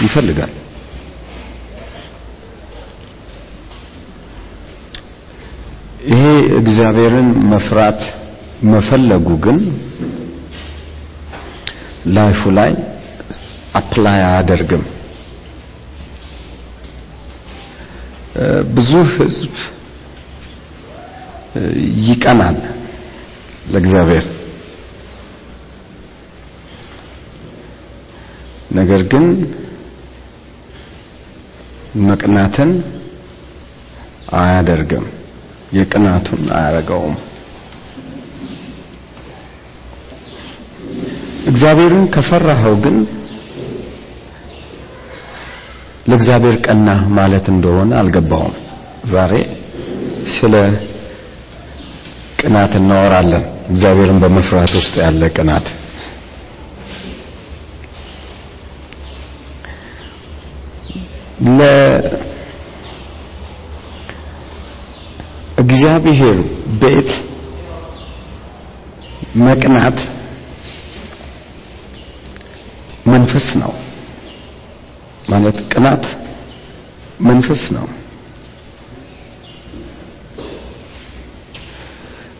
ይፈልጋል። 0.00 0.52
ይሄ 6.06 6.22
እግዚአብሔርን 6.58 7.28
መፍራት 7.52 8.00
መፈለጉ 8.72 9.28
ግን 9.44 9.58
life 12.16 12.39
ኡ 12.39 12.50
ላይ 12.58 12.72
apply 13.74 14.18
አያደርግም። 14.24 14.84
ብዙ 18.76 18.90
ህዝብ 19.12 19.54
ይቀናል 22.06 22.56
ለእግዚአብሔር 23.72 24.24
ነገር 28.70 29.02
ግን 29.12 29.24
መቅናትን 32.02 32.70
አያደርግም። 34.38 35.04
የቅናቱን 35.72 36.42
አያረገውም። 36.56 37.16
እግዚአብሔርን 41.50 42.04
ከፈራኸው 42.14 42.74
ግን 42.84 42.96
ለእግዚአብሔር 46.08 46.56
ቀና 46.66 46.88
ማለት 47.16 47.46
እንደሆነ 47.52 47.90
አልገባውም 48.00 48.54
ዛሬ 49.12 49.32
ስለ 50.34 50.54
ቅናት 52.40 52.72
እናወራለን። 52.80 53.44
እግዚአብሔርን 53.70 54.18
በመፍራት 54.22 54.72
ውስጥ 54.78 54.94
ያለ 55.02 55.22
ቅናት 55.36 55.66
ለእግዚአብሔር 65.58 66.38
ቤት 66.82 67.10
መቅናት 69.38 69.98
መንፈስ 73.06 73.48
ነው። 73.62 73.72
ማለት 75.30 75.56
ቅናት 75.72 76.04
መንፈስ 77.20 77.62
ነው። 77.76 77.86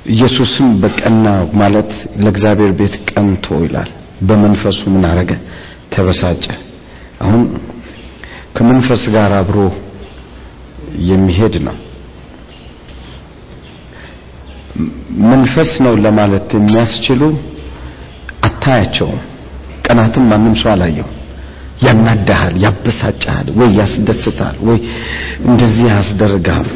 ኢየሱስም 0.06 0.66
በቀና 0.82 1.26
ማለት 1.60 1.90
ለእግዚአብሔር 2.22 2.72
ቤት 2.80 2.94
ቀንቶ 3.10 3.46
ይላል። 3.64 3.90
በመንፈሱ 4.22 4.80
ምን 4.94 5.04
አረገ 5.10 5.30
ተበሳጨ። 5.92 6.44
አሁን 7.20 7.42
ከመንፈስ 8.54 9.02
ጋር 9.14 9.32
አብሮ 9.38 9.58
የሚሄድ 11.08 11.54
ነው። 11.66 11.76
መንፈስ 15.24 15.72
ነው 15.84 15.94
ለማለት 16.04 16.48
የሚያስችሉ 16.56 17.22
አታያቸውም። 18.44 19.20
ቀናትም 19.86 20.24
ማንም 20.30 20.54
ሰው 20.60 20.70
አላየው 20.72 21.08
ያናዳሃል 21.84 22.54
ያበሳጫሃል 22.64 23.48
ወይ 23.58 23.70
ያስደስታል 23.78 24.56
ወይ 24.68 24.78
እንደዚህ 25.44 25.86
ያስደርጋል። 25.92 26.68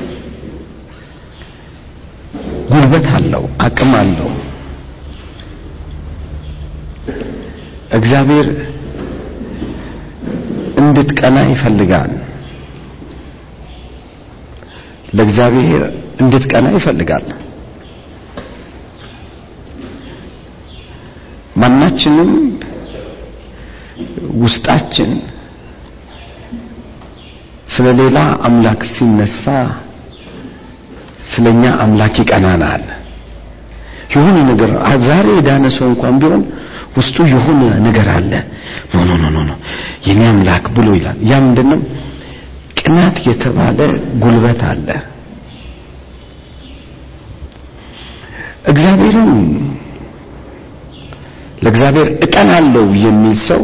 ጉልበት 2.70 3.06
አለው 3.16 3.44
አቅም 3.66 3.92
አለው። 4.00 4.30
እግዚአብሔር 7.98 8.48
እንድትቀና 11.08 11.38
ይፈልጋል። 11.50 12.10
ለእግዚአብሔር 15.16 15.82
እንድትቀና 16.22 16.66
ይፈልጋል። 16.74 17.24
ማናችንም 21.60 22.30
ውስጣችን 24.42 25.10
ስለ 27.68 27.86
ሌላ 28.00 28.18
አምላክ 28.48 28.82
ሲነሳ 28.94 29.44
ስለኛ 31.30 31.64
አምላክ 31.84 32.16
ይቀናናል። 32.22 32.84
የሆነ 34.12 34.36
ነገር 34.50 34.70
ዛሬ 35.08 35.26
የዳነ 35.38 35.64
ሰው 35.76 35.86
እንኳን 35.92 36.14
ቢሆን 36.22 36.42
ውስጡ 36.98 37.16
የሆነ 37.32 37.60
ነገር 37.86 38.08
አለ። 38.14 38.32
no 38.92 39.04
no 39.10 39.26
no 39.26 39.40
no 39.42 39.52
የኔ 40.06 40.20
አምላክ 40.30 40.64
ብሎ 40.76 40.88
ይላል። 40.98 41.18
ያ 41.30 41.40
ምንድነው? 41.44 41.80
ቅናት 42.80 43.16
የተባለ 43.26 43.78
ጉልበት 44.22 44.60
አለ። 44.68 44.88
እግዚአብሔርን 48.70 49.32
ለእግዚአብሔር 51.62 52.08
እቀናለሁ 52.24 52.86
የሚል 53.04 53.36
ሰው 53.48 53.62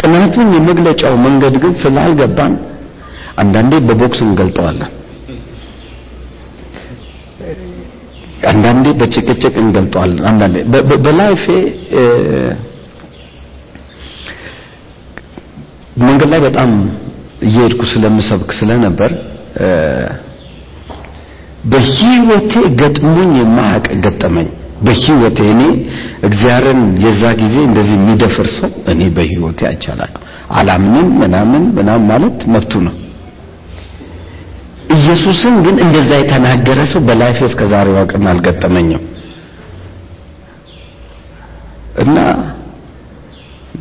ቅናቱን 0.00 0.48
የመግለጫው 0.56 1.14
መንገድ 1.24 1.54
ግን 1.62 1.72
ስላልገባን 1.82 2.54
አንዳንዴ 3.36 3.74
በቦክስ 3.86 4.20
እንገልጠዋለን 4.26 4.90
አንዳንዴ 8.46 8.86
በጭቅጭቅ 9.00 9.54
እንገልጠዋለን። 9.62 10.24
አንዳንዴ 10.30 10.56
በላይፌ 11.06 11.44
መንገድ 16.02 16.28
ላይ 16.32 16.40
በጣም 16.46 16.70
እየሄድኩ 17.46 17.82
ስለምሰብክ 17.92 18.50
ስለነበር 18.58 19.10
በህይወቴ 21.72 22.52
ገጥሞኝ 22.80 23.30
የማያውቅ 23.40 23.86
ገጠመኝ። 24.04 24.48
በህይወቴ 24.86 25.38
እኔ 25.52 25.62
እግዚአብሔርን 26.28 26.82
የዛ 27.04 27.22
ጊዜ 27.40 27.54
እንደዚህ 27.68 27.94
የሚደፍር 27.98 28.48
ሰው 28.56 28.70
እኔ 28.92 29.02
በህይወቴ 29.16 29.60
አይቻላል 29.70 30.12
አላምንም 30.58 31.08
ምናምን 31.22 31.62
ምናምን 31.78 32.06
ማለት 32.12 32.38
መብቱ 32.54 32.72
ነው 32.86 32.94
ኢየሱስን 34.94 35.54
ግን 35.64 35.76
እንደዛ 35.84 36.10
የተናገረ 36.18 36.80
ሰው 36.90 37.00
በላይፍ 37.06 37.38
እስከ 37.46 37.62
ዛሬዋ 37.72 37.98
ቀን 38.10 38.24
አልገጠመኝም። 38.32 39.02
እና 42.02 42.16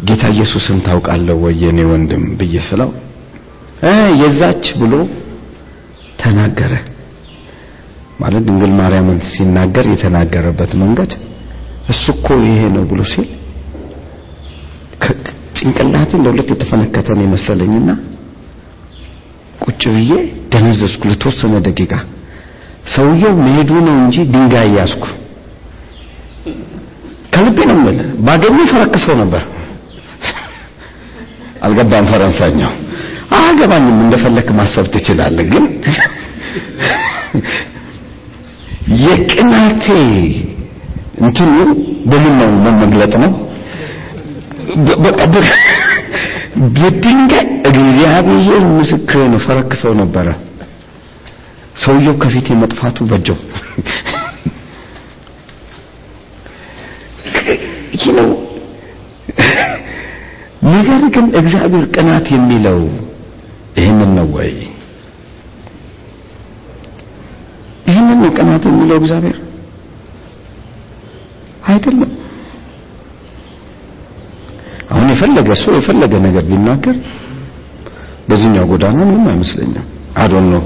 ጌታ 0.07 0.23
ኢየሱስን 0.33 0.79
ታውቃለህ 0.88 1.38
ወይ 1.43 1.55
የኔ 1.63 1.79
ወንድም 1.91 2.23
ብዬ 2.39 2.55
ስለው 2.69 2.89
የዛች 4.21 4.66
ብሎ 4.81 4.93
ተናገረ። 6.21 6.73
ማለት 8.22 8.43
ድንግል 8.47 8.73
ማርያምን 8.79 9.17
ሲናገር 9.29 9.85
የተናገረበት 9.91 10.72
መንገድ 10.81 11.11
እሱ 11.91 12.03
እኮ 12.16 12.27
ይሄ 12.45 12.61
ነው 12.75 12.83
ብሎ 12.91 13.01
ሲል 13.13 13.27
ጭንቅላቴ 15.57 16.11
ለሁለት 16.23 16.49
የተፈነከተን 16.53 17.19
የመሰለኝና 17.23 17.89
ቁጭ 19.65 19.83
ብዬ 19.95 20.11
ደነዘዝኩ 20.51 21.01
ለተወሰነ 21.11 21.53
ደቂቃ። 21.67 21.91
ሰውየው 22.93 23.33
መሄዱ 23.45 23.71
ነው 23.85 23.95
እንጂ 24.01 24.15
ድንጋይ 24.33 24.69
ያዝኩ። 24.77 25.03
ከልቤ 27.33 27.57
ነው 27.69 27.77
የምልህ 27.77 28.09
ባገኘ 28.25 28.57
ፈረክሰው 28.71 29.15
ነበር። 29.21 29.43
አልገባም 31.65 32.07
ፈረንሳይኛው። 32.11 32.73
አያገባኝም 33.35 33.97
እንደፈለክ 34.03 34.49
ማሰብ 34.57 34.85
ትችላለህ 34.93 35.45
ግን 35.53 35.63
የቅናቴ 39.03 39.85
እንትኑ 41.21 41.55
በምን 42.11 42.33
ነው 42.41 42.49
መግለጥ 42.83 43.13
ነው 43.23 43.31
በድንጋይ 46.75 47.47
እግዚአብሔር 47.69 48.63
ምስክር 48.75 49.17
ፈረክሰው 49.46 49.93
ነበረ። 49.93 50.28
ሰውየው 51.84 52.16
ከፊት 52.22 52.47
መጥፋቱ 52.61 52.97
በጀው። 53.09 53.37
ይህ 57.96 58.05
ነው። 58.17 58.29
ነገር 60.67 61.02
ግን 61.16 61.25
እግዚአብሔር 61.40 61.85
ቅናት 61.96 62.28
የሚለው 62.34 62.79
ይህንን 63.78 64.11
ነው 64.17 64.28
ወይ? 64.35 64.53
ይህንን 67.87 68.17
ነው 68.23 68.31
ቅናት 68.37 68.63
የሚለው 68.69 68.97
እግዚአብሔር? 69.02 69.37
አይደለም 71.67 72.11
አሁን 74.95 75.07
የፈለገ 75.13 75.49
ሰው 75.61 75.73
የፈለገ 75.77 76.13
ነገር 76.25 76.43
ቢናገር 76.49 76.97
በዚህኛው 78.29 78.65
ጎዳና 78.71 78.99
ምንም 79.03 79.25
አይመስለኝም 79.31 79.85
አዶን 80.21 80.45
ነው 80.53 80.63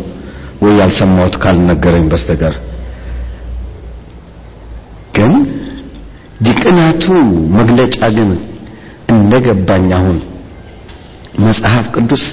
ወይ 0.63 0.73
ያልሰማሁት 0.79 1.35
ካልነገረኝ 1.43 2.05
በስተቀር 2.11 2.55
ግን 5.15 5.33
የቅናቱ 6.47 7.05
መግለጫ 7.57 7.97
ግን 8.17 8.29
እንደገባኝ 9.13 9.87
አሁን 9.97 10.17
መጽሐፍ 11.45 11.85
ቅዱስ 11.95 12.23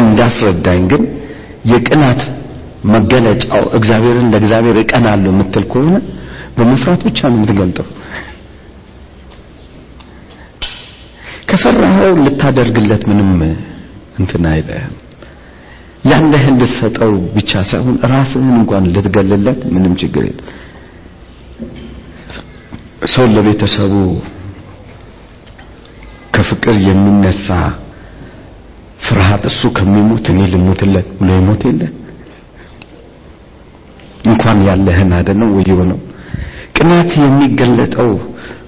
እንዳስረዳኝ 0.00 0.80
ግን 0.92 1.02
የቅናት 1.72 2.20
መገለጫው 2.92 3.64
እግዚአብሔርን 3.78 4.30
ለእግዚአብሔር 4.32 4.76
እቀናለሁ 4.82 5.30
የምትል 5.32 5.64
ከሆነ 5.72 5.96
በመፍራት 6.56 7.00
ብቻ 7.06 7.18
ነው 7.30 7.36
የምትገልጠው። 7.38 7.86
ከፈራኸው 11.48 12.12
ልታደርግለት 12.24 13.02
ምንም 13.10 13.30
እንትን 14.18 14.44
አይልህም። 14.52 14.94
ያለህ 16.10 16.42
እንድትሰጠው 16.50 17.12
ብቻ 17.36 17.52
ሳይሆን 17.70 17.96
ራስህን 18.12 18.50
እንኳን 18.56 18.84
ልትገልለት 18.94 19.60
ምንም 19.74 19.94
ችግር 20.02 20.24
የለም። 20.28 20.48
ሰው 23.14 23.24
ለቤተሰቡ 23.34 23.94
ከፍቅር 26.36 26.76
የሚነሳ 26.88 27.48
ፍርሃት 29.00 29.44
እሱ 29.50 29.62
ከሚሞት 29.76 30.26
እኔ 30.32 30.40
ልሞትለት 30.52 31.08
ብሎ 31.18 31.28
ይሞት 31.38 31.62
የለ 31.68 31.82
እንኳን 34.24 34.58
ያለህን 34.68 35.10
አይደለም 35.18 35.50
ወይ 35.56 35.66
የሆነው 35.70 35.98
ቅናት 36.76 37.10
የሚገለጠው 37.20 38.10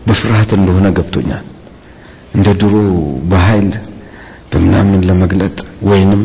በፍርሃት 0.06 0.50
እንደሆነ 0.58 0.88
ገብቶኛል። 0.98 1.44
እንደ 2.34 2.48
ድሮ 2.60 2.74
በኃይል 3.30 3.70
በምናምን 4.52 5.00
ለመግለጥ 5.08 5.56
ወይንም 5.88 6.22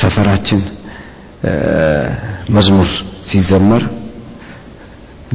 ሰፈራችን 0.00 0.60
መዝሙር 2.56 2.88
ሲዘመር 3.28 3.82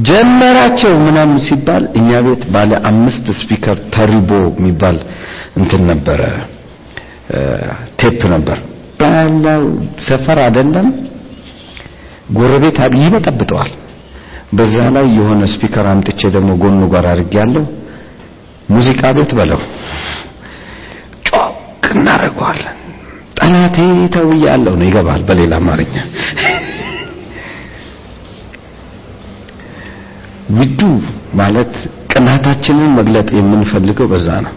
ጀመራቸው 0.08 0.92
ምናምን 1.06 1.38
ሲባል 1.46 1.84
እኛ 1.98 2.10
ቤት 2.26 2.42
ባለ 2.54 2.72
አምስት 2.90 3.26
speaker 3.40 3.78
ተሪቦ 3.94 4.30
የሚባል 4.52 4.96
እንትን 5.60 5.82
ነበረ። 5.90 6.20
ቴፕ 8.00 8.20
ነበር። 8.34 8.58
ባለው 9.00 9.62
ሰፈር 10.06 10.38
አይደለም። 10.46 10.88
ጎረቤት 12.38 12.78
ይበጠብጠዋል። 13.02 13.70
በዛ 14.58 14.76
ላይ 14.96 15.06
የሆነ 15.18 15.42
ስፒከር 15.52 15.86
አምጥቼ 15.92 16.20
ደግሞ 16.34 16.50
ጎኑ 16.62 16.80
ጋር 16.94 17.04
አድርጌያለሁ 17.12 17.64
ሙዚቃ 18.68 19.02
ቤት 19.16 19.32
በለው። 19.38 19.60
ጮክ 21.28 21.56
እናደርገዋለን። 21.92 22.76
ጠላቴ 23.38 23.76
ተውያለሁ 24.14 24.74
ነው። 24.80 24.86
ይገባል 24.88 25.22
በሌላ 25.28 25.54
አማርኛ። 25.60 25.94
ውዱ 30.52 30.80
ማለት 31.34 31.74
ቅናታችንን 32.12 32.90
መግለጥ 32.98 33.28
የምንፈልገው 33.38 34.06
በዛ 34.12 34.28
ነው። 34.46 34.54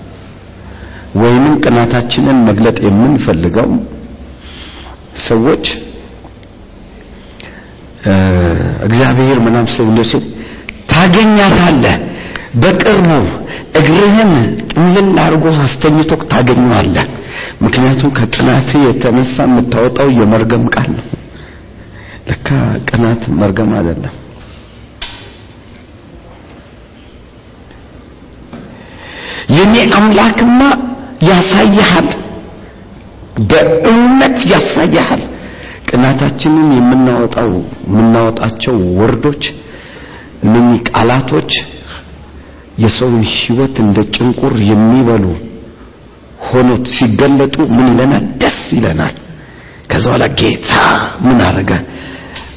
ወይንም 1.16 1.54
ቅናታችንን 1.63 2.38
መግለጥ 2.48 2.78
የምንፈልገው 2.88 3.69
ሰዎች 5.28 5.66
እግዚአብሔር 8.88 9.38
ምናም 9.46 9.68
ሰው 9.75 9.88
ታገኛታለህ 10.92 11.96
በቅርቡ 12.56 13.07
እግርህን 13.80 14.31
ጥምልል 14.69 15.10
አድርጎ 15.24 15.46
አስተኝቶ 15.63 16.12
ታገኘዋለህ። 16.31 17.07
ምክንያቱም 17.63 18.12
ከቅናት 18.18 18.69
የተነሳ 18.86 19.36
የምታወጣው 19.48 20.10
የመርገም 20.19 20.66
ቃል 20.75 20.90
ነው። 20.98 21.06
ለካ 22.30 22.48
ቅናት 22.90 23.24
መርገም 23.40 23.72
አይደለም። 23.80 24.13
የኔ 29.56 29.75
አምላክማ 29.98 30.60
ያሳይሃል 31.30 32.08
በእውነት 33.50 34.38
ያሳይሃል። 34.54 35.24
ቅናታችንን 35.90 36.69
የምናወጣው 36.78 37.51
የምናወጣቸው 37.88 38.75
ወርዶች 39.00 39.44
እነኚህ 40.46 40.80
ቃላቶች 40.90 41.51
የሰውን 42.77 43.22
ህይወት 43.33 43.75
እንደ 43.83 43.98
ጭንቁር 44.16 44.54
የሚበሉ 44.69 45.25
ሆኖት 46.48 46.86
ሲገለጡ 46.95 47.56
ምን 47.75 47.86
ይለናል? 47.92 48.25
ደስ 48.42 48.60
ይለናል። 48.77 49.16
ከዛ 49.89 50.06
በኋላ 50.07 50.25
ጌታ 50.39 50.72
ምን 51.25 51.39
አረገ? 51.48 51.72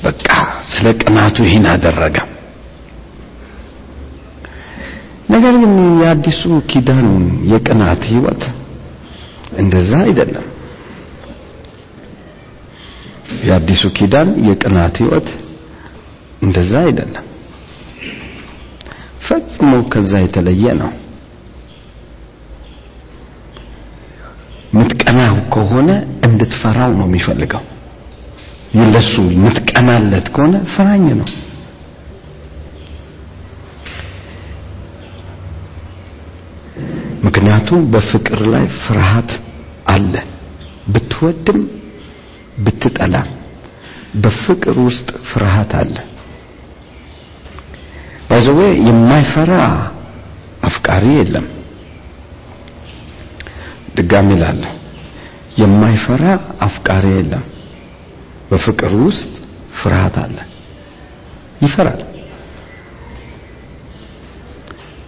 በቃ 0.05 0.26
ስለ 0.70 0.87
ቅናቱ 1.00 1.37
ይህን 1.47 1.67
አደረገ። 1.73 2.17
ነገር 5.31 5.55
ግን 5.62 5.73
የአዲሱ 6.03 6.43
ኪዳን 6.70 7.09
የቅናት 7.53 8.03
ህይወት 8.11 8.43
እንደዛ 9.59 9.91
አይደለም። 10.05 10.47
የአዲሱ 13.47 13.82
ኪዳን 13.99 14.29
የቅናት 14.49 14.97
ህይወት 15.03 15.29
እንደዛ 16.43 16.73
አይደለም 16.87 17.25
ፈጽሞ 19.29 19.71
ከዛ 19.93 20.13
የተለየ 20.23 20.75
ነው። 20.81 20.91
ምትቀናው 24.75 25.37
ከሆነ 25.55 25.91
እንድትፈራው 26.27 26.93
ነው 26.99 27.07
የሚፈልገው። 27.09 27.63
ይለሱ 28.79 29.13
ምትቀናለት 29.45 30.27
ከሆነ 30.35 30.57
ፍራኝ 30.73 31.05
ነው። 31.21 31.29
ምክንያቱም 37.25 37.81
በፍቅር 37.93 38.41
ላይ 38.53 38.65
ፍርሃት 38.83 39.31
አለ። 39.89 40.15
ብትወድም 40.93 41.59
ብትጠላም 42.59 43.29
በፍቅር 44.17 44.77
ውስጥ 44.87 45.09
ፍርሃት 45.31 45.73
አለ 45.81 45.97
ባይዘዌ 48.49 48.59
የማይፈራ 48.89 49.53
አፍቃሪ 50.62 51.05
የለም። 51.17 51.47
ድጋሚ 53.97 54.29
ላለሁ 54.41 54.73
የማይፈራ 55.61 56.25
አፍቃሪ 56.67 57.05
የለም። 57.17 57.45
በፍቅር 58.50 58.93
ውስጥ 59.03 59.33
ፍርሃት 59.81 60.17
አለ። 60.23 60.37
ይፈራል። 61.62 62.00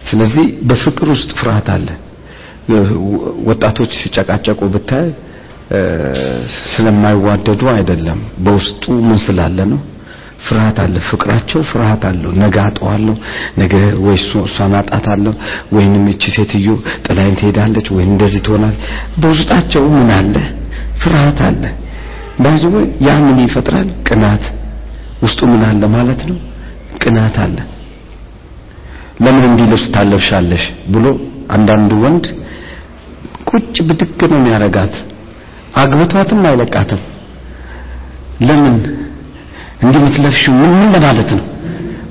ስለዚህ 0.09 0.45
በፍቅር 0.69 1.09
ውስጥ 1.15 1.31
ፍርሃት 1.39 1.69
አለ። 1.75 1.87
ወጣቶች 3.49 3.91
ሲጨቃጨቁ 4.01 4.61
ብታይ 4.73 5.07
ስለማይዋደዱ 6.67 7.61
አይደለም። 7.73 8.19
በውስጡ 8.45 8.83
ምን 9.07 9.19
ስላለ 9.25 9.57
ነው 9.71 9.81
ፍርሃት 10.45 10.77
አለ። 10.83 10.95
ፍቅራቸው 11.09 11.61
ፍርሃት 11.69 12.03
አለው። 12.09 12.31
ነገ 12.43 12.55
አጠዋለሁ 12.65 13.15
ነገ 13.57 13.73
ወይ 14.05 14.15
እሷን 14.41 14.73
አጣታለሁ 14.79 15.33
ወይንም 15.75 16.05
እቺ 16.13 16.23
ሴትዮ 16.35 16.67
ጥላይን 17.05 17.35
ትሄዳለች 17.39 17.87
ወይ 17.95 18.05
እንደዚህ 18.11 18.41
ትሆናል 18.47 18.75
በውስጣቸው 19.21 19.83
ምን 19.95 20.09
አለ? 20.17 20.35
ፍርሃት 21.03 21.39
አለ። 21.47 21.63
ባይዞ 22.39 22.63
ያ 23.01 23.17
ምን 23.25 23.37
ይፈጥራል? 23.45 23.89
ቅናት። 24.07 24.43
ውስጡ 25.23 25.39
ምን 25.51 25.63
አለ 25.67 25.81
ማለት 25.95 26.21
ነው? 26.29 26.37
ቅናት 27.01 27.35
አለ። 27.43 27.57
ለምን 29.23 29.43
እንዲህ 29.47 29.65
ልብስ 29.71 29.85
ታለብሻለሽ 29.95 30.63
ብሎ 30.93 31.05
አንዳንድ 31.55 31.91
ወንድ 32.03 32.25
ቁጭ 33.49 33.75
ብድግ 33.87 34.19
ነው 34.31 34.37
የሚያረጋት 34.39 34.93
አግብቷትም 35.81 36.41
አይለቃትም። 36.49 37.01
ለምን 38.47 38.75
እንዲህ 39.81 39.99
የምትለብሽው 40.01 40.53
ምን 40.53 40.71
ምን 40.79 40.89
ለማለት 40.95 41.29
ነው? 41.37 41.45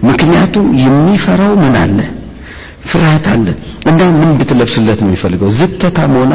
ምክንያቱም 0.08 0.66
የሚፈራው 0.82 1.54
ምን 1.62 1.74
አለ? 1.82 1.98
ፍርሃት 2.90 3.26
አለ። 3.32 3.46
እንደውም 3.90 4.14
ምን 4.20 4.28
እንድትለብስለት 4.34 5.00
ነው 5.02 5.08
የሚፈልገው? 5.08 5.48
ዝተታም 5.58 6.12
ሆና 6.18 6.34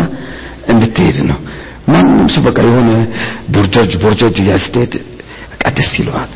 እንድትሄድ 0.73 1.17
ነው። 1.29 1.39
ማንም 1.87 2.27
ሰው 2.33 2.41
በቃ 2.45 2.57
የሆነ 2.67 2.89
ቦርጀጅ 3.53 3.91
ቦርጀጅ 4.03 4.35
እያስትሄድ 4.43 4.93
በቃ 5.51 5.63
ደስ 5.77 5.91
ይለዋል። 5.99 6.31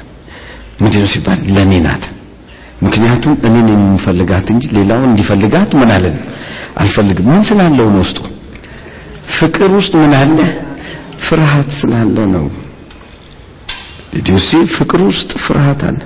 ምንድነው 0.82 1.10
ሲባል? 1.14 1.40
ለኔ 1.56 1.72
ናት። 1.86 2.04
ምክንያቱም 2.86 3.34
እኔን 3.48 3.68
የምፈልጋት 3.76 4.48
እንጂ 4.54 4.66
ሌላውን 4.78 5.10
እንዲፈልጋት 5.10 5.72
ምን 5.80 5.90
አለን? 5.96 6.18
አልፈልግም። 6.82 7.28
ምን 7.32 7.42
ስላለው 7.50 7.88
ነው 7.96 8.02
ውስጡ? 8.06 8.20
ፍቅር 9.38 9.70
ውስጥ 9.78 9.94
ምን 10.02 10.14
አለ? 10.16 10.38
ፍርሃት 11.28 11.70
ስላለ 11.80 12.18
ነው 12.36 12.46
do 14.20 14.27
you 14.27 14.38
see 14.38 14.50
ፍቅር 14.76 15.02
ውስጥ 15.10 15.32
ፍርሃት 15.44 15.82
አለ። 15.90 16.00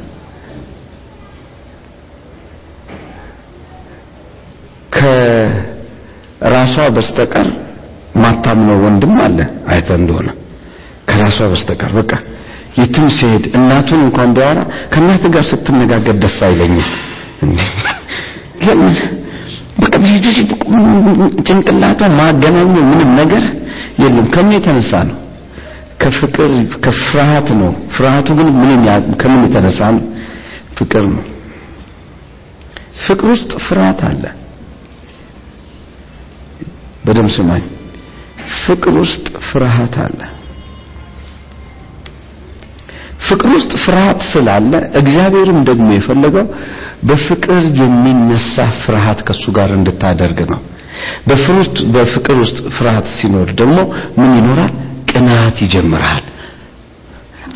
ከራሷ 4.95 6.75
በስተቀር 6.95 7.47
ማታምነው 8.23 8.77
ወንድም 8.85 9.13
አለ። 9.25 9.37
አይተ 9.73 9.89
እንደሆነ 9.99 10.29
ከራሷ 11.09 11.39
በስተቀር 11.51 11.91
በቃ 11.99 12.11
የትም 12.79 13.07
ሲሄድ 13.15 13.43
እናቱን 13.57 13.99
እንኳን 14.05 14.29
ቢያወራ 14.35 14.59
ከእናት 14.93 15.23
ጋር 15.33 15.43
ስትነጋገር 15.51 16.15
ደስ 16.23 16.37
አይለኝም። 16.47 16.87
ለምን? 18.65 18.95
በቃ 19.81 19.93
ጭንቅላቷ 21.47 22.01
ማገናኘው 22.19 22.83
ምንም 22.91 23.11
ነገር 23.21 23.43
የለም። 24.03 24.27
ከምን 24.33 24.55
የተነሳ 24.57 24.91
ነው 25.09 25.17
ከፍቅር 26.03 26.51
ከፍርሃት 26.85 27.47
ነው። 27.59 27.71
ፍርሃቱ 27.95 28.27
ግን 28.39 28.49
ምን 28.61 28.81
ከምን 29.21 29.41
የተነሳ 29.45 29.79
ነው? 29.95 30.03
ፍቅር 30.77 31.03
ነው። 31.13 31.23
ፍቅር 33.03 33.27
ውስጥ 33.33 33.51
ፍርሃት 33.65 34.01
አለ። 34.09 34.23
በደም 37.05 37.27
ስማኝ። 37.35 37.63
ፍቅር 38.63 38.93
ውስጥ 39.01 39.25
ፍርሃት 39.49 39.95
አለ። 40.03 40.19
ፍቅር 43.27 43.49
ውስጥ 43.55 43.71
ፍርሃት 43.83 44.21
ስላለ 44.31 44.71
እግዚአብሔርም 44.99 45.59
ደግሞ 45.69 45.87
የፈለገው 45.93 46.45
በፍቅር 47.09 47.63
የሚነሳ 47.79 48.55
ፍርሃት 48.83 49.19
ከሱ 49.27 49.43
ጋር 49.57 49.69
እንድታደርግ 49.77 50.39
ነው። 50.51 50.59
በፍቅር 51.95 52.35
ውስጥ 52.43 52.57
ፍርሃት 52.77 53.07
ሲኖር 53.17 53.47
ደግሞ 53.61 53.77
ምን 54.19 54.31
ይኖራል 54.39 54.73
ቅናት 55.13 55.57
ይጀምራል። 55.65 56.23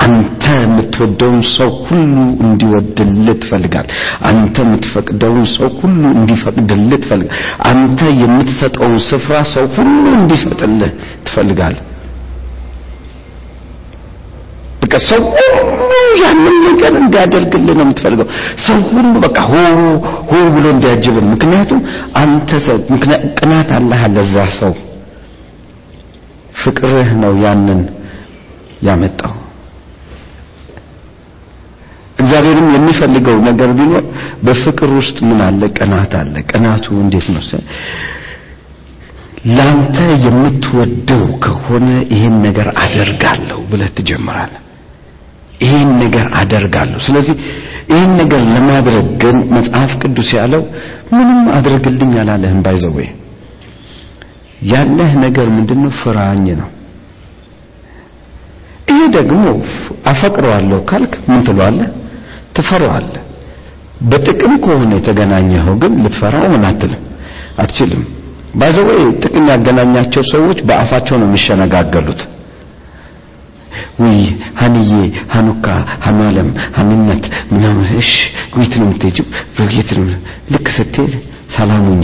አንተ 0.05 0.43
የምትወደውን 0.57 1.39
ሰው 1.53 1.69
ሁሉ 1.85 2.15
እንዲወድልህ 2.43 3.35
ትፈልጋል 3.43 3.87
አንተ 4.29 4.55
የምትፈቅደውን 4.65 5.45
ሰው 5.53 5.69
ሁሉ 5.79 6.01
እንዲፈቅድልህ 6.17 6.99
ትፈልጋል 7.03 7.31
አንተ 7.69 8.01
የምትሰጠውን 8.21 8.97
ስፍራ 9.07 9.37
ሰው 9.53 9.65
ሁሉ 9.75 9.87
እንዲሰጥልህ 10.19 10.91
ትፈልጋል 11.27 11.75
በቃ 14.83 14.95
ሰው 15.07 15.21
ሁሉ 15.37 15.91
ያንን 16.21 16.57
ነገር 16.67 16.93
እንዲያደርግልህ 17.01 17.75
ነው 17.77 17.85
የምትፈልገው። 17.85 18.27
ሰው 18.65 18.77
ሁሉ 18.91 19.13
በቃ 19.25 19.37
ሆ 19.49 19.55
ሆ 20.29 20.43
ብሎ 20.55 20.65
እንዲያጅብል 20.75 21.25
ምክንያቱም 21.33 21.79
አንተ 22.21 22.59
ሰው 22.67 22.77
ቅናት 23.39 23.71
አለህ 23.77 24.03
ለዛ 24.15 24.35
ሰው 24.59 24.73
ፍቅርህ 26.57 27.09
ነው 27.21 27.33
ያንን 27.43 27.81
ያመጣው። 28.87 29.33
እግዚአብሔርም 32.19 32.67
የሚፈልገው 32.75 33.37
ነገር 33.47 33.69
ቢኖር 33.77 34.03
በፍቅር 34.45 34.89
ውስጥ 34.99 35.17
ምን 35.27 35.39
አለ? 35.47 35.61
ቅናት 35.77 36.13
አለ። 36.21 36.35
ቅናቱ 36.51 36.85
እንዴት 37.03 37.27
ነው? 37.33 37.43
ላንተ 39.49 39.97
የምትወደው 40.25 41.25
ከሆነ 41.43 41.85
ይህን 42.13 42.35
ነገር 42.45 42.67
አደርጋለሁ 42.83 43.59
ብለህ 43.71 43.91
ትጀምራለህ። 43.97 44.63
ይህን 45.61 45.91
ነገር 46.01 46.25
አደርጋለሁ። 46.39 46.99
ስለዚህ 47.05 47.35
ይህን 47.91 48.11
ነገር 48.21 48.41
ለማድረግ 48.55 49.07
ግን 49.21 49.37
መጽሐፍ 49.55 49.91
ቅዱስ 50.01 50.29
ያለው 50.37 50.63
ምንም 51.13 51.39
አድርግልኝ 51.57 52.13
አላለህም 52.23 52.59
ባይዘዌ 52.65 52.97
ያለህ 54.65 55.11
ነገር 55.17 55.47
ምንድነው? 55.49 55.91
ፍራኝ 55.99 56.45
ነው። 56.61 56.69
ይሄ 58.89 58.99
ደግሞ 59.15 59.43
አፈቅረዋለሁ 60.05 60.79
ካልክ 60.85 61.13
ምን 61.29 61.41
ትለዋለህ? 61.47 61.89
ትፈራዋለህ። 62.55 63.23
በጥቅም 64.01 64.53
ከሆነ 64.63 64.91
የተገናኘኸው 64.97 65.75
ግን 65.81 65.93
ልትፈራው 66.03 66.45
ምን 66.53 66.63
አትልም? 66.65 67.01
አትችልም። 67.59 68.03
ባዘወይ 68.53 69.01
ጥቅም 69.23 69.45
ያገናኛቸው 69.49 70.23
ሰዎች 70.25 70.59
በአፋቸው 70.67 71.15
ነው 71.17 71.27
የሚሸነጋገሉት። 71.27 72.21
ውይ 73.99 74.19
ሀንዬ 74.61 74.89
ሀኑካ 75.33 75.65
ሀናለም 76.05 76.47
ሀንነት 76.77 77.23
ምናምን 77.51 77.85
ጉይት 78.53 78.73
ነው 78.79 78.87
የምትሄጂው? 78.87 79.25
ልክ 80.53 80.67
ስትሄድ 80.77 81.13
ሰላሙኝ 81.57 82.03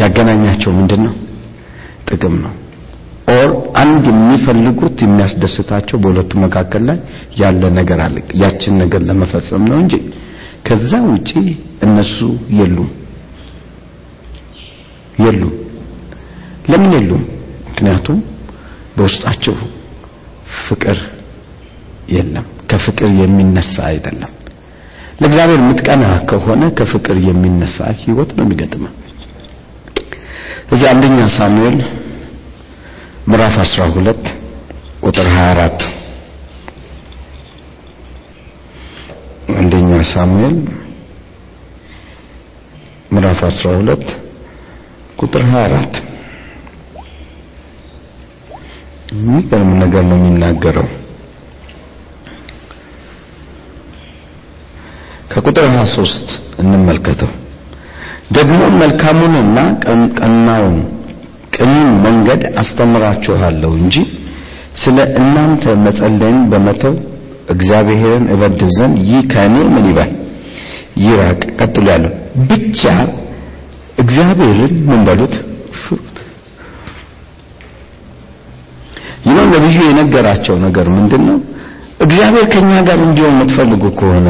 ያገናኛቸው 0.00 0.70
ምንድን 0.76 1.00
ነው 1.06 1.14
ጥቅም 2.08 2.34
ነው። 2.44 2.52
ኦር 3.32 3.50
አንድ 3.80 4.04
የሚፈልጉት 4.10 4.98
የሚያስደስታቸው 5.04 5.96
በሁለቱ 6.02 6.32
መካከል 6.44 6.82
ላይ 6.88 6.98
ያለ 7.40 7.62
ነገር 7.78 8.00
አለ። 8.06 8.16
ያችን 8.42 8.74
ነገር 8.82 9.02
ለመፈጸም 9.08 9.64
ነው 9.70 9.78
እንጂ 9.82 9.94
ከዛ 10.66 10.90
ውጪ 11.08 11.30
እነሱ 11.86 12.18
የሉም። 12.58 12.88
የሉም። 15.18 15.52
ለምን 16.70 16.90
የሉም? 16.96 17.22
ምክንያቱም 17.68 18.18
በውስጣቸው 18.96 19.54
ፍቅር 20.60 20.98
የለም። 22.14 22.46
ከፍቅር 22.70 23.08
የሚነሳ 23.20 23.74
አይደለም። 23.90 24.32
ለእግዚአብሔር 25.20 25.60
ምትቀና 25.66 26.04
ከሆነ 26.30 26.62
ከፍቅር 26.78 27.16
የሚነሳ 27.28 27.78
ህይወት 28.00 28.30
ነው 28.36 28.44
የሚገጥመው 28.46 28.92
እዚህ 30.72 30.86
አንደኛ 30.92 31.18
ሳሙኤል 31.36 31.78
ምዕራፍ 33.30 33.56
12 33.64 34.30
ቁጥር 35.02 35.26
24 35.32 35.88
አንደኛ 39.60 39.90
ሳሙኤል 40.12 40.56
ምዕራፍ 43.12 43.40
12 43.50 44.14
ቁጥር 45.18 45.42
24 45.48 46.00
የሚገርም 49.14 49.70
ነገር 49.82 50.02
ነው 50.10 50.18
የሚናገረው። 50.18 50.88
ከቁጥር 55.32 55.64
23 55.72 56.30
እንመልከተው 56.62 57.30
ደግሞ 58.30 58.58
መልካሙንና 58.80 59.58
ቀናውን 60.18 60.76
ቅኑን 61.54 61.88
መንገድ 62.04 62.42
አስተምራችኋለሁ 62.62 63.70
እንጂ 63.80 63.96
ስለ 64.82 64.98
እናንተ 65.20 65.72
መጸለይን 65.86 66.40
በመተው 66.52 66.94
እግዚአብሔርን 67.54 68.26
እበድል 68.34 68.70
ዘንድ 68.76 68.96
ይህ 69.08 69.22
ከእኔ 69.32 69.56
ምን 69.74 69.86
ይበል? 69.90 70.10
ይራቅ። 71.02 71.40
ቀጥሎ 71.58 71.86
ያለው 71.92 72.12
ብቻ 72.50 72.82
እግዚአብሔርን 73.98 74.74
ምን 74.88 75.00
በሉት? 75.08 75.34
ፍሩት 75.80 76.16
ይህ 79.66 79.76
የነገራቸው 79.82 80.56
ነገር 80.64 80.86
ምንድን 80.96 81.22
ነው 81.28 81.38
እግዚአብሔር 82.04 82.46
ከኛ 82.52 82.70
ጋር 82.88 82.98
እንዲሆን 83.06 83.34
የምትፈልጉ 83.34 83.82
ከሆነ 83.98 84.28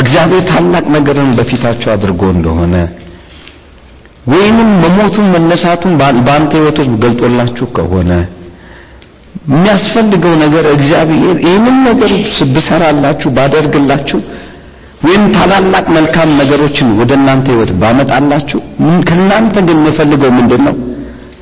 እግዚአብሔር 0.00 0.42
ታላቅ 0.50 0.84
ነገርን 0.96 1.30
በፊታቸው 1.38 1.90
አድርጎ 1.94 2.22
እንደሆነ 2.34 2.74
ወይንም 4.32 4.68
መሞቱን 4.82 5.26
መነሳቱን 5.34 5.92
በአንተ 6.26 6.52
ውስጥ 6.66 6.78
ገልጦላችሁ 7.04 7.66
ከሆነ 7.76 8.10
የሚያስፈልገው 9.50 10.34
ነገር 10.42 10.64
እግዚአብሔር 10.74 11.36
ይህንን 11.46 11.76
ነገር 11.86 12.12
ብሰራላችሁ 12.54 13.28
ባደርግላችሁ 13.36 14.18
ወይም 15.04 15.22
ታላላቅ 15.36 15.84
መልካም 15.96 16.30
ነገሮችን 16.40 16.88
ወደ 17.00 17.12
እናንተ 17.18 17.46
ህይወት 17.52 17.70
ባመጣላችሁ 17.82 18.58
ከእናንተ 19.08 19.56
ግን 19.68 19.78
የምፈልገው 19.80 20.32
ምንድን 20.38 20.62
ነው 20.66 20.74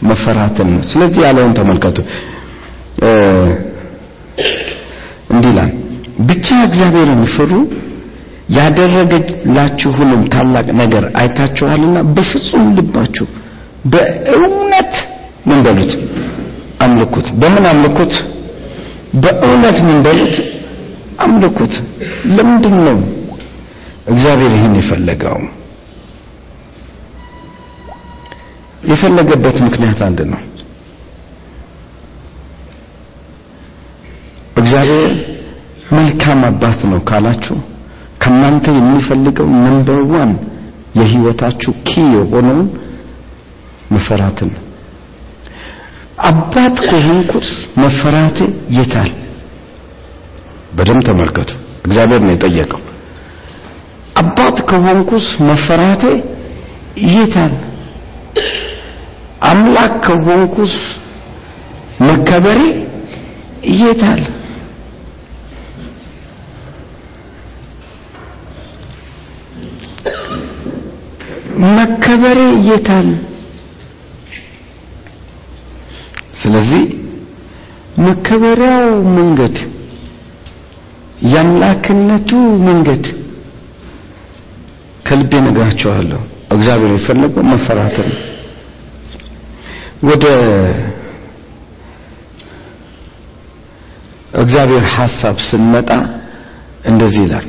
መፈራትን 0.09 0.69
ነው። 0.75 0.83
ስለዚህ 0.91 1.21
ያለውን 1.27 1.55
ተመልከቱ። 1.59 1.99
እንዲህ 5.33 5.57
ብቻ 6.29 6.47
እግዚአብሔርን 6.69 7.23
ፍሩ 7.35 7.53
ያደረገላችሁንም 8.49 10.23
ታላቅ 10.35 10.67
ነገር 10.81 11.05
አይታችኋልና 11.21 11.99
በፍጹም 12.15 12.65
ልባችሁ 12.77 13.27
በእውነት 13.85 14.95
ምን 15.49 15.61
በሉት? 15.67 15.93
አምልኩት። 16.81 17.27
በምን 17.41 17.65
አምልኩት? 17.71 18.15
በእውነት 19.23 19.79
ምን 19.87 19.99
በሉት? 20.03 20.37
አምልኩት። 21.19 21.75
ለምንድን 22.37 22.77
ነው 22.87 22.99
እግዚአብሔር 24.07 24.53
ይህን 24.57 24.75
የፈለገው? 24.81 25.39
የፈለገበት 28.89 29.57
ምክንያት 29.67 30.01
አንድ 30.07 30.21
ነው። 30.33 30.41
እግዚአብሔር 34.57 35.11
መልካም 35.93 36.41
አባት 36.49 36.81
ነው 36.91 37.01
ካላችሁ 37.09 37.57
ከናንተ 38.21 38.67
የሚፈልገው 38.77 39.49
number 39.65 40.01
one 40.13 40.33
የህይወታችሁ 40.99 41.73
key 41.83 42.01
የሆነውን 42.15 42.69
መፈራትን 43.95 44.51
ነው። 44.55 44.63
አባት 46.29 46.77
ከሆንኩስ 46.87 47.51
መፈራቴ 47.83 48.39
የታል? 48.77 49.11
በደም 50.73 50.99
ተመልከቱ። 51.09 51.51
እግዚአብሔር 51.85 52.21
ነው 52.23 52.33
የጠየቀው። 52.35 52.81
አባት 54.17 54.57
ከሆንኩስ 54.71 55.27
መፈራቴ 55.49 56.05
የታል? 57.13 57.55
አምላክ 59.43 59.93
ከሆንኩስ 60.07 60.75
መከበሬ 62.01 62.61
የታል 63.81 64.21
መከበሬ 71.69 72.39
የታል? 72.69 73.09
ስለዚህ 76.35 76.83
መከበሪያው 77.99 78.89
መንገድ 79.17 79.57
የአምላክነቱ 81.25 82.31
መንገድ 82.67 83.05
ከልቤ 85.07 85.33
ነግራቸዋለሁ። 85.47 86.21
እግዚአብሔር 86.51 86.93
የፈለገው 86.95 87.45
መፈራትን 87.51 88.11
ወደ 90.03 90.25
እግዚአብሔር 94.39 94.85
ሐሳብ 94.95 95.37
ስንመጣ 95.49 95.91
እንደዚህ 96.85 97.23
ይላል፣ 97.27 97.47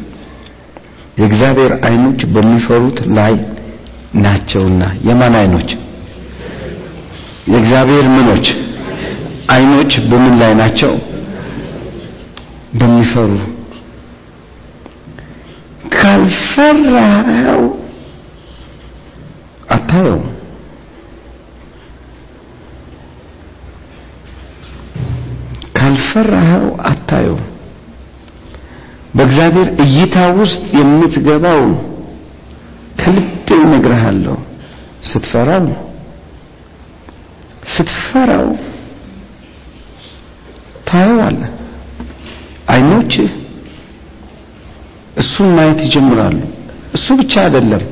የእግዚአብሔር 1.17 1.71
ዓይኖች 1.85 2.21
በሚፈሩት 2.33 2.99
ላይ 3.17 3.33
ናቸውና። 4.19 4.83
የማን 5.07 5.35
ዓይኖች? 5.35 5.69
የእግዚአብሔር 7.47 8.05
ምኖች 8.09 8.47
ዓይኖች 9.49 9.91
በምን 10.09 10.33
ላይ 10.39 10.51
ናቸው? 10.55 10.91
በሚፈሩ 12.73 13.31
ካልፈራኸው 15.95 17.63
አታየው። 19.69 20.19
ካልፈራኸው 25.77 26.65
አታየው። 26.89 27.37
በእግዚአብሔር 29.15 29.69
እይታ 29.83 30.17
ውስጥ 30.39 30.65
የምትገባው 30.79 31.63
ከልቤ 32.99 33.28
እነግርሃለሁ 33.79 34.35
ስትፈራው 35.09 35.65
ስትፈራው 37.73 38.47
ታየዋለህ። 40.89 41.51
ዓይኖች 42.73 43.13
እሱን 45.21 45.49
ማየት 45.57 45.79
ይጀምራሉ። 45.85 46.37
እሱ 46.93 47.07
ብቻ 47.21 47.33
አይደለም፣ 47.45 47.83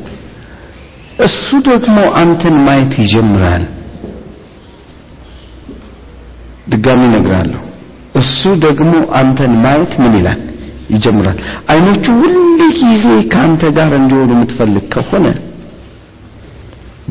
እሱ 1.26 1.48
ደግሞ 1.70 1.98
አንተን 2.22 2.56
ማየት 2.68 2.94
ይጀምራል። 3.04 3.64
ድጋሚ 6.74 7.02
እነግርሃለሁ፣ 7.10 7.62
እሱ 8.16 8.42
ደግሞ 8.66 8.92
አንተን 9.20 9.54
ማየት 9.66 9.94
ምን 10.04 10.14
ይላል? 10.20 10.40
ይጀምራል። 10.94 11.38
ዓይኖቹ 11.72 12.06
ሁል 12.22 12.36
ጊዜ 12.80 13.04
ከአንተ 13.32 13.64
ጋር 13.78 13.92
እንዲሆኑ 14.00 14.30
የምትፈልግ 14.36 14.86
ከሆነ 14.94 15.26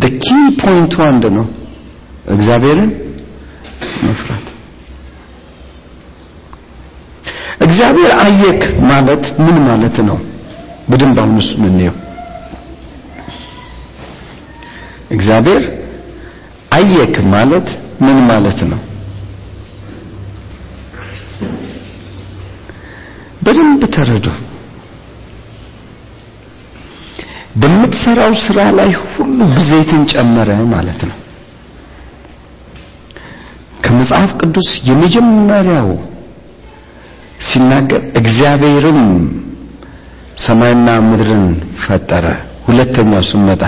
key 0.01 0.57
point 0.61 1.01
አንድ 1.01 1.25
ነው፣ 1.33 1.47
እግዚአብሔርን 2.27 2.91
መፍራት። 4.03 4.47
እግዚአብሔር 7.61 8.11
አየክ 8.19 8.63
ማለት 8.83 9.39
ምን 9.39 9.57
ማለት 9.69 9.97
ነው? 9.99 10.19
በደንብ 10.91 11.19
አሁን 11.19 11.39
እሱን 11.39 11.65
እንየው። 11.65 11.95
እግዚአብሔር 15.11 15.63
አየክ 16.73 17.19
ማለት 17.27 17.69
ምን 18.01 18.19
ማለት 18.27 18.61
ነው? 18.63 18.81
በደንብ 23.43 23.85
ተረዱ። 23.95 24.27
በምትሰራው 27.57 28.33
ስራ 28.45 28.59
ላይ 28.79 28.91
ሁሉ 29.13 29.39
ብዜትን 29.55 30.03
ጨመረ 30.13 30.51
ማለት 30.73 31.01
ነው። 31.11 31.17
ከመጽሐፍ 33.85 34.31
ቅዱስ 34.41 34.69
የመጀመሪያው 34.89 35.89
ሲናገር 37.47 38.03
እግዚአብሔርም 38.21 39.01
ሰማይና 40.45 40.89
ምድርን 41.07 41.45
ፈጠረ። 41.85 42.27
ሁለተኛው 42.67 43.23
ስመጣ 43.31 43.63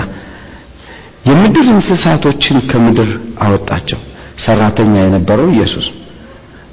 የምድር 1.25 1.67
እንስሳቶችን 1.75 2.57
ከምድር 2.71 3.11
አወጣቸው። 3.45 4.01
ሰራተኛ 4.45 4.95
የነበረው 5.01 5.49
ኢየሱስ 5.55 5.87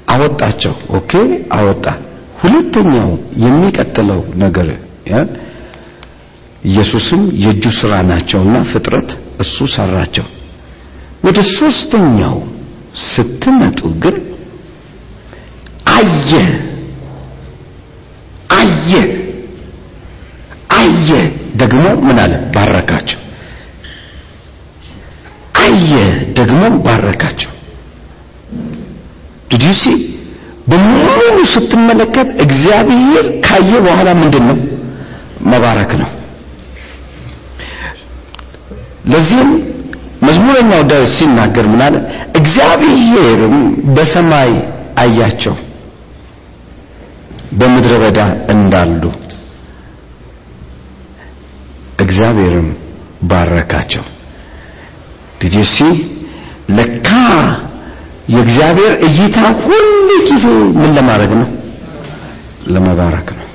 አወጣቸው። 0.08 0.74
okay 0.98 1.12
አወጣ። 1.52 1.86
ሁለተኛው 2.42 3.08
የሚቀጥለው 3.44 4.20
ነገር 4.36 4.68
ኢየሱስም 6.66 7.22
የእጁ 7.42 7.64
ስራ 7.78 7.92
ናቸውና 8.08 8.56
ፍጥረት 8.70 9.10
እሱ 9.42 9.56
ሰራቸው። 9.74 10.26
ወደ 11.26 11.38
ሶስተኛው 11.52 12.36
ስትመጡ 13.06 13.80
ግን 14.02 14.16
አየ 15.94 16.30
አየ 18.58 18.90
አየ 20.78 21.08
ደግሞ 21.60 21.84
ምን 22.06 22.18
አለ? 22.22 22.32
ባረካቸው። 22.54 23.20
አየ 25.62 25.92
ደግሞ 26.38 26.62
ባረካቸው። 26.86 27.52
ዲድ 29.50 29.64
ሲ 29.80 29.84
በሙሉ 30.70 31.18
ስትመለከት 31.52 32.28
እግዚአብሔር 32.44 33.26
ካየ 33.46 33.70
በኋላ 33.86 34.08
ምንድን 34.20 34.44
ነው 34.50 34.58
መባረክ 35.50 35.90
ነው 36.00 36.10
ለዚህም 39.06 39.50
መዝሙረኛው 40.22 40.82
ዳዊት 40.90 41.10
ሲናገር 41.16 41.66
ምን 41.72 41.80
አለ? 41.86 41.94
እግዚአብሔርም 42.38 43.56
በሰማይ 43.96 44.52
አያቸው 44.98 45.54
በምድረ 47.52 47.92
በዳ 48.02 48.18
እንዳሉ 48.48 49.02
እግዚአብሔርም 52.00 52.68
ባረካቸው. 53.22 54.04
ዲዲሲ 55.40 55.76
ለካ 56.76 57.08
የእግዚአብሔር 58.28 58.92
እይታ 59.06 59.38
ሁሉ 59.62 59.88
ጊዜ 60.28 60.44
ምን 60.80 60.90
ለማድረግ 60.96 61.32
ነው? 61.40 61.48
ለመባረክ 62.66 63.28
ነው። 63.38 63.46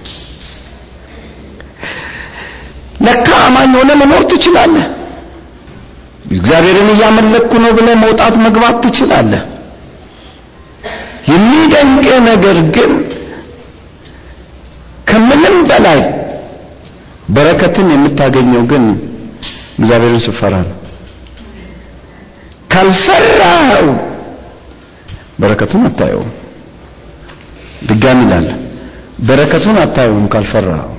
ለካ 3.05 3.27
አማኝ 3.47 3.71
ሆነ 3.79 3.91
መኖር 4.01 4.23
ትችላለህ 4.31 4.87
እግዚአብሔርን 6.31 6.89
እያመለኩ 6.93 7.51
ነው 7.63 7.71
ብለህ 7.77 7.95
መውጣት 8.03 8.35
መግባት 8.45 8.75
ትችላለህ። 8.83 9.41
የሚደንቅ 11.31 12.07
ነገር 12.27 12.57
ግን 12.75 12.91
ከምንም 15.09 15.57
በላይ 15.69 15.99
በረከትን 17.29 17.87
የምታገኘው 17.93 18.63
ግን 18.71 18.83
እግዚአብሔርን 19.79 20.21
ስፈራ 20.25 20.53
ነው። 20.67 20.77
ካልፈራው 22.73 23.87
በረከቱን 25.41 25.83
አታየውም። 25.89 26.31
ድጋሚ 27.89 28.19
ይላል 28.25 28.47
በረከቱን 29.27 29.77
አታየውም 29.83 30.25
ካልፈራው 30.33 30.89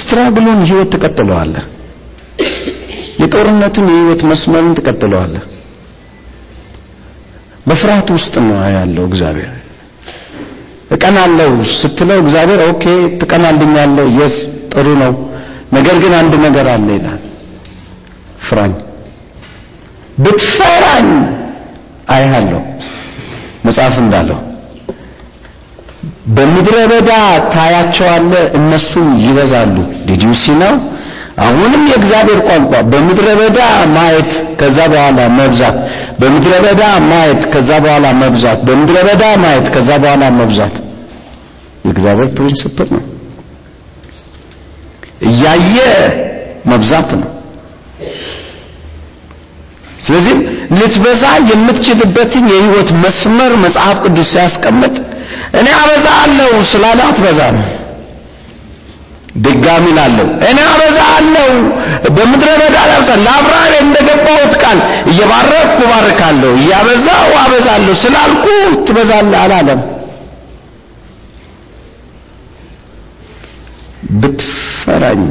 ስትራግሉን 0.00 0.60
ህይወት 0.68 0.88
ትቀጥለዋለህ 0.94 1.64
የጦርነትን 3.20 3.86
የህይወት 3.90 4.22
መስመርን 4.30 4.74
ትቀጥለዋለህ። 4.78 5.44
በፍርሃት 7.66 8.08
ውስጥ 8.16 8.34
ነው 8.44 8.58
ያለው 8.76 9.04
እግዚአብሔር። 9.08 9.50
እቀናለሁ 10.90 11.50
ስትለው 11.74 12.18
እግዚአብሔር 12.22 12.60
okay 12.68 12.84
ትቀናልኛለህ 13.20 14.06
yes 14.20 14.36
ጥሩ 14.72 14.86
ነው 15.02 15.12
ነገር 15.72 15.96
ግን 16.02 16.12
አንድ 16.20 16.32
ነገር 16.46 16.66
አለ 16.72 16.88
ይላል። 16.96 17.20
ፍራኝ። 18.46 18.72
ብትፈራኝ 20.18 21.08
አይሃለሁ። 22.08 22.60
መጽሐፍ 23.66 23.96
እንዳለው 24.02 24.38
በምድረ 26.36 26.76
በዳ 26.90 27.10
ታያቸዋለህ 27.54 28.44
እነሱም 28.58 29.08
ይበዛሉ። 29.24 29.76
did 30.08 30.20
you 30.20 30.32
see 30.32 30.44
ነው 30.62 30.74
አሁንም 31.40 31.82
የእግዚአብሔር 31.90 32.40
ቋንቋ 32.48 32.72
በምድረ 32.90 33.26
በዳ 33.38 33.60
ማየት 33.94 34.30
ከዛ 34.60 34.78
በኋላ 34.92 35.20
መብዛት። 35.38 35.76
በምድረ 36.20 36.52
በዳ 36.64 36.82
ማየት 37.06 37.42
ከዛ 37.52 37.70
በኋላ 37.84 38.06
መብዛት። 38.20 38.58
በምድረ 38.68 38.96
በዳ 39.08 39.24
ማየት 39.42 39.66
ከዛ 39.74 39.90
በኋላ 40.02 40.24
መብዛት። 40.38 40.74
የእግዚአብሔር 41.84 42.28
principle 42.38 42.88
ነው። 42.96 43.04
እያየ 45.28 45.76
መብዛት 46.70 47.10
ነው። 47.20 47.28
ስለዚህ 50.04 50.36
ልትበዛ 50.76 51.22
የምትችልበትን 51.50 52.44
የህይወት 52.50 52.90
መስመር 53.02 53.52
መጽሐፍ 53.64 53.96
ቅዱስ 54.04 54.28
ሲያስቀምጥ 54.32 54.94
እኔ 55.60 55.66
አበዛለሁ 55.78 56.52
ስላለ 56.70 57.00
አትበዛም 57.08 57.58
ድጋሚ 59.36 59.86
ላለው 59.96 60.28
እኔ 60.46 60.58
አበዛለሁ። 60.68 61.50
በምድረ 62.16 62.48
በዳ 62.60 62.76
ላብቃል 62.90 63.20
ለአብርሃም 63.26 63.74
እንደገባሁት 63.84 64.54
ቃል 64.62 64.78
እየባረኩ 65.12 65.78
ባርካለሁ 65.90 66.50
እያበዛው 66.60 67.30
አበዛለሁ። 67.42 67.94
ስላልኩ 68.02 68.46
ትበዛለህ 68.86 69.40
አላለም። 69.44 69.80
ብትፈራኝ 74.20 75.22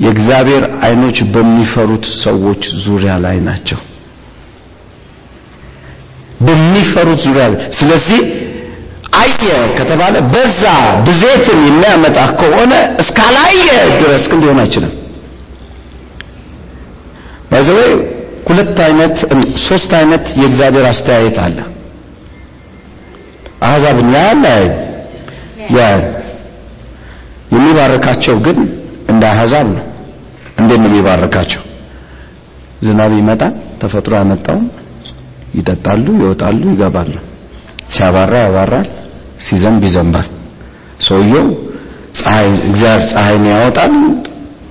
የእግዚአብሔር 0.00 0.64
አይኖች 0.86 1.18
በሚፈሩት 1.34 2.06
ሰዎች 2.24 2.62
ዙሪያ 2.82 3.12
ላይ 3.24 3.36
ናቸው። 3.46 3.78
በሚፈሩት 6.40 7.20
ዙሪያ 7.26 7.44
ላይ። 7.52 7.60
ስለዚህ 7.78 8.20
አየ 9.18 9.46
ከተባለ 9.78 10.16
በዛ 10.32 10.62
ብዜትን 11.06 11.60
የሚያመጣ 11.68 12.18
ከሆነ 12.40 12.72
እስካላየ 13.02 13.66
ድረስ 14.00 14.24
ግን 14.30 14.40
ሊሆን 14.42 14.60
አይችልም። 14.62 14.92
ባይዘዌ 17.50 17.80
ሁለት 18.48 18.78
አይነት 18.86 19.16
ሶስት 19.66 19.92
አይነት 20.00 20.24
የእግዚአብሔር 20.40 20.86
አስተያየት 20.90 21.38
አለ። 21.44 21.58
አሕዛብን 23.62 24.08
ያያል 24.14 24.72
ያያል 25.76 26.02
የሚባርካቸው 27.54 28.36
ግን 28.46 28.58
እንደ 29.12 29.22
አሕዛብ 29.32 29.66
ነው። 29.76 29.84
እንዴት 30.60 30.82
የሚባርካቸው? 30.84 31.62
ዝናብ 32.86 33.12
ይመጣል 33.18 33.52
ተፈጥሮ 33.80 34.12
ያመጣውን 34.20 34.66
ይጠጣሉ 35.54 36.06
ይወጣሉ 36.22 36.60
ይገባሉ 36.72 37.12
ሲያባራ 37.88 38.32
ያባራል 38.44 38.86
ሲዘንብ 39.46 39.82
ይዘንባል። 39.88 40.28
ሰውየው 41.06 41.46
ፀሐይ 42.18 42.48
እግዚአብሔር 42.68 43.04
ፀሐይን 43.12 43.44
ያወጣል 43.52 43.94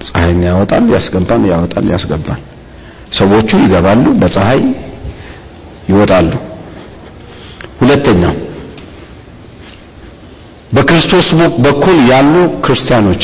ፀሐይን 0.07 0.41
ያወጣል 0.47 0.85
ያስገባል 0.95 1.43
ያወጣል 1.51 1.85
ያስገባል። 1.93 2.41
ሰዎቹ 3.13 3.49
ይገባሉ 3.63 4.05
በፀሐይ 4.21 4.61
ይወጣሉ። 5.89 6.31
ሁለተኛው 7.79 8.35
በክርስቶስ 10.75 11.27
በኩል 11.65 11.97
ያሉ 12.11 12.33
ክርስቲያኖች። 12.65 13.23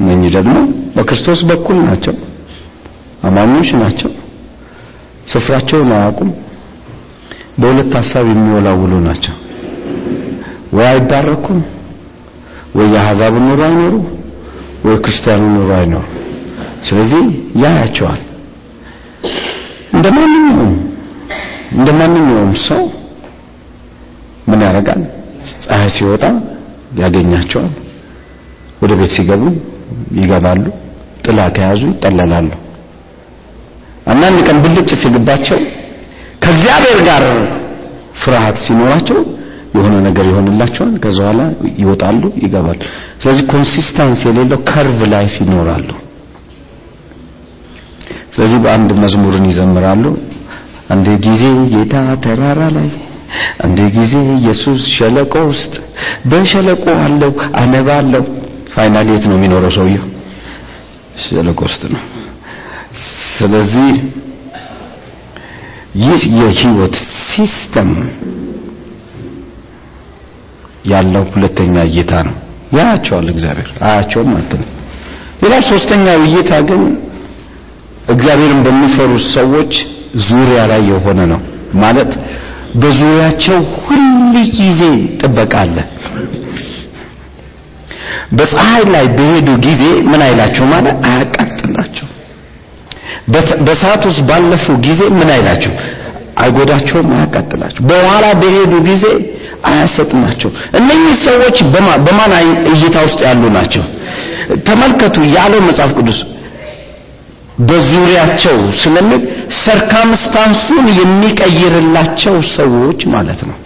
እነኚህ 0.00 0.30
ደግሞ 0.36 0.54
በክርስቶስ 0.96 1.40
በኩል 1.50 1.78
ናቸው 1.88 2.14
አማኞች 3.22 3.68
ናቸው 3.82 4.10
ስፍራቸውን 5.32 5.90
አያውቁም 5.96 6.30
በሁለት 7.58 7.92
ሀሳብ 7.98 8.26
የሚወላውሉ 8.30 8.92
ናቸው። 9.06 9.34
ወይ 10.72 10.86
አይባረኩም 10.86 11.58
ወይ 12.76 12.86
የአሕዛብ 12.94 13.34
ኑሮ 13.44 13.60
አይኖሩ 13.68 13.94
ወይ 14.86 14.96
ክርስቲያኑ 15.04 15.42
ኑሮ 15.56 15.70
አይኖሩ 15.78 16.04
ስለዚህ 16.88 17.22
ያያቸዋል። 17.62 18.22
እንደ 19.94 20.06
ማንኛውም 20.16 20.72
እንደ 21.74 21.88
ማንኛውም 21.98 22.52
ሰው 22.66 22.82
ምን 24.48 24.60
ያደርጋል? 24.66 25.02
ፀሐይ 25.62 25.90
ሲወጣ 25.94 26.24
ያገኛቸዋል። 27.00 27.72
ወደ 28.82 28.92
ቤት 29.00 29.12
ሲገቡ 29.16 29.42
ይገባሉ። 30.18 30.64
ጥላ 31.24 31.40
ከያዙ 31.56 31.82
ይጠለላሉ። 31.92 32.50
አንዳንድ 34.12 34.38
ቀን 34.48 34.58
ብልጭ 34.64 34.90
ሲልባቸው 35.02 35.58
ከእግዚአብሔር 36.44 37.00
ጋር 37.08 37.24
ፍርሃት 38.22 38.56
ሲኖራቸው 38.64 39.18
የሆነ 39.76 39.94
ነገር 40.06 40.24
ይሆንላቸዋል። 40.30 40.92
ከዛ 41.04 41.18
በኋላ 41.22 41.40
ይወጣሉ 41.80 42.22
ይገባሉ። 42.44 42.80
ስለዚህ 43.22 43.44
consistence 43.52 44.20
የሌለው 44.28 44.58
curve 44.68 45.00
life 45.14 45.34
ይኖራሉ። 45.42 45.88
ስለዚህ 48.34 48.58
በአንድ 48.64 48.90
መዝሙርን 49.02 49.44
ይዘምራሉ። 49.50 50.04
አንድ 50.94 51.06
ጊዜ 51.26 51.42
ጌታ 51.74 51.94
ተራራ 52.24 52.62
ላይ 52.76 52.88
አንድ 53.64 53.78
ጊዜ 53.94 54.12
ኢየሱስ 54.36 54.82
ሸለቆ 54.96 55.34
ውስጥ 55.50 55.72
በሸለቆ 56.30 56.84
አለው 57.04 57.32
አነባለው 57.60 58.24
final 58.74 59.08
የት 59.12 59.24
ነው 59.30 59.36
የሚኖረው 59.38 59.72
ሰውየው? 59.76 60.04
ሸለቆ 61.24 61.58
ውስጥ 61.68 61.82
ነው። 61.94 62.02
ስለዚህ 63.36 63.88
ይህ 66.02 66.22
የህይወት 66.38 66.96
system 67.28 67.90
ያለው 70.90 71.24
ሁለተኛ 71.32 71.74
እይታ 71.88 72.12
ነው። 72.28 72.34
ያያቸዋል 72.76 73.26
እግዚአብሔር። 73.32 73.68
አያቸውም 73.88 74.30
አትልም 74.38 74.70
ሌላው 75.42 75.62
ሶስተኛው 75.70 76.20
እይታ 76.26 76.52
ግን 76.68 76.82
እግዚአብሔርን 78.08 78.60
በሚፈሩ 78.66 79.10
ሰዎች 79.34 79.72
ዙሪያ 80.26 80.60
ላይ 80.72 80.82
የሆነ 80.90 81.20
ነው። 81.32 81.40
ማለት 81.82 82.10
በዙሪያቸው 82.80 83.56
ሁል 83.80 84.04
ጊዜ 84.58 84.80
ጥበቃ 85.20 85.54
አለ። 85.62 85.76
በፀሐይ 88.38 88.84
ላይ 88.94 89.06
በሄዱ 89.16 89.48
ጊዜ 89.66 89.82
ምን 90.10 90.20
አይላቸው 90.26 90.64
ማለት 90.72 90.96
አያቃጥላቸው 91.08 92.08
በሰዓት 93.66 94.02
ውስጥ 94.08 94.22
ባለፉ 94.28 94.66
ጊዜ 94.86 95.00
ምን 95.18 95.28
አይላቸው 95.34 95.72
አይጎዳቸውም 96.42 97.10
አያቃጥላቸው 97.16 97.82
በኋላ 97.90 98.24
በሄዱ 98.40 98.72
ጊዜ 98.88 99.04
አያሰጥማቸው። 99.68 100.50
እነኚህ 100.78 101.14
ሰዎች 101.26 101.56
በማን 102.04 102.32
እይታ 102.72 102.96
ውስጥ 103.06 103.20
ያሉ 103.28 103.42
ናቸው? 103.56 103.84
ተመልከቱ 104.66 105.16
ያለው 105.36 105.60
መጽሐፍ 105.68 105.92
ቅዱስ 105.98 106.18
በዙሪያቸው 107.60 108.56
ስለሚል 108.80 109.22
ሰርከምስታንሱን 109.62 110.86
የሚቀይርላቸው 111.00 112.36
ሰዎች 112.56 113.00
ማለት 113.14 113.40
ነው። 113.48 113.56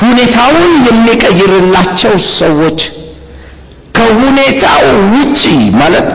ሁኔታውን 0.00 0.72
የሚቀይርላቸው 0.88 2.14
ሰዎች 2.38 2.80
ከሁኔታው 3.94 4.84
ውጪ 5.12 5.42
ማለት 5.80 6.08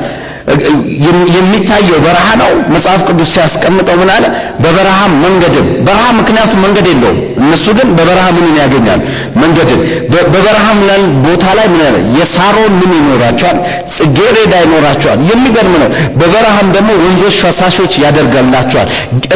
የሚታየው 1.36 2.00
በረሃ 2.06 2.28
ነው። 2.42 2.52
መጽሐፍ 2.74 3.02
ቅዱስ 3.08 3.30
ሲያስቀምጠው 3.34 3.96
ምን 4.02 4.10
አለ? 4.14 4.26
በበረሃ 4.64 5.00
መንገድም 5.24 5.68
በረሃ 5.88 6.06
ምክንያቱም 6.20 6.60
መንገድ 6.66 6.86
የለውም። 6.92 7.18
እነሱ 7.42 7.66
ግን 7.78 7.90
በበረሃ 7.98 8.26
ምን 8.38 8.56
ያገኛል 8.62 9.02
መንገድን 9.36 9.82
በበረሃም 10.14 10.80
ላይ 10.90 11.02
ቦታ 11.26 11.46
ላይ 11.60 11.68
ምን 11.74 11.82
ያለ 11.86 11.98
የሳሮን 12.20 12.74
ምን 12.82 12.92
ይኖራቸዋል? 13.00 13.58
ጽጌረዳ 13.96 14.54
ይኖራቸዋል። 14.66 15.20
የሚገርም 15.32 15.76
ነው። 15.84 15.90
በበረሃም 16.20 16.70
ደግሞ 16.76 16.90
ወንዞች 17.04 17.38
ፈሳሾች 17.44 17.94
ያደርጋላቸዋል 18.06 18.90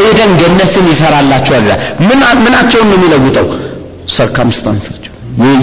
ኤደን 0.03 0.31
ገነትን 0.41 0.87
ይሰራላቸዋል 0.93 1.67
ምናቸውን 2.43 2.87
ነው 2.91 2.97
የሚለውጠው? 2.97 3.47
ሰርከምስታንሳቸው። 4.15 5.11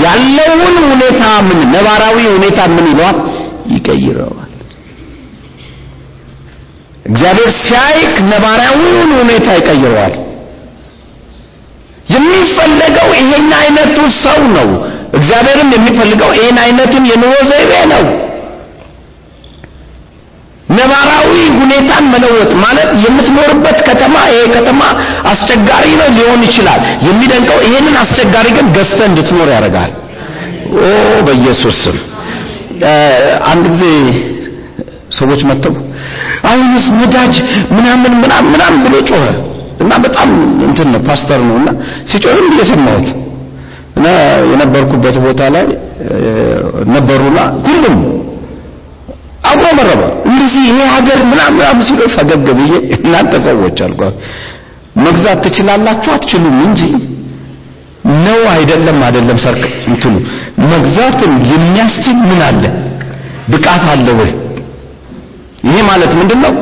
ያለውን 0.05 0.77
ሁኔታ 0.87 1.25
ምን 1.49 1.59
ነባራዊ 1.75 2.19
ሁኔታ 2.37 2.61
ምን 2.75 2.87
ይለዋል? 2.93 3.19
ይቀይረዋል 3.75 4.50
እግዚአብሔር 7.11 7.51
ሲያይክ 7.63 8.15
ነባራዊውን 8.31 9.11
ሁኔታ 9.21 9.49
ይቀይረዋል። 9.59 10.15
የሚፈለገው 12.07 13.09
ይሄን 13.19 13.51
አይነቱ 13.59 13.97
ሰው 14.23 14.41
ነው። 14.57 14.69
እግዚአብሔርም 15.19 15.71
የሚፈልገው 15.77 16.31
ይሄን 16.39 16.59
አይነቱን 16.65 17.05
የኑሮ 17.11 17.35
ዘይቤ 17.51 17.73
ነው። 17.93 18.05
ነባራዊ 20.71 21.31
ሁኔታን 21.61 22.05
መለወጥ 22.13 22.51
ማለት 22.65 22.91
የምትኖርበት 23.05 23.79
ከተማ 23.89 24.17
ይሄ 24.31 24.43
ከተማ 24.53 24.83
አስቸጋሪ 25.31 25.87
ነው 26.01 26.09
ሊሆን 26.17 26.43
ይችላል። 26.49 26.83
የሚደንቀው 27.07 27.59
ይሄንን 27.67 27.97
አስቸጋሪ 28.03 28.47
ግን 28.59 28.67
ገዝተህ 28.77 29.07
እንድትኖር 29.11 29.49
ያደርጋል። 29.55 29.93
ኦ 30.81 30.91
በኢየሱስ 31.27 31.79
ስም። 31.85 31.99
አንድ 33.51 33.65
ጊዜ 33.73 33.85
ሰዎች 35.19 35.41
መጥተው 35.49 35.75
አሁንስ 36.51 36.87
ነዳጅ 36.99 37.37
ምናምን 37.77 38.13
ምናምን 38.23 38.51
ምናምን 38.55 38.79
ብሎ 38.87 38.95
ጮኸ። 39.11 39.25
እና 39.83 39.93
በጣም 40.05 40.31
እንትን 40.67 40.89
ነው 40.95 41.01
ፓስተር 41.07 41.41
ነው። 41.49 41.57
እና 41.61 41.69
ሲጮህም 42.11 42.49
እየሰማሁት 42.53 43.09
እና 43.97 44.07
የነበርኩበት 44.51 45.17
ቦታ 45.25 45.43
ላይ 45.55 45.67
ነበሩና 46.95 47.39
ሁሉም 47.67 47.97
አጉረመረመ 49.51 50.03
እንደዚህ 50.29 50.63
ይሄ 50.69 50.79
ሀገር 50.95 51.21
ምናምን 51.31 51.81
ሲሉ 51.89 52.01
ፈገግ 52.15 52.47
ብዬ 52.59 52.73
እናንተ 52.99 53.35
ሰዎች 53.47 53.79
አልኳ 53.87 54.03
መግዛት 55.05 55.39
ትችላላችሁ 55.45 56.11
አትችሉም 56.17 56.57
እንጂ 56.67 56.81
ነው 58.25 58.41
አይደለም 58.53 58.99
አይደለም 59.07 59.39
ሰርክ 59.45 59.63
እንትኑ። 59.91 60.15
መግዛትን 60.73 61.33
የሚያስችል 61.51 62.17
ምን 62.23 62.41
አለ? 62.47 62.63
ብቃት 63.53 63.85
አለ 63.93 64.09
ወይ 64.21 64.31
ይሄ 65.65 65.77
ማለት 65.89 66.13
ምንድነው 66.19 66.53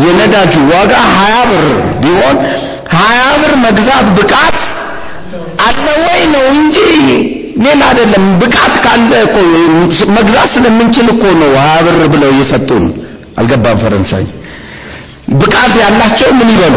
የነዳጁ 0.00 0.54
ዋጋ 0.72 0.92
20 1.10 1.44
ብር 1.50 1.66
ቢሆን 2.02 2.36
20 2.94 3.40
ብር 3.42 3.52
መግዛት 3.66 4.06
ብቃት 4.18 4.58
አለ 5.66 5.86
ወይ 6.04 6.20
ነው 6.34 6.44
እንጂ 6.54 6.76
ሌላ 7.64 7.80
አይደለም። 7.90 8.24
ብቃት 8.42 8.74
ካለ 8.84 9.12
እኮ 9.26 9.36
መግዛት 10.16 10.48
ስለምንችል 10.54 11.06
እኮ 11.14 11.24
ነው 11.40 11.50
ሀያ 11.60 11.78
ብር 11.86 11.98
ብለው 12.12 12.30
እየሰጡን። 12.34 12.84
አልገባም 13.40 13.78
ፈረንሳይ 13.82 14.24
ብቃት 15.40 15.72
ያላቸው 15.82 16.28
ምን 16.38 16.48
ይበሉ 16.54 16.76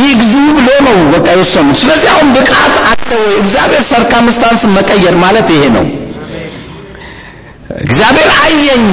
ይግዙ 0.00 0.32
ብሎ 0.58 0.68
ነው 0.86 0.98
በቃ 1.14 1.26
የወሰኑ። 1.34 1.68
ስለዚህ 1.80 2.08
አሁን 2.14 2.28
ብቃት 2.36 2.74
አለ 2.84 3.08
ወይ? 3.18 3.32
እግዚአብሔር 3.42 3.82
ሰርከምስታንስ 3.90 4.62
መቀየር 4.76 5.16
ማለት 5.24 5.48
ይሄ 5.54 5.64
ነው። 5.76 5.86
እግዚአብሔር 7.82 8.30
አየኝ 8.40 8.84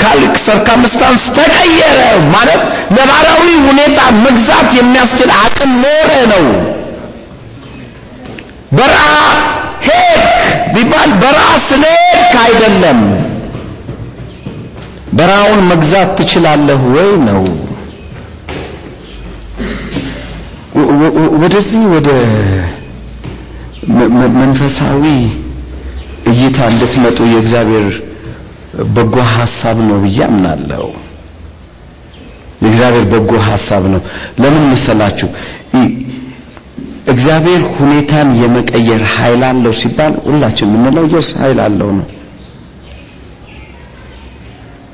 ካልክ 0.00 0.34
ሰርከምስታንስ 0.46 1.24
ተቀየረ 1.36 2.00
ማለት 2.34 2.62
ነባራዊ 2.96 3.46
ሁኔታ 3.66 3.98
መግዛት 4.24 4.68
የሚያስችል 4.78 5.30
አቅም 5.38 5.72
ኖረ 5.84 6.10
ነው። 6.32 6.46
በረሃ 8.72 9.04
ሄድክ 9.86 10.34
ቢባል 10.74 11.10
በረሃ 11.22 11.48
ስለሄድክ 11.68 12.34
አይደለም። 12.44 13.00
በረሃውን 15.12 15.62
መግዛት 15.70 16.10
ትችላለህ 16.18 16.80
ወይ 16.94 17.10
ነው። 17.28 17.44
ወደዚህ 21.42 21.82
ወደ 21.94 22.08
መንፈሳዊ 24.36 25.04
እይታ 26.30 26.58
እንድትመጡ 26.72 27.18
የእግዚአብሔር 27.32 27.86
በጎ 28.94 29.16
ሐሳብ 29.34 29.76
ነው 29.88 29.96
ብዬ 30.04 30.18
አምናለሁ። 30.26 30.84
የእግዚአብሔር 32.62 33.04
በጎ 33.12 33.30
ሐሳብ 33.46 33.82
ነው። 33.92 34.00
ለምን 34.38 34.64
መሰላችሁ? 34.72 35.28
እግዚአብሔር 37.06 37.62
ሁኔታን 37.76 38.28
የመቀየር 38.40 39.02
ኃይል 39.12 39.42
አለው 39.48 39.72
ሲባል 39.80 40.14
ሁላችን 40.26 40.70
የምንለው 40.70 41.04
የስ 41.14 41.28
ኃይል 41.40 41.58
አለው 41.66 41.90
ነው። 41.98 42.06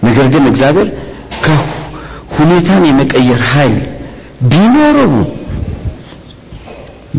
ነገር 0.03 0.27
ግን 0.35 0.45
እግዚአብሔር 0.51 0.89
ከሁኔታን 1.45 2.83
የመቀየር 2.89 3.43
ኃይል 3.53 3.77
ቢኖረው 4.51 5.15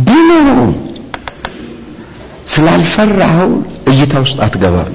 ቢኖረው 0.08 0.64
ስላልፈራኸው 2.54 3.52
እይታ 3.92 4.14
ውስጥ 4.24 4.38
አትገባም። 4.46 4.94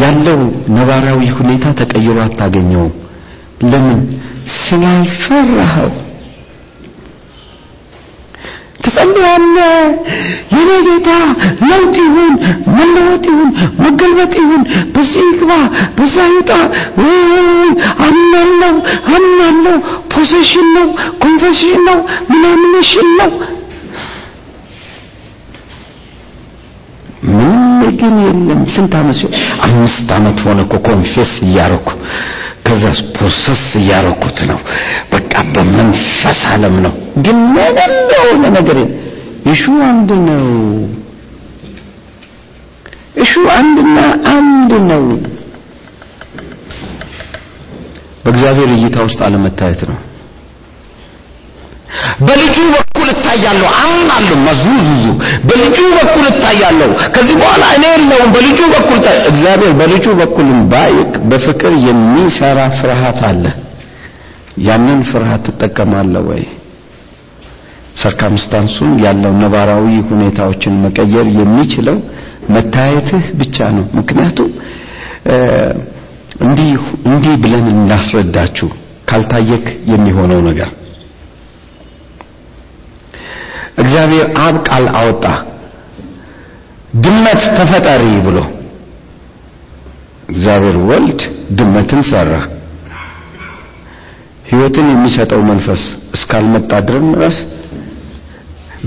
ያለው 0.00 0.40
ነባራዊ 0.76 1.22
ሁኔታ 1.38 1.64
ተቀይሮ 1.80 2.18
አታገኘውም። 2.24 2.92
ለምን? 3.70 3.98
ስላልፈራኸው። 4.58 5.90
ትጸልያለህ፣ 8.84 9.72
የኔ 10.54 10.70
ጌታ 10.86 11.08
ለውጥ 11.62 11.96
ይሁን፣ 12.04 12.34
መለወጥ 12.76 13.24
ይሁን፣ 13.30 13.50
መገልበጥ 13.82 14.32
ይሁን፣ 14.40 14.62
በዚህ 14.94 15.24
ይግባ፣ 15.28 15.50
በዛ 15.98 16.16
ይውጣ፣ 16.30 16.50
አምናለሁ፣ 18.06 18.74
አምናለሁ፣ 19.14 19.76
possession 20.12 20.68
ነው፣ 20.76 20.86
confession 21.22 21.78
ነው፣ 21.88 21.98
ምናምንሽን 22.30 23.10
ነው። 23.20 23.30
ምንም 27.30 27.59
ግን 28.00 28.14
የለም። 28.24 28.60
ስንት 28.74 28.92
ዓመት 29.00 29.16
ሲሆን 29.18 29.34
አምስት 29.66 30.08
ዓመት 30.16 30.38
ሆነ 30.46 30.60
እኮ 30.66 30.76
confess 30.86 31.32
እያደረኩ 31.46 31.88
ከዛስ 32.66 32.98
process 33.14 33.62
እያደረኩት 33.80 34.38
ነው። 34.50 34.58
በቃ 35.12 35.32
በመንፈስ 35.54 36.40
ዓለም 36.52 36.76
ነው። 36.86 36.94
ግን 37.24 37.38
ምንም 37.54 37.94
የሆነ 38.14 38.44
ነገር 38.58 38.78
issue 39.52 39.59
ው 39.59 39.62
አንድ 39.88 40.10
ነው። 40.28 40.46
issue 43.22 43.29
ው 43.29 43.32
አንድና 43.56 43.98
አንድ 44.34 44.72
ነው። 44.90 45.04
በእግዚአብሔር 48.24 48.70
እይታ 48.74 48.96
ውስጥ 49.06 49.20
አለመታየት 49.26 49.82
ነው። 49.90 49.98
በልጁ 52.26 52.56
በኩል 53.00 53.10
እታያለሁ። 53.14 53.68
አምናለሁ። 53.82 54.36
መዙዙዙ 54.46 55.04
በልጁ 55.48 55.78
በኩል 55.98 56.24
እታያለሁ። 56.30 56.90
ከዚህ 57.14 57.36
በኋላ 57.40 57.62
እኔ 57.76 57.84
የለውም። 57.92 58.30
በልጁ 58.34 58.58
በኩል 58.74 58.98
እግዚአብሔር 59.30 59.72
በልጁ 59.80 60.06
በኩልም 60.20 60.60
ባይክ 60.72 61.12
በፍቅር 61.30 61.74
የሚሰራ 61.86 62.58
ፍርሃት 62.78 63.20
አለ። 63.28 63.44
ያንን 64.66 65.00
ፍርሃት 65.10 65.44
ትጠቀማለህ 65.48 66.24
ወይ? 66.30 66.42
circumstance 68.00 68.68
ኡን 68.68 68.90
ያለው 69.04 69.32
ነባራዊ 69.40 69.86
ሁኔታዎችን 70.10 70.74
መቀየር 70.84 71.26
የሚችለው 71.38 71.96
መታየትህ 72.54 73.24
ብቻ 73.40 73.56
ነው። 73.76 73.86
ምክንያቱም 73.98 74.50
እንዲህ 76.44 76.70
እንዲህ 77.10 77.34
ብለን 77.42 77.66
እናስረዳችሁ 77.74 78.68
ካልታየክ 79.10 79.66
የሚሆነው 79.92 80.40
ነገር 80.48 80.70
እግዚአብሔር 84.02 84.28
አብ 84.42 84.54
ቃል 84.68 84.84
አወጣ። 84.98 85.24
ድመት 87.02 87.42
ተፈጠሪ 87.56 88.04
ብሎ 88.26 88.38
እግዚአብሔር 90.28 90.76
ወልድ 90.88 91.20
ድመትን 91.58 92.00
ሰራ። 92.10 92.30
ህይወትን 94.50 94.86
የሚሰጠው 94.92 95.40
መንፈስ 95.50 95.82
እስካልመጣ 96.16 96.70
ድረስ 96.88 97.36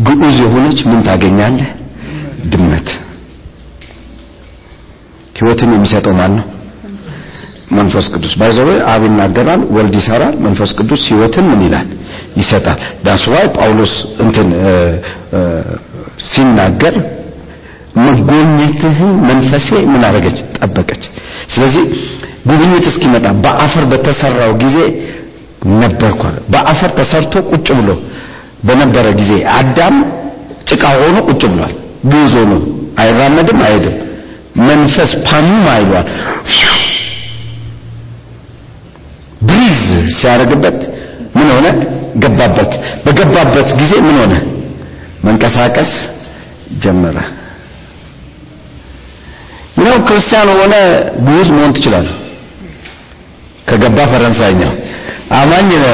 ግዑዝ 0.07 0.37
የሆነች 0.43 0.79
ምን 0.89 0.99
ታገኛለህ? 1.07 1.69
ድመት። 2.51 2.87
ህይወትን 5.37 5.71
የሚሰጠው 5.75 6.13
ማን 6.19 6.33
ነው? 6.37 6.45
መንፈስ 7.77 8.05
ቅዱስ። 8.13 8.33
by 8.39 8.47
the 8.47 8.58
way 8.58 8.69
አብ 8.91 9.03
ይናገራል 9.07 9.61
ወልድ 9.75 9.95
ይሰራል 10.01 10.35
መንፈስ 10.45 10.71
ቅዱስ 10.79 11.03
ህይወትን 11.11 11.45
ምን 11.51 11.61
ይላል 11.67 11.87
ይሰጣል። 12.37 12.77
that's 13.05 13.23
why 13.31 13.45
ጳውሎስ 13.57 13.93
እንትን 14.23 14.47
ሲናገር 16.27 16.95
መጎብኘትህን 17.97 19.11
መንፈሴ 19.27 19.67
ምን 19.91 20.03
አደረገች? 20.07 20.37
ጠበቀች። 20.57 21.03
ስለዚህ 21.53 21.83
ጉብኝት 22.49 22.85
እስኪመጣ 22.91 23.25
በአፈር 23.43 23.83
በተሰራው 23.91 24.51
ጊዜ 24.63 24.77
ነበርኩ 25.81 26.21
በአፈር 26.53 26.91
ተሰርቶ 26.97 27.33
ቁጭ 27.51 27.67
ብሎ 27.79 27.89
በነበረ 28.67 29.05
ጊዜ 29.19 29.31
አዳም 29.57 29.95
ጭቃ 30.69 30.83
ሆኖ 30.97 31.17
ቁጭ 31.29 31.41
ብሏል። 31.53 31.73
ግዞ 32.11 32.35
ነው። 32.51 32.61
አይራመድም 33.01 33.59
አይሄድም። 33.67 33.95
መንፈስ 34.65 35.11
ፓኑማ 35.27 35.67
ይሏል 35.81 36.07
ብሪዝ 39.41 39.85
ሲያደርግበት 40.17 40.77
ምን 41.37 41.47
ሆነ 41.55 41.67
ገባበት። 42.15 42.71
በገባበት 43.05 43.69
ጊዜ 43.79 43.93
ምን 43.99 44.17
ሆነ? 44.19 44.33
መንቀሳቀስ 45.25 45.91
ጀመረ። 46.77 47.17
ነው 49.77 49.95
ክርስቲያን 50.07 50.49
ሆነ 50.53 50.73
ግዑዝ 51.27 51.47
መሆን 51.49 51.71
ትችላለህ። 51.73 52.15
ከገባ 53.69 53.97
ፈረንሳይኛ። 54.11 54.61
አማኝ 55.31 55.69
ነው 55.75 55.93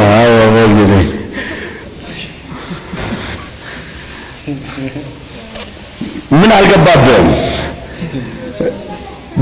ምን 6.32 6.52
አልገባብህም? 6.52 7.28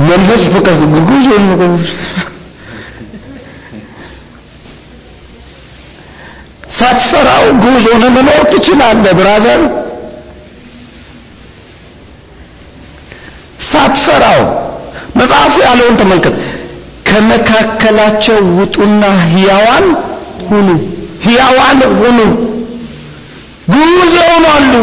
መንፈስ 0.07 0.41
ፍቅር 0.53 0.75
ግዑዝ 1.09 1.27
ሳትፈራው 6.69 7.45
ግዑዝ 7.63 7.85
ሆነ 7.91 8.05
መኖር 8.15 8.41
ትችላለህ 8.51 9.11
ብራዘር 9.19 9.61
ሳትፈራው 13.69 14.41
መጽሐፉ 15.19 15.55
ያለውን 15.67 15.95
ተመልከት 16.01 16.35
ከመካከላቸው 17.09 18.39
ውጡና 18.59 19.01
ህያዋን 19.33 19.85
ሁኑ 20.49 20.67
ህያዋን 21.25 21.79
ሁኑ 22.01 22.19
ግዑዝ 23.73 24.13
ይሆናሉ 24.19 24.73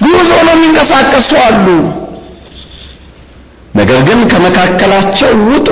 ግዑዝ 0.00 0.28
ሆነው 0.36 0.54
የሚንቀሳቀሱ 0.56 1.30
አሉ 1.46 1.66
ነገር 3.74 4.00
ግን 4.08 4.20
ከመካከላቸው 4.32 5.32
ውጡ 5.50 5.68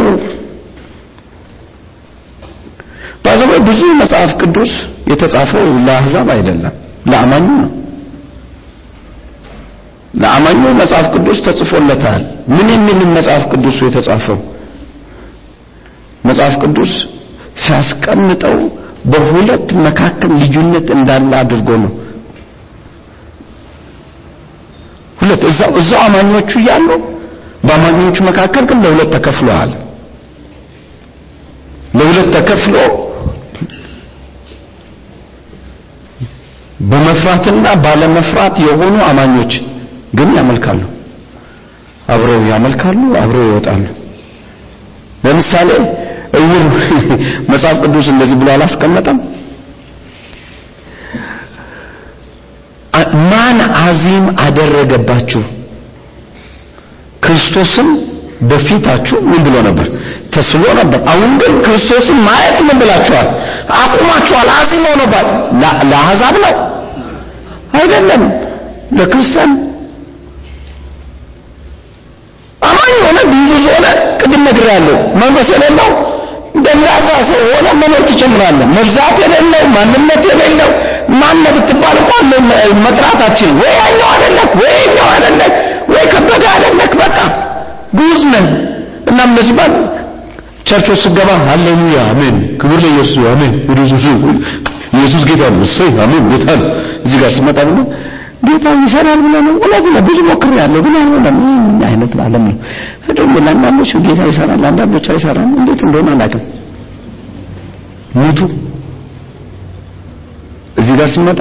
ባዘበ 3.24 3.52
ብዙ 3.66 3.80
መጽሐፍ 4.00 4.30
ቅዱስ 4.40 4.72
የተጻፈው 5.10 5.66
ለአህዛብ 5.86 6.28
አይደለም 6.34 6.74
ለአማኙ 7.10 7.46
ነው። 7.56 7.70
ለአማኙ 10.14 10.62
መጽሐፍ 10.80 11.06
ቅዱስ 11.14 11.38
ተጽፎለታል። 11.46 12.22
ምን 12.54 12.68
የሚል 12.74 12.98
መጽሐፍ 13.16 13.44
ቅዱሱ 13.52 13.78
የተጻፈው? 13.86 14.38
መጽሐፍ 16.24 16.54
ቅዱስ 16.64 16.92
ሲያስቀምጠው 17.62 18.56
በሁለት 19.12 19.68
መካከል 19.86 20.32
ልዩነት 20.42 20.88
እንዳለ 20.96 21.30
አድርጎ 21.40 21.70
ነው። 21.84 21.92
ለሁለት 25.18 25.42
እዛው 25.50 25.70
እዛው 25.80 26.00
አማኞቹ 26.06 26.50
እያሉ 26.60 26.88
በአማኞቹ 27.66 28.16
መካከል 28.28 28.64
ግን 28.70 28.78
ለሁለት 28.84 29.10
ተከፍለዋል። 29.16 29.70
ለሁለት 31.98 32.28
ተከፍሎ 32.36 32.76
በመፍራትና 36.82 37.66
ባለመፍራት 37.84 38.56
የሆኑ 38.60 38.96
አማኞች 39.08 39.52
ግን 40.14 40.30
ያመልካሉ። 40.38 40.80
አብረው 42.12 42.42
ያመልካሉ፣ 42.50 43.00
አብረው 43.20 43.44
ይወጣሉ። 43.48 43.84
ለምሳሌ 45.24 45.70
እውር 46.38 46.64
መጽሐፍ 47.52 47.76
ቅዱስ 47.84 48.06
እንደዚህ 48.12 48.36
ብሎ 48.40 48.48
አላስቀመጠም። 48.54 49.18
ማን 53.22 53.58
አዚም 53.80 54.24
አደረገባችሁ? 54.40 55.42
ክርስቶስን 57.24 57.88
በፊታችሁ 58.42 59.16
ምን 59.22 59.40
ብሎ 59.42 59.56
ነበር? 59.68 59.86
ተስሎ 60.34 60.62
ነበር። 60.80 61.00
አሁን 61.08 61.32
ግን 61.40 61.52
ክርስቶስን 61.64 62.18
ማየት 62.26 62.58
ምን 62.66 62.76
ብላችኋል? 62.80 63.28
አቁማችኋል። 63.76 64.48
አዚም 64.56 64.84
ሆኖባል። 64.90 65.26
ለአሕዛብ 65.90 66.36
ነው 66.44 66.54
አይደለም፣ 67.72 68.22
ለክርስቲያን 68.98 69.52
አማኝ 72.62 72.94
ሆነ 73.04 73.18
ብዙ 73.30 73.64
ሆነ 73.66 73.86
ቅድም 74.20 74.42
ነግሬያለሁ። 74.46 74.96
መንፈስ 75.20 75.48
የሌለው 75.54 75.88
ደንጋፋ 76.64 77.06
ሰው 77.28 77.40
ሆነ 77.52 77.68
መኖር 77.80 78.02
ትጀምራለህ። 78.08 78.66
መብዛት 78.76 79.16
የሌለው 79.22 79.62
ማንነት 79.76 80.22
የሌለው 80.30 80.70
ማነ 81.20 81.44
ብትባል 81.56 81.96
እንኳን 82.02 82.26
መጥራት 82.84 83.20
አትችልም። 83.26 83.56
ወይ 83.62 83.72
ያኛው 83.80 84.08
አይደለክ፣ 84.12 84.52
ወይ 84.62 84.74
ያኛው 84.80 85.08
አይደለክ፣ 85.14 85.52
ወይ 85.94 86.04
ከበደ 86.12 86.44
አይደለክ። 86.54 86.92
በቃ 87.02 87.16
ግዑዝ 87.98 88.22
ነህ። 88.34 88.46
እና 89.10 89.18
እንደዚህ 89.28 89.54
ባል 89.58 89.72
ስገባ 91.02 91.30
ሃሌሉያ 91.46 91.96
አሜን፣ 92.10 92.36
ክብር 92.60 92.78
ለኢየሱስ 92.84 93.16
አሜን፣ 93.32 93.52
ኢየሱስ 94.92 95.22
ጌታ 95.28 95.42
ነው፣ 95.52 95.60
እሰይ 95.66 95.90
አሜን፣ 96.04 96.24
ጌታ 96.32 96.48
ነው። 96.60 96.68
እዚህ 97.04 97.18
ጋር 97.22 97.30
ስመጣ 97.36 97.58
ደግሞ 97.62 97.80
ጌታ 98.48 98.64
ይሰራል 98.78 99.20
ብለህ 99.24 99.42
ነው። 99.46 99.54
እውነት 99.58 99.84
ነው፣ 99.88 100.02
ብዙ 100.08 100.18
ሞክሬያለሁ፣ 100.28 100.80
ግን 100.86 100.94
ምን 101.10 101.26
አይነት 101.88 102.12
ዓለም 102.24 102.44
ነው? 102.48 102.56
ደግሞ 103.18 103.34
ለአንዳንዶች 103.44 103.90
ጌታ 104.06 104.20
ይሰራል፣ 104.30 104.58
ለአንዳንዶች 104.62 105.06
አይሰራም። 105.12 105.50
እንዴት 105.60 105.80
እንደሆነ 105.86 106.08
አላውቅም። 106.16 106.42
ሙቱ 108.16 108.40
እዚህ 110.80 110.94
ጋር 111.00 111.08
ሲመጣ 111.14 111.38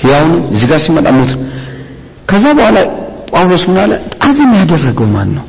ሕያው 0.00 0.24
ነው፣ 0.28 0.40
እዚህ 0.54 0.66
ጋር 0.70 0.80
ሲመጣ 0.86 1.06
ሙት። 1.16 1.32
ከዛ 2.30 2.44
በኋላ 2.58 2.78
ጳውሎስ 3.30 3.62
ምን 3.68 3.78
አለ? 3.82 3.92
አዚም 4.26 4.50
ያደረገው 4.58 5.06
ማን 5.14 5.28
ነው? 5.36 5.44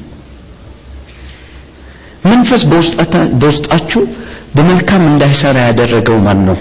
መንፈስ 2.25 2.61
በውስጣችሁ 3.41 4.01
በመልካም 4.55 5.01
እንዳይሰራ 5.09 5.57
ያደረገው 5.67 6.17
ማን 6.25 6.39
ነው? 6.47 6.57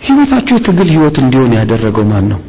ህይወታችሁ 0.00 0.54
የትግል 0.56 0.88
ህይወት 0.94 1.16
እንዲሆን 1.22 1.56
ያደረገው 1.58 2.04
ማን 2.10 2.26
ነው? 2.32 2.40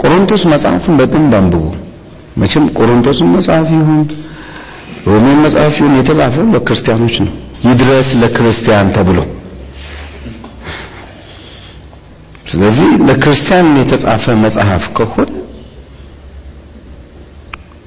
ቆሮንቶስ 0.00 0.42
መጽሐፍን 0.52 0.94
በደንብ 1.00 1.32
አንብቡ። 1.38 1.64
መቼም 2.36 2.64
ቆሮንቶስን 2.78 3.28
መጽሐፍ 3.36 3.66
ይሁን 3.74 4.00
ሮሜን 5.06 5.38
መጽሐፍ 5.44 5.74
ይሁን 5.78 5.94
የተጻፈው 5.98 6.46
ለክርስቲያኖች 6.54 7.16
ነው። 7.24 7.32
ይድረስ 7.66 8.08
ለክርስቲያን 8.22 8.88
ተብሎ 8.96 9.18
ስለዚህ 12.46 12.90
ለክርስቲያን 13.08 13.68
የተጻፈ 13.80 14.24
መጽሐፍ 14.44 14.84
ከሆነ 14.98 15.30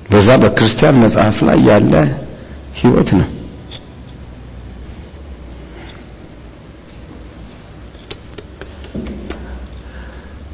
በዛ 0.10 0.30
በክርስቲያን 0.44 1.02
መጽሐፍ 1.04 1.38
ላይ 1.48 1.60
ያለ 1.70 1.94
ህይወት 2.80 3.10
ነው። 3.20 3.28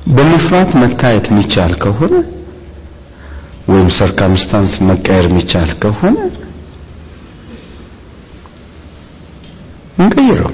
በመፍራት 0.08 0.72
መታየት 0.82 1.26
የሚቻል 1.30 1.72
ከሆነ 1.84 2.15
ወይም 3.70 3.88
ሰርከምስታንስ 3.98 4.74
መቀየር 4.89 5.26
የሚቻል 5.28 5.70
ከሆነ 5.84 6.18
እንቀይረው። 9.98 10.52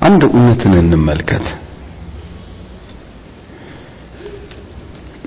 አንድ 0.00 0.22
እውነትን 0.28 0.74
እንመልከት። 0.80 1.46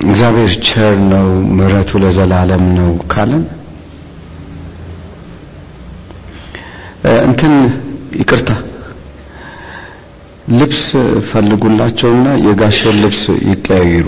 እግዚአብሔር 0.04 0.52
ቸር 0.67 0.95
ነው፣ 1.12 1.28
ምሕረቱ 1.58 1.91
ለዘላለም 2.04 2.65
ነው 2.78 2.89
ካለን 3.12 3.43
እንትን 7.26 7.54
ይቅርታ 8.22 8.52
ልብስ 10.60 10.86
ፈልጉላቸውና 11.30 12.28
የጋሸን 12.45 12.95
ልብስ 13.04 13.22
ይቀያይሩ 13.50 14.08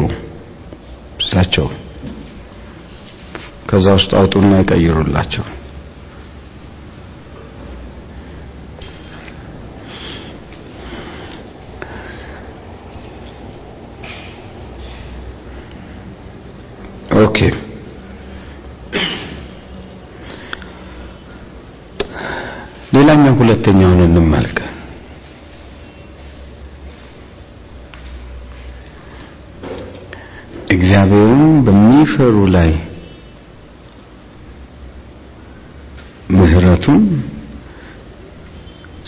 እሳቸው 1.22 1.68
ከዛ 3.70 3.88
ውስጥ 3.98 4.12
አውጡና 4.20 4.54
ይቀይሩላቸው። 4.62 5.44
okay 17.22 17.38
ሌላኛው 22.94 23.34
ሁለተኛውን 23.40 24.02
እንመልከት። 24.08 24.70
እግዚአብሔርን 30.74 31.34
በሚፈሩ 31.66 32.36
ላይ 32.56 32.70
ምሕረቱን 36.34 37.02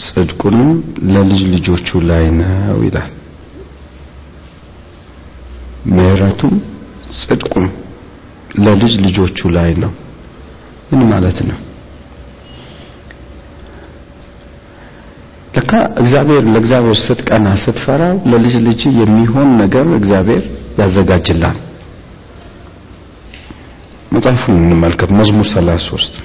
ጽድቁንም 0.06 0.70
ለልጅ 1.14 1.42
ልጆቹ 1.54 2.00
ላይ 2.10 2.26
ነው 2.40 2.80
ይላል። 2.86 3.12
ምሕረቱም 5.92 6.54
ጽድቁም 7.20 7.66
ለልጅ 8.60 8.94
ልጆቹ 9.06 9.50
ላይ 9.50 9.72
ነው። 9.84 9.92
ምን 10.92 11.04
ማለት 11.10 11.38
ነው? 11.50 11.60
ለካ 15.56 15.72
እግዚአብሔር 15.98 16.44
ለእግዚአብሔር 16.46 16.98
ስትቀና 17.02 17.48
ስትፈራው 17.64 18.16
ለልጅ 18.32 18.56
ልጅ 18.68 18.82
የሚሆን 19.02 19.50
ነገር 19.58 19.88
እግዚአብሔር 20.00 20.44
ያዘጋጅላል። 20.80 21.58
መጽሐፉን 24.12 24.58
እንመልከት። 24.62 25.10
መዝሙር 25.20 25.46
33 25.52 26.18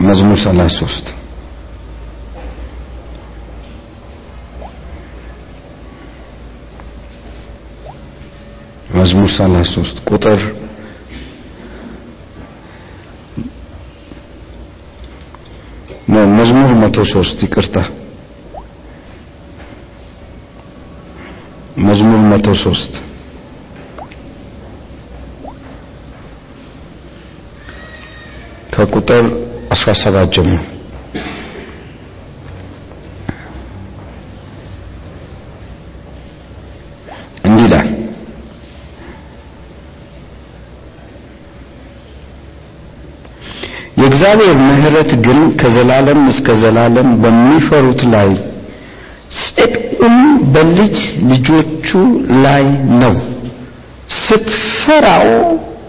መዝሙር 0.00 0.38
33 0.40 1.06
መዝሙር 9.10 9.28
33 9.30 10.00
ቁጥር 10.08 10.40
መዝሙር 16.38 16.70
103 16.80 17.44
ይቅርታ። 17.44 17.76
መዝሙር 21.78 22.20
103 22.32 22.98
ከቁጥር 28.72 29.24
17 29.76 30.34
ጀምሮ 30.34 30.58
እንዲህ 37.44 37.64
ይላል 37.66 37.88
የእግዚአብሔር 44.30 44.56
ምሕረት 44.68 45.10
ግን 45.24 45.38
ከዘላለም 45.60 46.20
እስከ 46.32 46.56
ዘላለም 46.62 47.08
በሚፈሩት 47.22 48.00
ላይ 48.14 48.30
ጽድቁም 49.38 50.16
በልጅ 50.54 50.96
ልጆቹ 51.30 51.88
ላይ 52.44 52.64
ነው። 53.02 53.14
ስትፈራው 54.18 55.28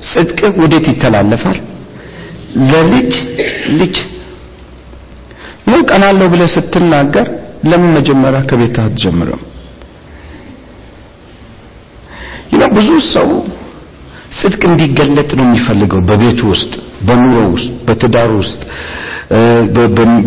ጽድቅ 0.10 0.40
ወዴት 0.62 0.86
ይተላለፋል? 0.92 1.58
ለልጅ 2.72 3.14
ልጅ 3.80 3.96
ነው። 5.70 5.80
ቀናለሁ 5.90 6.28
ብለህ 6.34 6.50
ስትናገር 6.56 7.28
ለምን 7.70 7.92
መጀመሪያ 7.98 8.42
ከቤት 8.50 8.78
አትጀምርም? 8.84 9.44
ብዙ 12.76 12.90
ሰው 13.14 13.30
ጽድቅ 14.38 14.62
እንዲገለጥ 14.70 15.30
ነው 15.38 15.46
የሚፈልገው 15.48 16.02
በቤቱ 16.10 16.40
ውስጥ፣ 16.52 16.74
በኑሮ 17.08 17.38
ውስጥ፣ 17.54 17.70
በትዳር 17.88 18.32
ውስጥ፣ 18.40 18.62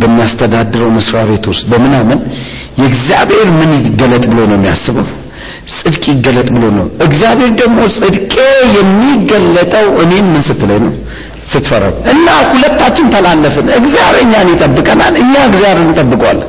በሚያስተዳድረው 0.00 0.90
መስሪያ 0.96 1.22
ቤት 1.30 1.44
ውስጥ 1.52 1.64
በምናምን 1.70 2.18
የእግዚአብሔር 2.80 3.48
ምን 3.58 3.70
ይገለጥ 3.80 4.24
ብሎ 4.30 4.40
ነው 4.50 4.56
የሚያስበው? 4.58 5.06
ጽድቅ 5.72 6.04
ይገለጥ 6.12 6.48
ብሎ 6.54 6.64
ነው። 6.78 6.86
እግዚአብሔር 7.06 7.50
ደግሞ 7.60 7.78
ጽድቄ 7.96 8.34
የሚገለጠው 8.76 9.86
እኔን 10.02 10.26
ምን 10.32 10.42
ስትለኝ 10.48 10.82
ነው? 10.86 10.94
ስትፈራው 11.50 11.94
እና 12.12 12.26
ሁለታችን 12.50 13.06
ተላለፍን። 13.14 13.68
እግዚአብሔር 13.78 14.18
እኛን 14.24 14.48
ይጠብቀናል፣ 14.52 15.14
እኛ 15.22 15.34
እግዚአብሔርን 15.48 15.88
እንጠብቀዋለን። 15.88 16.48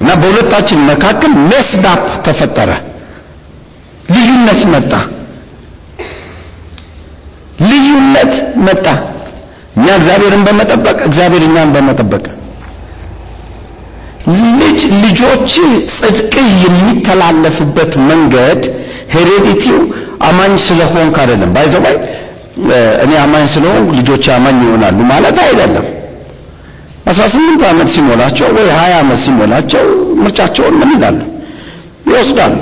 እና 0.00 0.10
በሁለታችን 0.20 0.80
መካከል 0.88 1.32
መስዳፕ 1.50 2.02
ተፈጠረ፣ 2.26 2.70
ልዩነት 4.14 4.60
መጣ፣ 4.74 4.92
ልዩነት 7.64 8.32
መጣ። 8.66 8.86
እኛ 9.76 9.86
እግዚአብሔርን 9.98 10.42
በመጠበቅ 10.46 10.98
እግዚአብሔር 11.08 11.42
እኛን 11.48 11.70
በመጠበቅ 11.74 12.24
ልጅ 14.60 14.80
ልጆች 15.02 15.50
ጽድቅህ 15.96 16.46
የሚተላለፍበት 16.64 17.92
መንገድ 18.08 18.62
ሄሬዲቲው 19.12 19.76
አማኝ 20.28 20.54
ስለሆንክ 20.66 21.16
አይደለም። 21.22 21.50
ባይዘባይ 21.56 21.96
እኔ 23.04 23.12
አማኝ 23.24 23.44
ስለሆንኩ 23.54 23.88
ልጆች 23.98 24.24
አማኝ 24.36 24.58
ይሆናሉ 24.66 24.98
ማለት 25.12 25.38
አይደለም። 25.44 25.86
18 27.10 27.64
ዓመት 27.70 27.88
ሲሞላቸው 27.94 28.48
ወይ 28.56 28.66
20 28.72 28.96
ዓመት 29.00 29.18
ሲሞላቸው 29.24 29.84
ምርጫቸውን 30.22 30.74
ምን 30.80 30.90
ይላሉ? 30.96 31.18
ይወስዳሉ። 32.08 32.58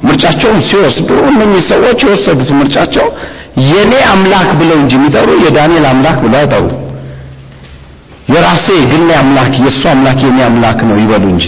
ምርጫቸውን 0.00 0.58
ሲወስዱ 0.68 1.08
እነኚህ 1.30 1.62
ሰዎች 1.70 2.00
የወሰዱት 2.06 2.50
ምርጫቸው 2.58 3.06
የኔ 3.68 3.92
አምላክ 4.12 4.48
ብለው 4.58 4.78
እንጂ 4.82 4.92
የሚጠሩ 4.98 5.28
የዳንኤል 5.44 5.86
አምላክ 5.90 6.18
ብለው 6.24 6.38
አይጠሩ። 6.40 6.64
የራሴ 8.32 8.66
የግሌ 8.80 9.10
አምላክ 9.18 9.52
የእሱ 9.60 9.82
አምላክ 9.92 10.18
የኔ 10.26 10.38
አምላክ 10.46 10.78
ነው 10.88 10.96
ይበሉ 11.02 11.24
እንጂ 11.34 11.44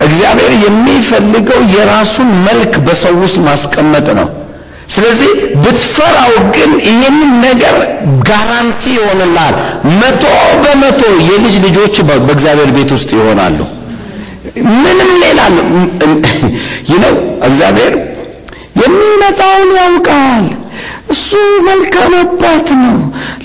እግዚአብሔር 0.00 0.52
የሚፈልገው 0.62 1.60
የራሱን 1.74 2.30
መልክ 2.46 2.72
በሰው 2.86 3.16
ውስጥ 3.22 3.36
ማስቀመጥ 3.46 4.06
ነው። 4.18 4.28
ስለዚህ 4.88 5.30
ብትፈራው 5.62 6.32
ግን 6.54 6.70
ይህንን 6.86 7.14
ነገር 7.44 7.76
ጋራንቲ 8.28 8.82
ይሆንልሃል። 8.96 9.54
መቶ 10.00 10.24
በመቶ 10.62 11.00
የልጅ 11.28 11.54
ልጆች 11.66 11.94
በእግዚአብሔር 12.08 12.70
ቤት 12.76 12.90
ውስጥ 12.96 13.10
ይሆናሉ። 13.18 13.58
ምንም 14.78 15.10
ሌላ 15.22 15.40
ይነው 16.90 17.14
እግዚአብሔር 17.48 17.94
የሚመጣውን 18.82 19.70
ያውቃል። 19.78 20.44
እሱ 21.12 21.30
መልካም 21.66 22.12
አባት 22.20 22.68
ነው። 22.82 22.96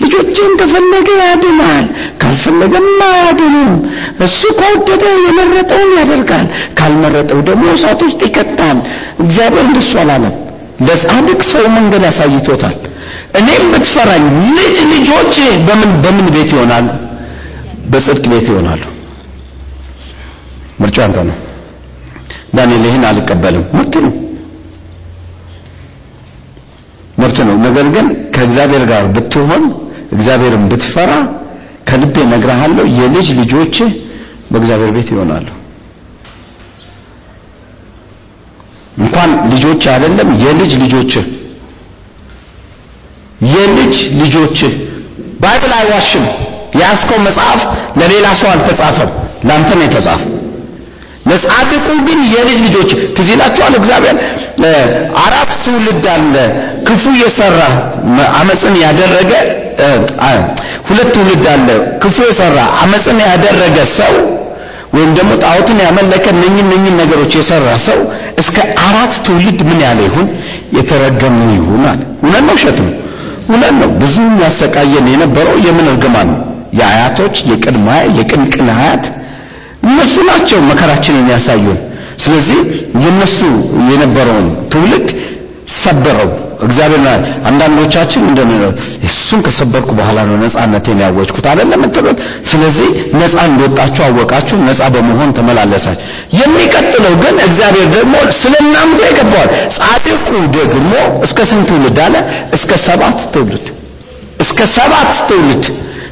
ልጆችን 0.01 0.51
ከፈለገ 0.59 1.07
ያድናል፣ 1.21 1.85
ካልፈለገም 2.21 2.87
አያድንም። 3.07 3.71
እሱ 4.25 4.41
ከወደደ 4.59 5.05
የመረጠውን 5.25 5.91
ያደርጋል፣ 5.99 6.45
ካልመረጠው 6.79 7.39
ደግሞ 7.49 7.65
እሳት 7.75 8.01
ውስጥ 8.07 8.21
ይከታል። 8.27 8.77
እግዚአብሔር 9.19 9.65
እንደሱ 9.65 9.91
አላለም። 10.03 10.35
ለጻድቅ 10.87 11.41
ሰው 11.53 11.65
መንገድ 11.77 12.03
አሳይቶታል። 12.09 12.75
እኔም 13.39 13.65
ብትፈራኝ 13.73 14.25
ልጅ 14.57 14.77
ልጆች 14.93 15.35
በምን 15.67 15.91
በምን 16.03 16.27
ቤት 16.35 16.51
ይሆናሉ? 16.55 16.87
በጽድቅ 17.89 18.25
ቤት 18.31 18.47
ይሆናሉ። 18.51 18.83
ምርጫው 20.77 21.03
አንተ 21.05 21.17
ነው። 21.29 21.37
ዳንኤል 22.55 22.83
ይህን 22.87 23.03
አልቀበልም 23.09 23.65
ምርት 23.77 23.95
ነው 24.05 24.13
ምርት 27.17 27.37
ነው። 27.47 27.55
ነገር 27.65 27.87
ግን 27.95 28.05
ከእግዚአብሔር 28.35 28.83
ጋር 28.91 29.03
ብትሆን 29.15 29.63
እግዚአብሔርን 30.15 30.65
ብትፈራ 30.71 31.11
ከልቤ 31.87 32.15
እነግርሃለሁ 32.25 32.85
የልጅ 32.99 33.27
ልጆች 33.39 33.75
በእግዚአብሔር 34.51 34.91
ቤት 34.95 35.09
ይሆናሉ። 35.13 35.47
እንኳን 38.97 39.31
ልጆች 39.51 39.83
አይደለም 39.93 40.29
የልጅ 40.43 40.71
ልጆች 40.83 41.13
የልጅ 43.51 43.95
ልጆች 44.21 44.59
ባይብል 45.41 45.73
አይዋሽም። 45.77 46.25
የያዝከው 46.77 47.19
መጽሐፍ 47.27 47.61
ለሌላ 47.99 48.27
ሰው 48.39 48.49
አልተጻፈም፣ 48.53 49.11
ላንተ 49.47 49.69
ነው 49.77 49.83
የተጻፈው። 49.85 50.33
ለጻድቁ 51.29 51.87
ግን 52.07 52.19
የልጅ 52.33 52.57
ልጆች 52.65 52.89
ትዝ 53.15 53.29
ይላችኋል። 53.33 53.73
እግዚአብሔር 53.79 54.17
አራት 55.23 55.51
ትውልድ 55.65 56.05
አለ 56.13 56.35
ክፉ 56.87 57.03
የሰራ 57.21 57.59
አመፅን 58.39 58.75
ያደረገ 58.83 59.31
ሁለት 60.87 61.09
ትውልድ 61.15 61.45
አለ 61.53 61.67
ክፉ 62.03 62.17
የሰራ 62.29 62.57
አመፅን 62.83 63.19
ያደረገ 63.27 63.77
ሰው 63.97 64.15
ወይም 64.93 65.09
ደግሞ 65.17 65.31
ጣዖትን 65.43 65.79
ያመለከ 65.85 66.25
እነኝን 66.33 66.65
እነኝን 66.67 66.95
ነገሮች 67.01 67.33
የሰራ 67.37 67.67
ሰው 67.87 67.99
እስከ 68.41 68.57
አራት 68.85 69.13
ትውልድ 69.25 69.59
ምን 69.69 69.79
ያለ 69.85 69.99
ይሁን 70.07 70.27
የተረገመ 70.77 71.39
ይሁን 71.57 71.83
አለ። 71.91 72.01
እውነት 72.23 72.43
ነው፣ 72.47 72.53
ውሸት 72.55 72.77
ነው? 72.85 72.93
እውነት 73.49 73.73
ነው። 73.81 73.89
ብዙ 74.01 74.15
ያሰቃየን 74.43 75.07
የነበረው 75.13 75.57
የምን 75.67 75.87
እርግማን 75.91 76.29
ነው? 76.33 76.39
የአያቶች 76.79 77.35
የቅድመ 77.51 77.87
የቅንቅን 78.17 78.69
አያት 78.75 79.05
እነሱ 79.83 80.15
ናቸው 80.29 80.59
መከራችንን 80.69 81.29
ያሳዩን። 81.33 81.79
ስለዚህ 82.23 82.59
የነሱ 83.03 83.39
የነበረውን 83.89 84.45
ትውልድ 84.71 85.07
ሰበረው 85.77 86.29
እግዚአብሔር። 86.65 87.01
አንዳንዶቻችን 87.49 88.21
እንደምን 88.29 88.61
እሱን 89.07 89.39
ከሰበርኩ 89.45 89.89
በኋላ 89.97 90.19
ነው 90.29 90.35
ነፃነቴን 90.43 91.01
ያወጅኩት 91.03 91.45
አይደለም 91.51 91.81
እንትሉት። 91.87 92.19
ስለዚህ 92.51 92.87
ነፃ 93.19 93.35
እንደወጣችሁ 93.49 94.03
አወቃችሁ፣ 94.07 94.57
ነፃ 94.67 94.81
በመሆን 94.95 95.33
ተመላለሳችሁ። 95.37 96.05
የሚቀጥለው 96.39 97.13
ግን 97.23 97.35
እግዚአብሔር 97.47 97.87
ደግሞ 97.97 98.15
ስለ 98.41 98.53
እናንተ 98.65 98.99
ይገባዋል። 99.11 99.51
ጽድቁ 99.77 100.27
ደግሞ 100.57 100.93
እስከ 101.27 101.39
ስንት 101.51 101.69
ትውልድ 101.71 101.99
አለ? 102.05 102.15
እስከ 102.57 102.71
ሰባት 102.87 103.19
ትውልድ 103.35 103.67
እስከ 104.39 104.59
ሰባት 104.75 105.13
ትውልድ 105.29 105.65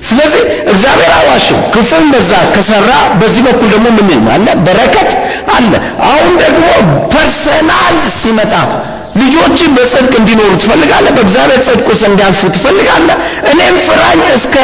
ስለዚህ 0.08 0.42
እግዚአብሔር 0.72 1.12
አዋሽም 1.16 1.60
ክፉን 1.74 2.06
በዛ 2.14 2.32
ከሰራ 2.56 2.90
በዚህ 3.20 3.42
በኩል 3.48 3.68
ደግሞ 3.74 3.86
ምን 4.00 4.28
አለ? 4.36 4.48
በረከት 4.66 5.10
አለ። 5.56 5.72
አሁን 6.08 6.34
ደግሞ 6.44 6.66
personal 7.14 7.98
ሲመጣ 8.20 8.54
ልጆች 9.20 9.60
በጽድቅ 9.76 10.14
እንዲኖሩ 10.20 10.50
ትፈልጋለህ? 10.62 11.12
በእግዚአብሔር 11.18 11.60
ጽድቅ 11.68 11.88
ውስጥ 11.92 12.04
እንዲያልፉ 12.10 12.42
ትፈልጋለህ? 12.56 13.18
እኔም 13.52 13.78
ፍራኝ 13.88 14.22
እስከ 14.38 14.56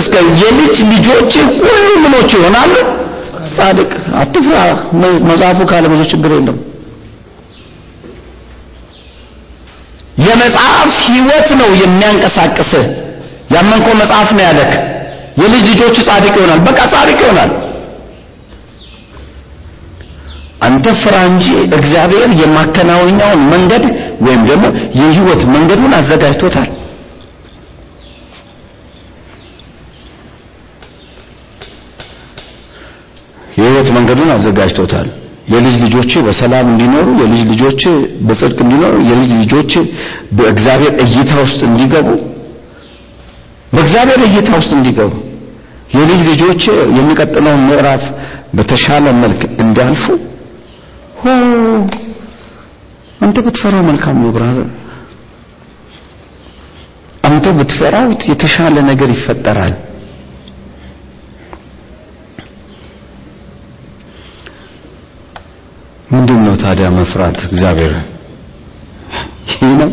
እስከ 0.00 0.14
የልጅ 0.42 0.76
ልጆች 0.92 1.32
ሁሉ 1.62 1.86
ምኖች 2.04 2.30
ይሆናሉ። 2.36 2.74
ጻድቅ 3.56 3.90
አትፍራ። 4.20 4.58
መጽሐፉ 5.28 5.58
ካለ 5.70 5.86
ብዙ 5.92 6.02
ችግር 6.12 6.30
የለም። 6.36 6.58
የመጽሐፍ 10.22 10.90
ህይወት 11.06 11.48
ነው 11.60 11.70
የሚያንቀሳቅስህ 11.82 12.84
ያመንከው 13.52 13.94
መጽሐፍ 14.00 14.30
ነው 14.36 14.44
ያለክ። 14.46 14.72
የልጅ 15.40 15.62
ልጆች 15.70 15.96
ጻድቅ 16.06 16.34
ይሆናል። 16.38 16.60
በቃ 16.66 16.78
ጻድቅ 16.92 17.18
ይሆናል። 17.24 17.50
አንተ 20.62 20.86
ፍራ 21.00 21.14
እንጂ 21.30 21.46
እግዚአብሔር 21.76 22.30
የማከናወኛውን 22.40 23.40
መንገድ 23.52 23.84
ወይም 24.26 24.42
ደግሞ 24.50 24.64
የህይወት 24.98 25.42
መንገዱን 25.54 25.94
አዘጋጅቶታል። 25.98 26.68
የህይወት 33.56 33.88
መንገዱን 33.96 34.30
አዘጋጅቶታል። 34.34 35.08
የልጅ 35.52 35.74
ልጆች 35.84 36.12
በሰላም 36.26 36.66
እንዲኖሩ 36.72 37.06
የልጅ 37.20 37.40
ልጆች 37.52 37.80
በጽድቅ 38.26 38.58
እንዲኖሩ 38.64 38.94
የልጅ 39.08 39.30
ልጆች 39.40 39.72
በእግዚአብሔር 40.32 40.94
እይታ 41.04 41.32
ውስጥ 41.42 41.60
እንዲገቡ 41.68 42.08
በእግዚአብሔር 43.72 44.20
እይታ 44.26 44.50
ውስጥ 44.58 44.70
እንዲገቡ 44.78 45.12
የልጅ 45.94 46.20
ልጆች 46.30 46.62
የሚቀጥለውን 46.98 47.62
ምዕራፍ 47.68 48.04
በተሻለ 48.56 49.06
መልክ 49.22 49.42
እንዲያልፉ 49.62 50.04
ሆ! 51.20 51.24
አንተ 53.20 53.36
ብትፈራው 53.46 53.82
መልካም 53.88 54.16
ነው 54.22 54.30
ብራዘር 54.36 54.68
አንተ 57.28 57.46
ብትፈራው 57.58 58.06
የተሻለ 58.30 58.76
ነገር 58.90 59.10
ይፈጠራል። 59.14 59.74
ምንድን 66.10 66.40
ነው 66.46 66.54
ታዲያ 66.62 66.86
መፍራት? 66.96 67.36
እግዚአብሔር 67.48 67.92
ይህ 69.52 69.70
ነው 69.80 69.90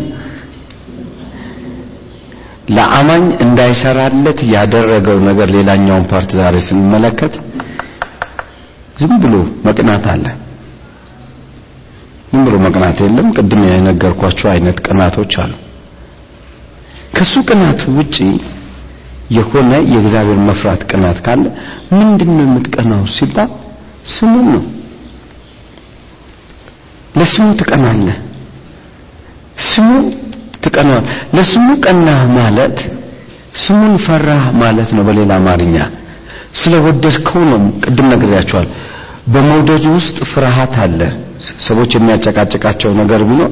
ለአማኝ 2.69 3.23
እንዳይሰራለት 3.45 4.39
ያደረገው 4.53 5.17
ነገር 5.27 5.47
ሌላኛውን 5.55 6.05
part 6.11 6.31
ዛሬ 6.39 6.55
ስንመለከት 6.67 7.33
ዝም 8.97 9.13
ብሎ 9.23 9.35
መቅናት 9.67 10.05
አለ። 10.13 10.25
ዝም 12.31 12.41
ብሎ 12.47 12.55
መቅናት 12.65 12.97
የለም። 13.03 13.27
ቅድም 13.37 13.61
የነገርኳቸው 13.67 14.47
አይነት 14.53 14.77
ቅናቶች 14.85 15.33
አሉ። 15.43 15.53
ከሱ 17.15 17.33
ቅናት 17.47 17.81
ውጪ 17.95 18.17
የሆነ 19.37 19.71
የእግዚአብሔር 19.91 20.39
መፍራት 20.47 20.81
ቅናት 20.91 21.17
ካለ 21.25 21.43
ምንድነው 21.95 22.45
የምትቀናው 22.45 23.01
ሲባል 23.15 23.49
ስሙን 24.13 24.45
ነው። 24.53 24.63
ለስሙ 27.15 27.47
ትቀናለህ። 27.59 28.17
ስሙ 29.67 29.89
ትቀናል 30.63 31.03
ለስሙ 31.37 31.67
ቀናህ 31.85 32.21
ማለት 32.37 32.77
ስሙን 33.63 33.93
ፈራህ 34.05 34.45
ማለት 34.61 34.89
ነው 34.97 35.03
በሌላ 35.07 35.31
አማርኛ። 35.39 35.77
ስለወደድከው 36.59 37.43
ነው 37.51 37.59
ቅድም 37.83 38.07
ነግሬያቸዋል። 38.13 38.67
በመውደድ 39.33 39.83
ውስጥ 39.95 40.17
ፍርሃት 40.31 40.75
አለ። 40.83 40.99
ሰዎች 41.67 41.91
የሚያጨቃጭቃቸው 41.95 42.91
ነገር 42.99 43.21
ቢኖር 43.29 43.51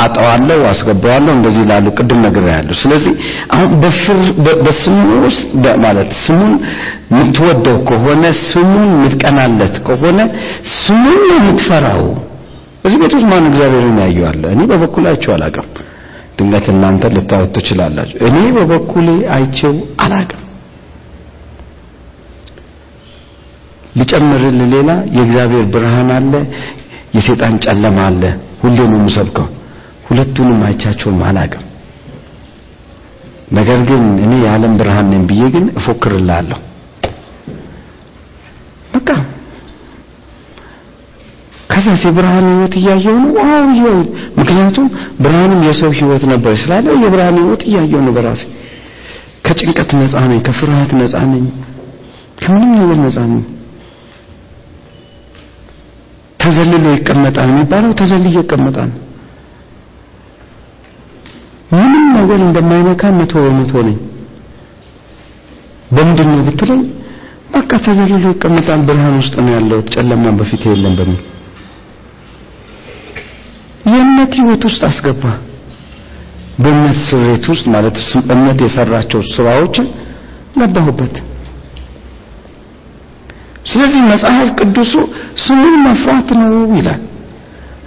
አጠዋለሁ 0.00 0.60
አስገባዋለሁ 0.70 1.32
እንደዚህ 1.36 1.64
ላሉ 1.70 1.86
ቅድም 1.98 2.20
ነግሬያለሁ። 2.26 2.74
ስለዚህ 2.82 3.12
አሁን 3.54 3.70
በስሙ 4.64 4.96
ውስጥ 5.24 5.44
ማለት 5.84 6.10
ስሙን 6.24 6.52
የምትወደው 7.12 7.76
ከሆነ 7.88 8.24
ስሙን 8.44 8.88
የምትቀናለት 8.94 9.76
ከሆነ 9.88 10.18
ስሙን 10.78 11.20
ነው 11.30 11.38
የምትፈራው። 11.40 12.04
እዚህ 12.84 12.98
ቤት 13.02 13.14
ውስጥ 13.16 13.28
ማን 13.30 13.46
እግዚአብሔርን 13.50 13.98
ያየዋለ 14.04 14.42
እኔ 14.54 14.60
አይቼው 15.06 15.32
አላውቅም 15.36 15.68
ድንገት 16.38 16.66
እናንተ 16.72 17.04
ልታወት 17.14 17.50
ትችላላችሁ። 17.56 18.16
እኔ 18.28 18.36
በበኩሌ 18.56 19.06
አይቼው 19.36 19.74
አላውቅም 20.04 20.42
ልጨምርል 23.96 24.58
ሌላ 24.72 24.88
የእግዚአብሔር 25.16 25.64
ብርሃን 25.74 26.10
አለ 26.16 26.32
የሰይጣን 27.16 27.54
ጨለማ 27.64 27.98
አለ። 28.08 28.22
ሁሌ 28.62 28.78
ነው 28.90 28.98
የምሰብከው። 29.00 29.46
ሁለቱንም 30.06 30.60
አይቻቸውም 30.66 31.20
አላውቅም 31.28 31.64
ነገር 33.52 33.80
ግን 33.88 34.04
እኔ 34.24 34.32
የዓለም 34.42 34.72
ብርሃን 34.78 35.08
ነኝ 35.12 35.22
ብዬ 35.28 35.42
ግን 35.54 35.66
እፎክርላለሁ 35.78 36.58
በቃ 38.94 39.08
ከዛስ 41.70 42.02
የብርሃን 42.06 42.46
ህይወት 42.50 42.74
እያየው 42.80 43.16
ነው? 43.22 43.30
ዋው 43.40 43.64
ይኸው 43.72 43.96
ምክንያቱም 44.38 44.86
ብርሃንም 45.22 45.60
የሰው 45.68 45.90
ህይወት 45.98 46.22
ነበር 46.32 46.54
ስላለ 46.62 46.86
የብርሃን 47.04 47.36
ህይወት 47.40 47.62
እያየው 47.68 48.00
ነው 48.06 48.12
በራሴ። 48.16 48.42
ከጭንቀት 49.46 49.90
ነፃ 49.98 50.14
ነኝ 50.30 50.38
ከፍርሃት 50.46 50.92
ነፃ 51.00 51.14
ነኝ 51.32 51.44
ከምንም 52.40 52.70
ነገር 52.78 52.98
ነፃ 53.04 53.18
ነኝ። 53.32 53.42
ተዘልሎ 56.40 56.84
ይቀመጣል 56.96 57.48
የሚባለው 57.52 57.92
ተዘልዬ 58.00 58.34
ይቀመጣል። 58.40 58.90
ምንም 61.72 62.04
ነገር 62.18 62.40
እንደማይነካ 62.46 63.02
መቶ 63.18 63.32
በመቶ 63.44 63.72
ነኝ። 63.86 63.96
በምንድን 65.90 66.30
ብትለኝ 66.46 66.82
በቃ 67.54 67.70
ተዘልሎ 67.86 68.24
ይቀመጣል 68.32 68.80
ብርሃን 68.88 69.16
ውስጥ 69.20 69.34
ነው 69.44 69.52
ያለው 69.56 69.80
ጨለማ 69.94 70.34
በፊት 70.40 70.62
የለም 70.70 70.94
በሚል 71.00 71.22
የእምነት 73.86 74.32
ህይወት 74.38 74.62
ውስጥ 74.68 74.82
አስገባ። 74.88 75.24
በእምነት 76.62 76.98
ስሬት 77.08 77.44
ውስጥ 77.52 77.64
ማለት 77.74 77.96
እምነት 78.32 78.58
የሰራቸው 78.64 79.20
ስራዎች 79.32 79.76
ገባሁበት። 80.60 81.16
ስለዚህ 83.66 84.00
መጽሐፍ 84.10 84.48
ቅዱሱ 84.58 84.92
ስሙን 85.44 85.74
መፍራት 85.86 86.28
ነው 86.40 86.52
ይላል። 86.78 87.00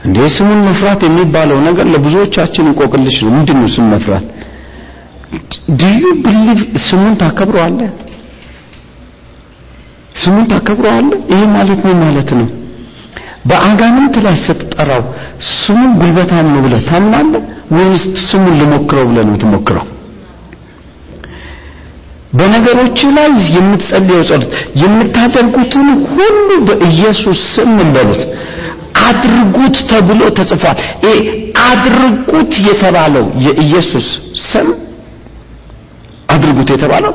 እንዴ 0.06 0.18
ስሙን 0.36 0.60
መፍራት 0.68 1.02
የሚባለው 1.08 1.58
ነገር 1.68 1.86
ለብዙዎቻችን 1.94 2.68
እንቆቅልሽ 2.70 3.18
ነው። 3.26 3.32
ምንድነው 3.38 3.68
ስም 3.76 3.88
መፍራት? 3.94 4.26
do 5.82 6.04
you 6.24 6.34
believe 6.34 6.60
ስሙን 6.86 7.14
ታከብረዋለህ? 7.22 7.90
ስሙን 10.16 10.46
ታከብረዋለህ? 10.52 11.20
ይሄ 11.32 11.42
ማለት 11.56 11.82
ምን 11.88 11.98
ማለት 12.06 12.32
ነው 12.40 12.48
በአጋንንት 13.46 14.16
ላይ 14.26 14.36
ስትጠራው 14.46 15.04
ስሙ 15.54 15.82
ጉልበታም 16.00 16.48
ነው 16.54 16.62
ብለህ 16.66 16.82
ታምናለህ 16.90 17.44
ወይስ 17.76 18.04
ስሙን 18.28 18.56
ልሞክረው 18.62 19.06
ብለህ 19.10 19.24
ነው 19.24 19.32
የምትሞክረው? 19.32 19.86
በነገሮች 22.34 23.00
ላይ 23.16 23.28
የምትጸልየው 23.56 24.22
ጸሎት 24.30 24.52
የምታደርጉትን 24.82 25.88
ሁሉ 26.12 26.50
በኢየሱስ 26.68 27.40
ስም 27.54 27.72
እንበሉት 27.86 28.22
አድርጉት 29.08 29.78
ተብሎ 29.90 30.22
ተጽፏል። 30.38 30.78
ይሄ 31.06 31.16
አድርጉት 31.66 32.54
የተባለው 32.68 33.26
የኢየሱስ 33.46 34.08
ስም 34.46 34.68
አድርጉት 36.30 36.70
የተባለው 36.76 37.14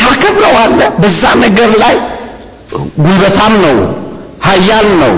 ታከብረዋለህ? 0.00 0.88
በዛ 1.02 1.22
ነገር 1.44 1.70
ላይ 1.82 1.94
ጉልበታም 2.98 3.54
ነው 3.64 3.76
ኃያል 4.42 4.88
ነው። 5.02 5.14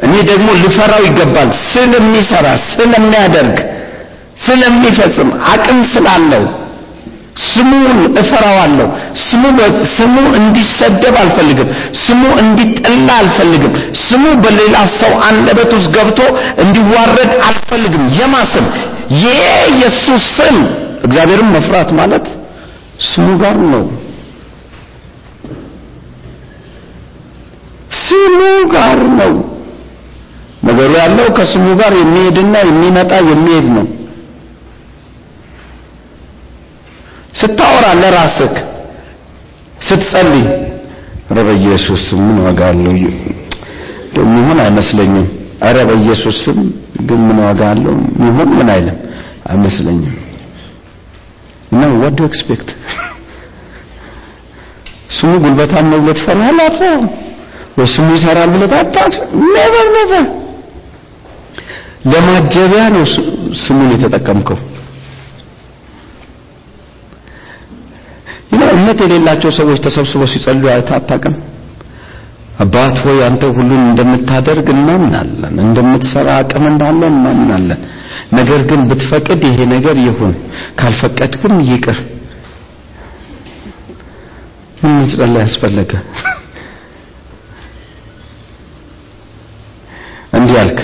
እኔ 0.00 0.14
ደግሞ 0.22 0.48
ልፈራው 0.62 1.02
ይገባል። 1.06 1.50
ስለሚሰራ 1.70 2.46
ስለሚያደርግ 2.70 3.56
ስለሚፈጽም 4.44 5.30
አቅም 5.52 5.80
ስላለው 5.92 6.44
ስሙን 7.46 7.98
እፈራዋለሁ። 8.20 8.86
ስሙ 9.24 9.42
ስሙ 9.96 10.16
እንዲሰደብ 10.38 11.16
አልፈልግም። 11.20 11.68
ስሙ 12.00 12.22
እንዲጠላ 12.42 13.08
አልፈልግም። 13.22 13.74
ስሙ 14.02 14.24
በሌላ 14.44 14.76
ሰው 15.00 15.12
አንደበት 15.28 15.70
ውስጥ 15.76 15.90
ገብቶ 15.96 16.20
እንዲዋረድ 16.64 17.32
አልፈልግም። 17.48 18.04
የማ 18.18 18.34
ስም 18.54 18.66
የኢየሱስ 19.24 20.26
ስም። 20.36 20.58
እግዚአብሔርን 21.04 21.50
መፍራት 21.56 21.90
ማለት 22.00 22.26
ስሙ 23.08 23.26
ጋር 23.42 23.56
ነው 23.72 23.84
ስሙ 28.00 28.40
ጋር 28.74 28.98
ነው። 29.20 29.32
ነገሩ 30.68 30.90
ያለው 31.02 31.26
ከስሙ 31.36 31.66
ጋር 31.80 31.92
የሚሄድና 32.00 32.54
የሚመጣ 32.68 33.12
የሚሄድ 33.30 33.66
ነው። 33.76 33.86
ስታወራ 37.40 37.86
ለራስህ 38.00 38.54
ስትጸልይ 39.88 40.44
ኧረ 41.28 41.38
በኢየሱስ 41.48 42.04
ምን 42.20 42.36
ዋጋ 42.46 42.60
አለው? 42.72 42.94
የሚሆን 44.18 44.58
አይመስለኝም። 44.64 45.26
ኧረ 45.66 45.76
በኢየሱስ 45.88 46.38
ግን 47.08 47.20
ምን 47.28 47.38
ዋጋ 47.46 47.60
አለው? 47.72 47.94
የሚሆን 48.16 48.50
ምን 48.58 48.68
አይልም? 48.74 48.96
አይመስለኝም። 49.50 50.14
እና 51.72 51.82
what 52.00 52.12
do 52.16 52.22
you 52.22 52.30
expect? 52.30 52.68
ስሙ 55.16 55.30
ጉልበታም 55.44 55.86
ነው 55.92 55.98
ብለህ 56.06 56.20
ስሙ 57.92 58.08
ይሰራል 58.16 58.50
ብለህ 58.54 58.70
ታጣት 58.72 59.14
never 59.54 59.84
never! 59.96 60.22
ለማጀቢያ 62.10 62.82
ነው 62.94 63.04
ስሙን 63.62 63.88
የተጠቀምከው። 63.94 64.58
እምነት 68.70 68.98
የሌላቸው 69.04 69.50
ሰዎች 69.58 69.78
ተሰብስበው 69.84 70.28
ሲጸልዩ 70.32 70.66
አታውቅም? 70.72 71.34
አባት 72.62 72.96
ሆይ 73.04 73.18
አንተ 73.26 73.42
ሁሉን 73.56 73.82
እንደምታደርግ 73.88 74.68
እናምናለን 74.74 75.54
እንደምትሰራ 75.64 76.28
አቅም 76.42 76.64
እንዳለ 76.70 77.00
እናምናለን። 77.12 77.80
ነገር 78.32 78.60
ግን 78.70 78.80
ብትፈቅድ 78.88 79.42
ይሄ 79.48 79.58
ነገር 79.74 79.96
ይሁን 80.06 80.32
ካልፈቀድክም 80.80 81.54
ይቅር። 81.68 81.98
ምን 84.80 84.96
መጸለይ 84.98 85.40
ያስፈለገ 85.44 85.92
እንዲህ 90.38 90.56
አልክ 90.62 90.80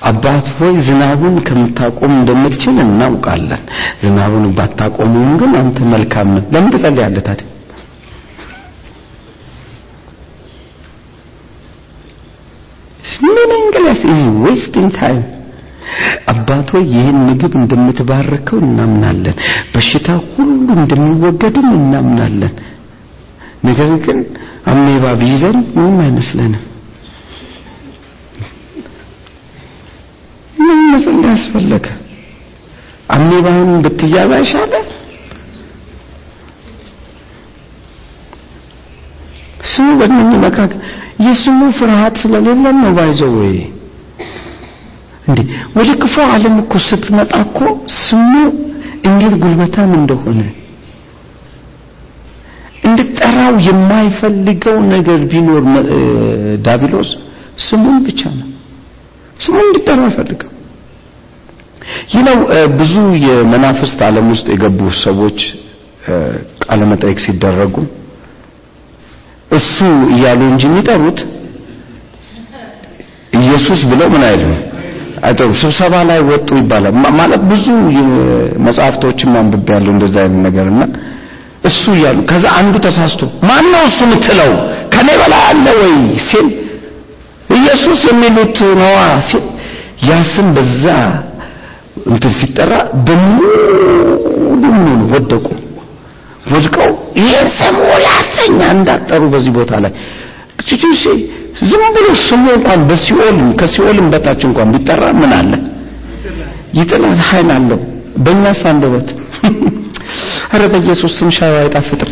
አባት 0.00 0.46
ሆይ 0.58 0.74
ዝናቡን 0.86 1.36
ከምታቆም 1.48 2.12
እንደምትችል 2.18 2.76
እናውቃለን። 2.86 3.62
ዝናቡን 4.02 4.46
ባታቆሙም 4.58 5.30
ግን 5.40 5.52
አንተ 5.60 5.78
መልካም 5.94 6.28
ነው 6.36 6.44
ለምን 6.54 6.72
ትጸልያለህ 6.74 7.24
ታዲያ? 7.28 7.46
meaningless 13.26 14.00
is 14.04 14.20
wasting 14.44 14.88
time? 14.94 15.22
አባቶ 16.32 16.70
ይህን 16.90 17.16
ምግብ 17.28 17.52
እንደምትባርከው 17.60 18.58
እናምናለን። 18.66 19.36
በሽታ 19.72 20.08
ሁሉ 20.32 20.66
እንደሚወገድም 20.80 21.68
እናምናለን። 21.78 22.52
ነገር 23.68 23.90
ግን 24.04 24.18
አሜባ 24.72 25.04
ቢይዘን 25.20 25.56
ምንም 25.76 25.96
አይመስለንም 26.04 26.62
ያስፈለገ 31.30 31.86
አሜባውን 33.14 33.70
ብትያዝ 33.84 34.32
አይሻለም 34.38 34.86
ስሙ 39.70 39.88
በእነኚህ 40.00 40.38
መካከል 40.44 40.78
የስሙ 41.26 41.60
ፍርሃት 41.78 42.14
ስለሌለን 42.22 42.76
ነው 42.82 42.92
ባይዘው 42.98 43.32
ወይ 43.40 43.56
እንዴ 45.28 45.40
ወደ 45.76 45.90
ክፉ 46.02 46.14
ዓለም 46.28 46.54
እኮ 46.62 46.74
ስትመጣ 46.86 47.32
እኮ 47.46 47.58
ስሙ 48.00 48.32
እንዴት 49.08 49.34
ጉልበታም 49.42 49.90
እንደሆነ 49.98 50.40
እንድጠራው 52.88 53.54
የማይፈልገው 53.66 54.78
ነገር 54.94 55.20
ቢኖር 55.32 55.64
ዳቢሎስ 56.66 57.10
ስሙን 57.66 57.98
ብቻ 58.06 58.20
ነው። 58.38 58.48
ስሙን 59.40 59.64
እንድጠራው 59.66 60.06
አይፈልግም 60.08 60.50
ይህ 62.12 62.22
ነው 62.28 62.36
ብዙ 62.78 62.94
የመናፍስት 63.26 63.98
ዓለም 64.08 64.26
ውስጥ 64.32 64.46
የገቡ 64.54 64.80
ሰዎች 65.04 65.38
ቃለ 66.64 66.80
መጠይቅ 66.92 67.18
ሲደረጉ 67.24 67.74
እሱ 69.50 69.76
እያሉ 70.14 70.40
እንጂ 70.52 70.62
የሚጠሩት 70.68 71.20
ኢየሱስ 73.38 73.80
ብለው 73.90 74.08
ምን 74.14 74.22
አይሉም? 74.28 74.54
አይጠሩ 75.26 75.48
ስብሰባ 75.62 75.94
ላይ 76.10 76.20
ወጡ 76.30 76.48
ይባላል። 76.60 76.94
ማለት 77.20 77.42
ብዙ 77.50 77.64
መጽሐፍቶችን 78.66 79.28
ማንብብ 79.34 79.68
ያለው 79.74 79.92
እንደዛ 79.94 80.16
አይነት 80.24 80.40
ነገርና 80.46 80.82
እሱ 81.68 81.82
እያሉ 81.96 82.18
ከዛ 82.30 82.44
አንዱ 82.60 82.74
ተሳስቶ 82.86 83.22
ማን 83.48 83.66
ነው 83.74 83.82
እሱ 83.88 83.98
የምትለው? 84.06 84.52
ከኔ 84.94 85.08
በላይ 85.20 85.42
አለ 85.50 85.66
ወይ 85.80 85.94
ሲል 86.28 86.46
ኢየሱስ 87.58 88.00
የሚሉት 88.10 88.58
ነዋ 88.80 88.96
ሲል 89.28 89.44
ያ 90.08 90.18
ስም 90.32 90.48
በዛ 90.56 90.84
እንትን 92.06 92.32
ሲጠራ 92.38 92.72
በሙሉ 93.06 93.42
ሙሉ 94.76 94.86
ወደቁ። 95.12 95.46
ወድቀው 96.52 96.90
ይሄን 97.18 97.48
ስም 97.58 97.76
ሁለተኛ 97.84 98.60
እንዳጠሩ 98.76 99.22
በዚህ 99.32 99.52
ቦታ 99.58 99.72
ላይ። 99.84 99.92
ጭጭሽ 100.68 101.02
ዝም 101.68 101.84
ብሎ 101.96 102.06
ስሙ 102.24 102.44
እንኳን 102.56 102.80
በሲኦልም 102.88 103.48
ከሲኦልም 103.60 104.06
በታች 104.12 104.42
እንኳን 104.48 104.68
ቢጠራ 104.74 105.02
ምን 105.20 105.32
አለ? 105.38 105.52
ይጥላል 106.74 107.18
ኃይል 107.28 107.50
አለው። 107.56 107.80
በእኛስ 108.18 108.60
አንደበት? 108.70 109.08
አረ 110.54 110.62
በኢየሱስ 110.72 111.12
ስም 111.18 111.28
ሻይ 111.36 111.52
አይጣፍጥም 111.58 112.10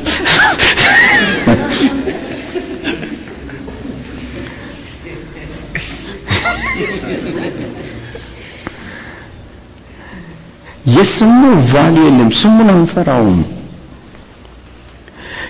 የስሙ 10.89 11.41
ቫሉ 11.71 11.97
የለም 12.07 12.29
ስሙን 12.41 12.69
አንፈራውም። 12.75 13.41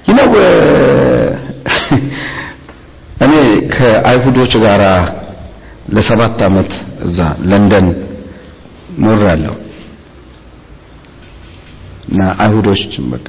ይነው 0.09 0.29
እኔ 3.25 3.35
ከአይሁዶች 3.73 4.53
ጋር 4.65 4.83
ለሰባት 5.95 6.41
አመት 6.47 6.71
እዛ 7.07 7.19
ለንደን 7.51 7.87
ኖር 9.05 9.21
ያለው 9.29 9.55
እና 12.09 12.21
አይሁዶች 12.45 12.83
በቃ 13.13 13.27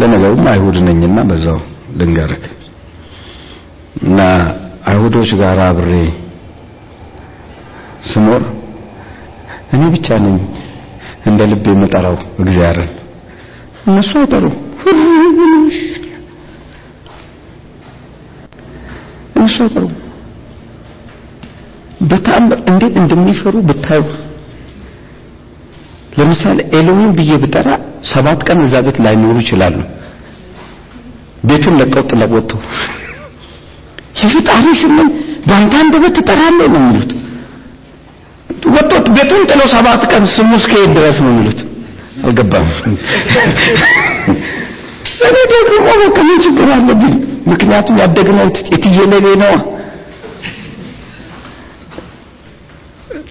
ለነገሩም 0.00 0.46
አይሁድ 0.52 0.76
ነኝና 0.86 1.18
በዛው 1.30 1.58
ልንገርክ 1.98 2.44
እና 4.02 4.20
አይሁዶች 4.90 5.30
ጋር 5.40 5.58
አብሬ 5.66 5.90
ስኖር 8.10 8.42
እኔ 9.74 9.82
ብቻ 9.94 10.08
ነኝ 10.24 10.36
እንደ 11.24 11.40
ልብ 11.50 11.64
የምጠራው 11.70 12.14
እግዚአብሔርን። 12.42 12.90
እነሱ 13.86 14.12
አይጠሩም 14.20 14.54
እነሱ 19.36 19.56
አይጠሩም 19.64 19.94
በተአምር 22.10 22.58
እንዴት 22.70 22.94
እንደሚፈሩ 23.02 23.54
ብታዩ። 23.68 24.02
ለምሳሌ 26.18 26.58
ኤሎሂም 26.78 27.10
ብዬ 27.18 27.32
ብጠራ 27.42 27.68
ሰባት 28.10 28.40
ቀን 28.48 28.58
እዛ 28.64 28.74
ቤት 28.86 28.98
ላይኖሩ 29.04 29.36
ይችላሉ። 29.44 29.76
ቤቱን 31.44 31.74
ለቀው 31.80 32.04
ጥለው 32.10 32.30
ወጡ። 32.36 32.50
የፍጣሪ 34.20 34.64
ስምን 34.80 35.08
በአንተ 35.46 35.74
አንደበት 35.82 36.14
ትጠራለህ 36.18 36.68
ነው 36.72 36.80
የሚሉት 36.82 37.12
ወጥቶ 38.80 38.92
ቤቱን 39.16 39.42
ጥለው 39.50 39.66
ሰባት 39.72 40.02
ቀን 40.12 40.24
ስሙ 40.34 40.50
እስከሄድ 40.58 40.90
ድረስ 40.98 41.18
ነው 41.22 41.30
የሚሉት። 41.32 41.60
አልገባም። 42.24 42.68
እኔ 45.26 45.36
ደግሞ 45.50 45.88
በቃ 46.02 46.18
ምን 46.28 46.38
ችግር 46.44 46.68
አለብኝ? 46.74 47.14
ምክንያቱም 47.50 47.98
ያደግነው 48.02 48.46
የትየለሌ 48.72 49.26
ነዋ። 49.42 49.54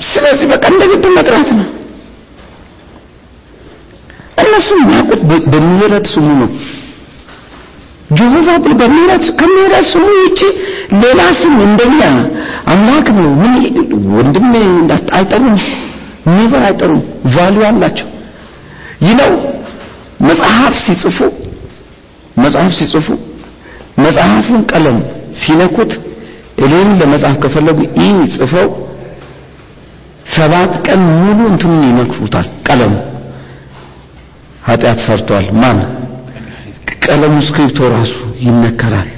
ስለዚህ 0.09 0.47
በቃ 0.51 0.65
እንደዚህ 0.73 0.97
መጥራት 1.17 1.49
ነው። 1.57 1.67
እነሱ 4.43 4.69
የሚያውቁት 4.77 5.21
በምህረት 5.53 6.05
ስሙ 6.13 6.27
ነው 6.41 6.49
ጀሆቫ 8.09 8.33
ብሎ 8.57 8.71
በምህረት 8.79 9.25
ከምህረት 9.39 9.85
ስሙ 9.89 10.05
ውጪ 10.19 10.39
ሌላ 11.01 11.21
ስም 11.39 11.55
እንደኛ 11.65 11.99
አምላክ 12.71 13.07
ነው። 13.17 13.29
ምን 13.41 13.53
ወንድሜ 14.15 14.53
አይጠሩም? 15.17 15.55
ኔቨር 16.29 16.63
አይጠሩም። 16.69 17.01
ቫልዩ 17.35 17.61
አላቸው። 17.69 18.07
ይህ 19.01 19.13
ነው 19.19 19.31
መጽሐፍ 20.27 20.73
ሲጽፉ 20.85 21.17
መጽሐፍ 22.37 22.71
ሲጽፉ 22.79 23.07
መጽሐፉን 23.97 24.61
ቀለም 24.71 24.97
ሲነኩት 25.39 25.91
ኤሎን 26.63 26.89
ለመጽሐፍ 26.99 27.37
ከፈለጉ 27.43 27.77
ኢ 27.99 28.07
ጽፈው 28.35 28.67
ሰባት 30.35 30.73
ቀን 30.85 31.01
ሙሉ 31.19 31.39
እንትኑን 31.51 31.83
ይነክፉታል። 31.89 32.47
ቀለሙ 32.67 32.93
ኃጢአት 34.67 34.99
ሰርቷል። 35.05 35.45
ማን 35.61 35.77
ቀለሙ 37.05 37.35
ስክሪፕቶ 37.47 37.79
ራሱ 37.93 38.13
ይነከራል። 38.45 39.09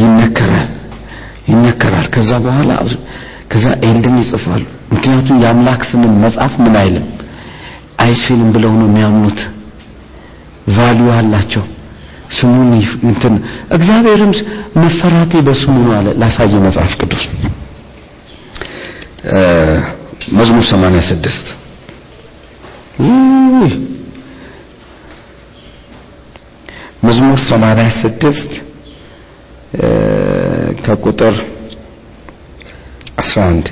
ይነከራል። 0.00 0.68
ይነከራል። 1.50 2.06
ከዛ 2.14 2.30
በኋላ 2.44 2.70
ከዛ 3.52 3.66
ኤልድን 3.86 4.16
ይጽፋሉ። 4.20 4.62
ምክንያቱም 4.92 5.36
የአምላክ 5.42 5.80
ስምን 5.90 6.12
መጽሐፍ 6.24 6.52
ምን 6.64 6.74
አይልም? 6.80 7.06
አይችልም 8.02 8.48
ብለው 8.54 8.72
ነው 8.78 8.86
የሚያምኑት። 8.88 9.40
ቫልዩ 10.76 11.08
አላቸው። 11.16 11.64
ስሙን 12.36 12.68
እንትን 13.08 13.34
እግዚአብሔርም 13.76 14.32
መፈራቴ 14.76 15.32
በስሙ 15.46 15.74
ነው 15.86 15.94
አለ 15.96 16.08
ላሳየ 16.20 16.54
መጽሐፍ 16.66 16.92
ቅዱስ። 17.00 17.24
መዝሙር 20.36 20.64
86 20.66 21.48
መዝሙር 27.10 27.38
86 27.42 28.56
ከቁጥር 30.84 31.34
11 33.22 33.70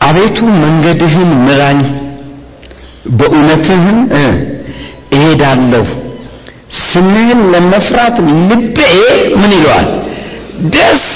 አቤቱ 0.00 0.36
መንገድህን 0.62 1.30
ምራኝ 1.46 1.80
በእውነትህም 3.18 3.98
እሄዳለሁ። 5.16 5.86
ስምህን 6.84 7.40
ለመፍራት 7.52 8.16
ልቤ 8.48 8.78
ምን 9.40 9.52
ይለዋል? 9.56 9.88
ደስ 10.74 11.06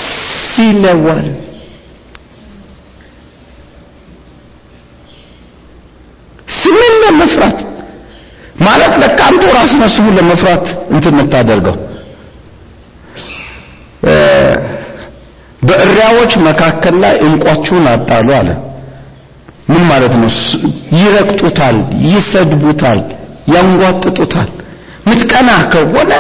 ይለዋል 0.63 1.27
ስምህን 6.57 6.95
ለመፍራት 7.03 7.59
ማለት 8.59 8.95
ነው 9.73 9.89
ስሙን 9.89 10.15
ለመፍራት 10.19 10.65
እንትን 10.91 11.15
የምታደርገው? 11.15 11.77
በእሪያዎች 15.63 16.33
መካከል 16.47 16.95
ላይ 17.01 17.15
እንቋችሁን 17.27 17.85
አጣሉ 17.93 18.29
አለ። 18.39 18.49
ምን 19.69 19.83
ማለት 19.91 20.15
ነው? 20.23 20.31
ይረግጡታል 20.97 21.77
ይሰድቡታል 22.07 23.01
ያንጓጥጡታል። 23.55 24.51
ምትቀና 25.07 25.51
ከሆነ 25.73 26.13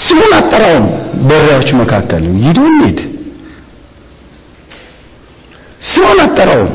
ስሙን 0.00 0.32
አጠራውም 0.38 0.86
በሪያዎች 1.28 1.70
መካከል። 1.80 2.24
ሂድ 2.42 2.98
ስሙን 5.88 6.20
አጠራውም። 6.20 6.72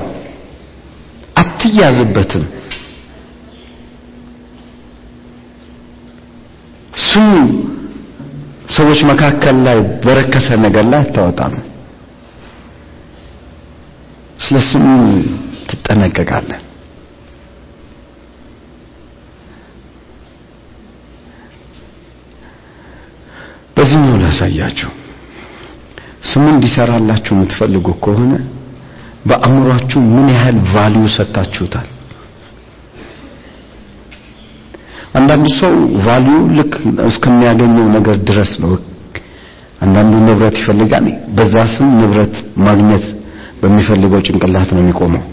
አትያዝበትም 1.41 2.43
ስሙ 7.02 7.02
ሰዎች 8.75 8.99
መካከል 9.09 9.55
ላይ 9.65 9.77
በረከሰ 10.03 10.47
ነገር 10.65 10.85
ላይ 10.91 10.99
አታወጣም። 10.99 11.53
ስለ 14.39 14.57
ስሙ 14.69 14.85
ትጠነቀቃለህ። 15.69 16.61
በዚህኛው 23.75 24.17
ላሳያችሁ። 24.23 24.89
ስሙ 26.29 26.43
እንዲሰራላችሁ 26.53 27.33
የምትፈልጉ 27.35 27.87
ከሆነ 28.03 28.33
በአእምሯችሁ 29.29 30.01
ምን 30.13 30.27
ያህል 30.35 30.57
ቫልዩ 30.71 31.03
ሰጥታችሁታል 31.15 31.87
አንዳንዱ 35.13 35.45
ሰው 35.59 35.73
ቫልዩ 36.05 36.37
ልክ 36.57 36.73
እስከሚያገኘው 37.09 37.85
ነገር 37.95 38.15
ድረስ 38.29 38.51
ነው። 38.63 38.71
አንዳንዱ 39.81 40.13
ንብረት 40.27 40.55
ይፈልጋል። 40.61 41.05
በዛ 41.37 41.55
ስም 41.73 41.87
ንብረት 41.99 42.35
ማግኘት 42.67 43.05
በሚፈልገው 43.61 44.21
ጭንቅላት 44.27 44.69
ነው 44.75 44.81
የሚቆመው። 44.83 45.23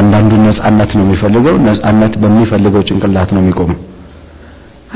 አንዳንዱ 0.00 0.32
ነጻነት 0.46 0.90
ነው 0.96 1.02
የሚፈልገው 1.04 1.54
ነጻነት 1.68 2.14
በሚፈልገው 2.22 2.82
ጭንቅላት 2.88 3.30
ነው 3.36 3.40
የሚቆመው። 3.42 3.78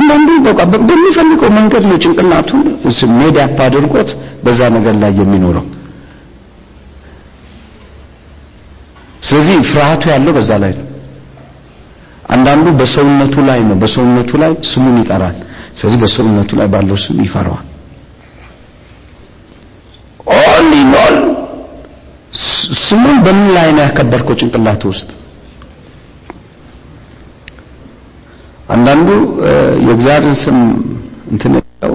አንዳንዱ 0.01 0.29
በቃ 0.47 0.61
በሚፈልገው 0.89 1.51
መንገድ 1.59 1.85
ነው 1.91 1.97
ጭንቅላቱን 2.05 2.63
ሜዳ 3.19 3.37
አድርጎት 3.67 4.11
በዛ 4.45 4.61
ነገር 4.77 4.95
ላይ 5.03 5.13
የሚኖረው። 5.21 5.67
ስለዚህ 9.29 9.57
ፍርሃቱ 9.71 10.03
ያለው 10.15 10.33
በዛ 10.39 10.51
ላይ 10.65 10.73
ነው 10.79 10.87
አንዳንዱ 12.45 12.71
በሰውነቱ 12.79 13.35
ላይ 13.49 13.61
ነው። 13.69 13.77
በሰውነቱ 13.83 14.31
ላይ 14.41 14.51
ስሙን 14.71 14.97
ይጠራል። 15.01 15.37
ስለዚህ 15.79 15.99
በሰውነቱ 16.03 16.51
ላይ 16.59 16.67
ባለው 16.73 16.97
ስም 17.05 17.19
ይፈራዋል። 17.25 17.65
all 20.35 20.69
in 20.75 20.93
ስሙን 22.83 23.17
በምን 23.25 23.49
ላይ 23.57 23.69
ነው 23.77 23.83
ያከበርከው 23.85 24.37
ጭንቅላት 24.41 24.83
ውስጥ? 24.91 25.09
አንዳንዱ 28.69 29.09
የእግዚአብሔርን 29.87 30.37
ስም 30.45 30.59
እንትን 31.33 31.55
ያለው 31.59 31.95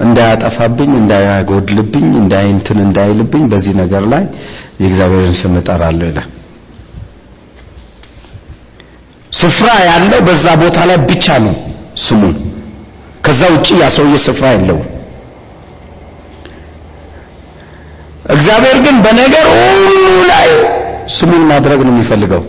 እንዳያጠፋብኝ 0.00 0.90
እንዳያጎድልብኝ 1.00 2.08
እንዳይንትን 2.22 2.80
እንዳይልብኝ 2.86 3.44
በዚህ 3.52 3.74
ነገር 3.82 4.04
ላይ 4.12 4.24
የእግዚአብሔርን 4.82 5.36
ስም 5.42 5.54
እጠራለሁ 5.60 6.08
ይላል 6.10 6.28
ስፍራ 9.32 9.68
ያለው 9.88 10.20
በዛ 10.26 10.46
ቦታ 10.62 10.78
ላይ 10.90 10.98
ብቻ 11.08 11.26
ነው 11.44 11.54
ስሙን። 12.04 12.34
ከዛ 13.24 13.40
ውጪ 13.54 13.68
ያ 13.80 13.86
ሰውዬ 13.96 14.16
ስፍራ 14.26 14.46
የለውም። 14.54 14.86
እግዚአብሔር 18.30 18.78
ግን 18.84 18.96
በነገር 19.04 19.46
ሁሉ 19.56 19.96
ላይ 20.30 20.48
ስሙን 21.16 21.42
ማድረግ 21.50 21.80
ነው 21.86 21.92
የሚፈልገው። 21.94 22.42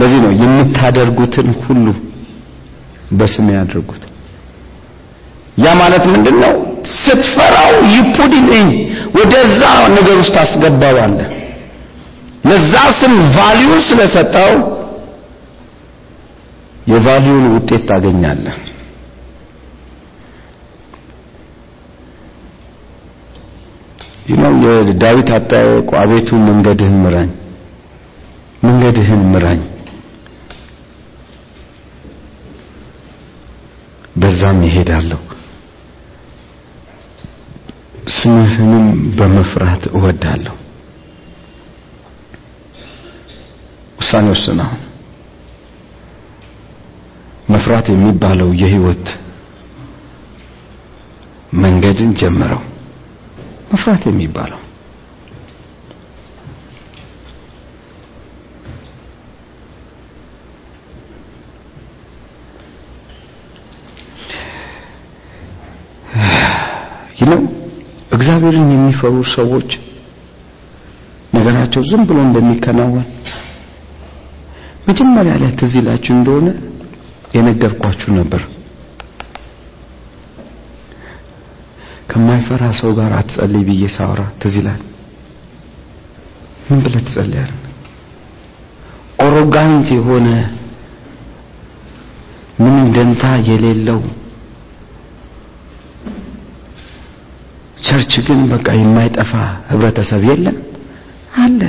ለዚህ 0.00 0.18
ነው 0.24 0.32
የምታደርጉትን 0.42 1.48
ሁሉ 1.64 1.86
በስሜ 3.18 3.48
ያድርጉት። 3.58 4.02
ያ 5.58 5.74
ማለት 5.80 6.04
ምንድነው? 6.12 6.52
ስትፈራው 6.98 7.72
ይፑድልኝ 7.94 8.68
ወደዛ 9.16 9.60
ነገር 9.96 10.16
ውስጥ 10.22 10.36
አስገባዋለህ 10.42 11.28
ለዛ 12.44 12.74
ስም 13.00 13.14
ቫልዩ 13.36 13.72
ስለሰጠው 13.88 14.52
የቫልዩን 16.86 17.44
ውጤት 17.52 17.82
ታገኛለህ። 17.88 18.58
ይነው 24.28 24.54
የዳዊት 24.88 25.28
አጠያየቁ 25.36 25.90
አቤቱ 26.00 26.28
መንገድህን 26.48 26.96
ምራኝ 27.04 27.30
መንገድህን 28.62 29.22
ምራኝ። 29.32 29.62
በዛም 34.16 34.58
ይሄዳለሁ 34.66 35.20
ስምህንም 38.14 38.86
በመፍራት 39.18 39.82
እወዳለሁ። 39.92 40.54
ውሳኔ 43.98 44.26
አሁን 44.64 44.80
መፍራት 47.48 47.86
የሚባለው 47.92 48.50
የህይወት 48.60 49.06
መንገድን 51.62 52.10
ጀምረው 52.20 52.60
መፍራት 53.72 54.02
የሚባለው 54.08 54.60
ይነው 67.20 67.40
እግዚአብሔርን 68.12 68.68
የሚፈሩ 68.74 69.16
ሰዎች 69.36 69.70
ነገራቸው 71.36 71.82
ዝም 71.90 72.02
ብሎ 72.08 72.18
እንደሚከናወን 72.26 73.06
መጀመሪያ 74.88 75.34
ላይ 75.42 75.50
ትዝ 75.60 75.74
ይላችሁ 75.80 76.12
እንደሆነ 76.16 76.48
የነገርኳችሁ 77.34 78.10
ነበር። 78.18 78.42
ከማይፈራ 82.10 82.64
ሰው 82.80 82.90
ጋር 82.98 83.12
አትጸልይ 83.18 83.62
ብዬ 83.68 83.84
ሳወራ 83.96 84.22
ትዝ 84.40 84.56
ምን 86.66 86.80
ብለህ 86.84 87.02
ትጸልያለህ? 87.06 87.58
arrogant 89.24 89.88
የሆነ 89.96 90.28
ምንም 92.60 92.86
ደንታ 92.96 93.24
የሌለው 93.48 94.00
church 97.86 98.12
ግን 98.26 98.40
በቃ 98.52 98.68
የማይጠፋ 98.78 99.32
ህብረተሰብ 99.70 100.22
የለም? 100.28 100.56
አለ 101.36 101.60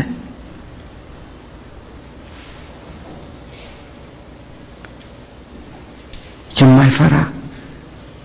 የማይፈራ 6.96 7.16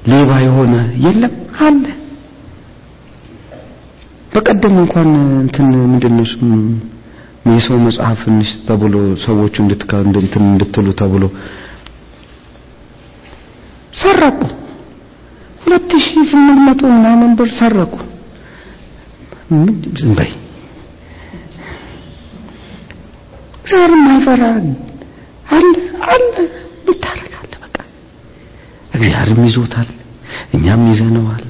ሌባ 0.05 0.31
የሆነ 0.45 0.75
የለም? 1.05 1.33
አለ። 1.61 1.85
በቀደም 4.33 4.75
እንኳን 4.83 5.09
እንትን 5.43 5.69
ምንድነው 5.85 6.27
የሰው 7.51 7.77
መጽሐፍ 7.87 8.21
እንስ 8.31 8.51
ተብሎ 8.67 8.95
ሰዎቹ 9.25 9.55
እንድትካ 9.65 9.91
እንትን 10.05 10.45
እንድትሉ 10.47 10.87
ተብሎ 11.01 11.25
ሰረቁ። 13.95 14.41
ሁለት 15.63 15.93
ሺህ 16.05 16.19
ስምንት 16.33 16.61
መቶ 16.67 16.83
ምናምን 16.95 17.31
ብር 17.39 17.51
ሰረቁ። 17.59 17.95
ዝም 19.99 20.13
በይ። 20.19 20.31
እግዚአብሔር 23.61 23.95
ማይፈራ 24.05 24.43
አለ 25.51 25.75
አለ 26.09 26.35
እግዚአብሔርም 29.21 29.47
ይዞታል 29.47 29.89
እኛም 30.57 30.83
ይዘነዋል። 30.91 31.45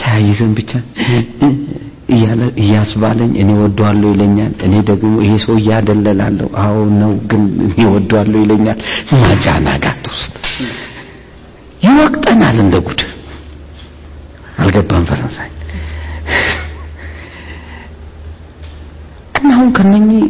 ተያይዘን 0.00 0.52
ብቻ 0.58 0.70
እያስባለኝ 2.62 3.30
እኔ 3.42 3.50
ወደዋለሁ 3.60 4.08
ይለኛል 4.12 4.52
እኔ 4.66 4.74
ደግሞ 4.88 5.12
ይሄ 5.24 5.32
ሰው 5.44 5.54
እያደለላለሁ። 5.60 6.48
አዎ 6.62 6.74
ነው 7.00 7.12
ግን 7.30 7.42
እኔ 7.66 7.78
ወደዋለሁ 7.94 8.38
ይለኛል 8.44 8.78
ማጃናጋት 9.22 10.04
ውስጥ 10.12 10.34
ይወቅጠናል 11.82 12.56
እንደ 12.64 12.74
ጉድ። 12.86 13.00
አልገባም 14.58 15.06
ፈረንሳይ። 15.10 15.50
ግን 19.36 19.48
አሁን 19.54 19.70
ከነኚህ 19.76 20.24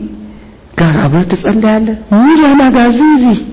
ጋር 0.78 0.94
አብረህ 1.04 1.26
ትጸልያለህ? 1.32 1.96
ሚላና 2.20 2.62
ጋዚዚ 2.76 3.24
ጸሎታች 3.34 3.51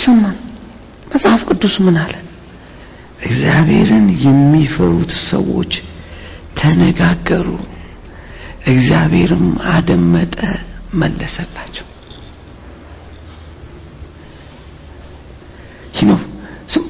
ሰማን 0.00 0.36
መጽሐፍ 1.12 1.42
ቅዱስ 1.48 1.74
ምን 1.84 1.96
አለ? 2.02 2.14
እግዚአብሔርን 3.22 4.06
የሚፈሩት 4.24 5.12
ሰዎች 5.30 5.72
ተነጋገሩ። 6.58 7.48
እግዚአብሔርም 8.66 9.44
አደመጠ 9.72 10.36
መለሰላቸው። 10.94 11.86
ዝም 15.94 16.10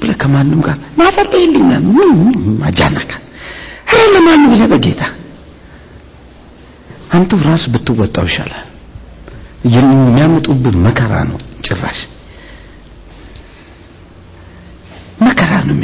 ብለህ 0.00 0.16
ከማንም 0.20 0.60
ጋር 0.66 0.76
ማጸልይልኝ 0.98 1.66
ምን 1.88 2.10
ማጃናካ 2.60 3.12
አረ 3.90 4.00
ለማን 4.14 4.42
ብለህ 4.50 4.68
በጌታ? 4.72 5.02
አንተው 7.10 7.40
ራስ 7.46 7.64
ብትወጣው 7.72 8.26
ይሻላል። 8.28 8.64
የሚያመጡብህ 9.74 10.74
መከራ 10.86 11.12
ነው። 11.30 11.38
ጭራሽ 11.66 12.00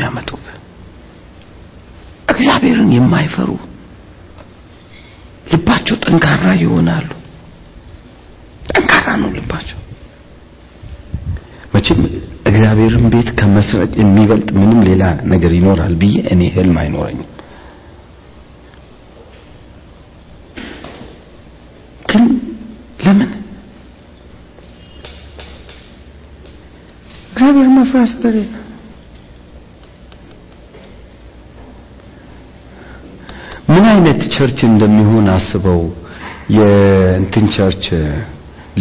የሚያመጡብህ። 0.06 0.56
እግዚአብሔርን 2.28 2.90
የማይፈሩ 2.94 3.50
ልባቸው 5.50 5.96
ጠንካራ 6.04 6.44
ይሆናሉ። 6.62 7.08
ጠንካራ 8.68 9.06
ነው 9.22 9.30
ልባቸው። 9.36 9.78
መቼም 11.74 12.00
እግዚአብሔርን 12.48 13.06
ቤት 13.12 13.28
ከመስረቅ 13.38 13.92
የሚበልጥ 14.00 14.48
ምንም 14.58 14.80
ሌላ 14.88 15.04
ነገር 15.32 15.52
ይኖራል 15.58 15.94
ብዬ 16.02 16.16
እኔ 16.32 16.42
ህልም 16.56 16.76
አይኖረኝም። 16.82 17.30
ግን 22.10 22.24
ለምን 23.04 23.30
እግዚአብሔር 27.30 27.68
መፍራት 27.76 28.10
ስለሌለ 28.12 28.52
ምን 33.68 33.84
አይነት 33.90 34.20
ቸርች 34.34 34.58
እንደሚሆን 34.68 35.26
አስበው 35.34 35.82
የእንትን 36.56 37.46
church 37.56 37.84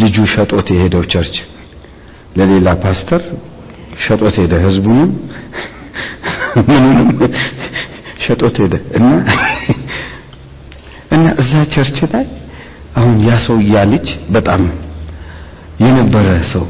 ልጁ 0.01 0.16
ሸጦት 0.34 0.68
የሄደው 0.74 1.04
church 1.14 1.36
ለሌላ 2.38 2.70
ፓስተር 2.84 3.24
ሸጦት 4.06 4.36
ሄደ 4.41 4.54
ህዝቡንም 4.66 5.10
ምኑንም 6.68 7.10
ሸጦት 8.26 8.56
ሄደ። 8.64 8.76
እና 8.97 9.10
እና 11.16 11.26
እዛ 11.41 11.51
church 11.74 11.97
ላይ 12.14 12.26
አሁን 12.95 13.16
ያ 13.28 13.38
ሰው 13.45 13.58
ልጅ 13.93 14.08
በጣም 14.36 14.64
የነበረ 15.84 16.28
ሰው 16.54 16.66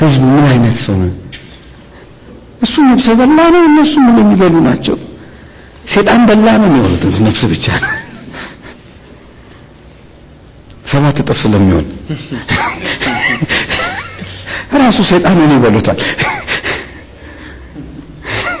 ህዝቡ 0.00 0.22
ምን 0.34 0.44
አይነት 0.50 0.76
ሰው 0.84 0.96
ነው? 1.02 1.12
እሱ 2.64 2.74
ነፍሰ 2.90 3.08
በላ 3.20 3.38
ነው 3.54 3.62
እነሱ 3.68 3.92
ምን 4.06 4.16
የሚበሉ 4.22 4.54
ናቸው? 4.68 4.96
ሴጣን 5.92 6.22
በላ 6.28 6.46
ነው 6.62 6.68
የሚሆኑት 6.70 7.04
ነፍስ 7.26 7.42
ብቻ 7.52 7.66
ሰባት 10.91 11.17
እጥፍ 11.21 11.37
ስለሚሆን 11.43 11.85
ራሱ 14.81 14.97
ሰይጣንን 15.11 15.51
ይበሉታል 15.55 15.99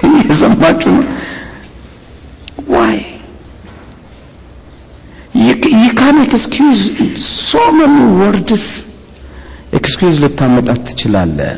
እየሰማችሁ 0.09 0.93
ነው 0.97 1.05
ዋይ 2.75 2.97
you 5.45 5.55
can 5.99 6.17
excuse 6.25 6.81
so 7.49 7.61
many 7.79 8.03
words 8.19 8.63
excuse 9.79 10.17
ልታመጣት 10.23 10.79
ትችላለህ 10.87 11.51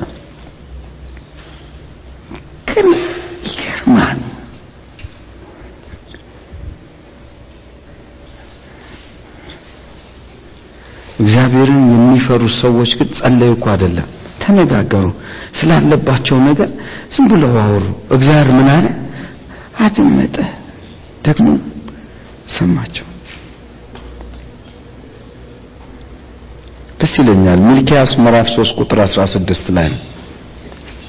ግን 2.70 2.88
ይገርማል 3.50 4.20
እግዚአብሔርን 11.23 11.81
የሚፈሩ 11.95 12.43
ሰዎች 12.61 12.91
ግን 12.99 13.09
ጸለዩ 13.19 13.51
እኮ 13.57 13.67
አይደለም። 13.73 14.09
ተነጋገሩ። 14.43 15.07
ስላለባቸው 15.59 16.37
ነገር 16.47 16.71
ዝም 17.15 17.27
ብለው 17.33 17.53
አወሩ። 17.63 17.85
እግዚአብሔር 18.17 18.51
ምን 18.59 18.69
አለ? 18.73 18.87
አደመጠ 19.81 20.37
ደግሞ 21.27 21.49
ሰማቸው። 22.55 23.07
ደስ 27.01 27.15
ይለኛል። 27.21 27.61
ሚልኪያስ 27.69 28.11
ምዕራፍ 28.21 28.49
3 28.53 28.81
ቁጥር 28.81 28.99
16 29.07 29.71
ላይ 29.77 29.87
ነው። 29.95 30.01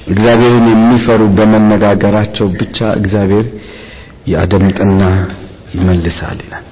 እግዚአብሔርን 0.08 0.66
የሚፈሩ 0.70 1.20
በመነጋገራቸው 1.36 2.46
ብቻ 2.60 2.78
እግዚአብሔር 2.96 3.46
ያደምጥና 4.28 5.02
ይመልሳል 5.74 6.38
ይላል 6.44 6.64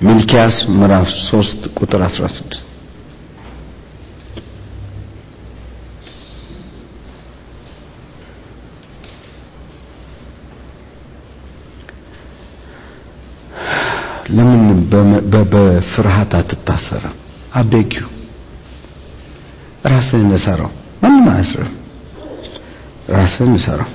ሚልኪያስ 0.00 0.56
ምዕራፍ 0.72 1.08
3 1.20 1.66
ቁጥር 1.78 2.02
16 2.06 2.54
ለምን 14.30 14.62
በፍርሃት 15.52 16.32
አትታሰርም 16.40 17.14
አቤጊው 17.54 18.08
ራስህን 19.84 20.30
እሰረው 20.38 20.70
ማንም 21.02 21.26
አያስርም 21.32 21.72
ራስህን 23.14 23.52
እሰረው 23.58 23.88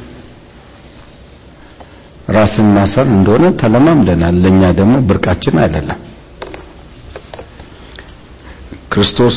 ራስን 2.36 2.68
ማሰር 2.76 3.08
እንደሆነ 3.16 3.46
ተለማምደናል። 3.62 4.36
ለኛ 4.44 4.62
ደግሞ 4.80 4.94
ብርቃችን 5.10 5.56
አይደለም። 5.64 6.00
ክርስቶስ 8.94 9.36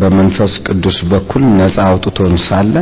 በመንፈስ 0.00 0.52
ቅዱስ 0.66 0.98
በኩል 1.12 1.42
ነፃ 1.60 1.76
አውጥቶን 1.86 2.34
ሳለ 2.46 2.74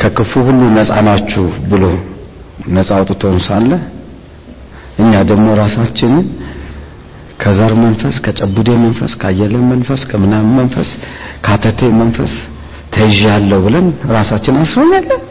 ከክፉ 0.00 0.32
ሁሉ 0.46 0.60
ነፃ 0.76 0.92
ናችሁ 1.08 1.44
ብሎ 1.70 1.84
ነፃ 2.76 2.88
አውጥቶን 2.98 3.36
ሳለ 3.46 3.70
እኛ 5.02 5.12
ደግሞ 5.30 5.46
ራሳችንን 5.60 6.24
ከዘር 7.42 7.72
መንፈስ 7.84 8.16
ከጨቡዴ 8.24 8.70
መንፈስ 8.82 9.12
ካየለ 9.22 9.54
መንፈስ 9.70 10.00
ከምናምን 10.10 10.52
መንፈስ 10.60 10.90
ካተቴ 11.46 11.80
መንፈስ 12.00 12.34
ተይዣለሁ 12.96 13.58
ብለን 13.66 13.86
ራሳችን 14.16 14.58
አስረናለን 14.62 15.22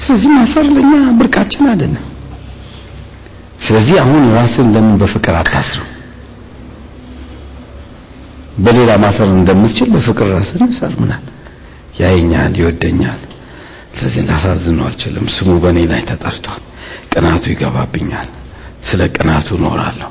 ስለዚህ 0.00 0.30
ማሰር 0.34 0.66
ለኛ 0.76 0.90
ብርቃችን 1.18 1.64
አይደለም። 1.70 2.04
ስለዚህ 3.60 3.96
አሁን 4.02 4.24
ራስን 4.36 4.66
ለምን 4.74 4.96
በፍቅር 5.00 5.34
አታስርም? 5.40 5.90
በሌላ 8.64 8.90
ማሰር 9.02 9.28
እንደምትችል 9.34 9.88
በፍቅር 9.94 10.26
ራስን 10.34 10.72
ሰር 10.78 10.92
ምናል 11.00 11.24
ያየኛል 12.00 12.54
ይወደኛል። 12.60 13.20
ስለዚህ 13.96 14.22
ላሳዝነው 14.28 14.84
አልችልም። 14.88 15.26
ስሙ 15.34 15.50
በእኔ 15.62 15.78
ላይ 15.90 16.02
ተጠርቷል። 16.08 16.62
ቅናቱ 17.12 17.44
ይገባብኛል። 17.52 18.28
ስለ 18.88 19.00
ቅናቱ 19.16 19.48
ኖራለሁ 19.64 20.08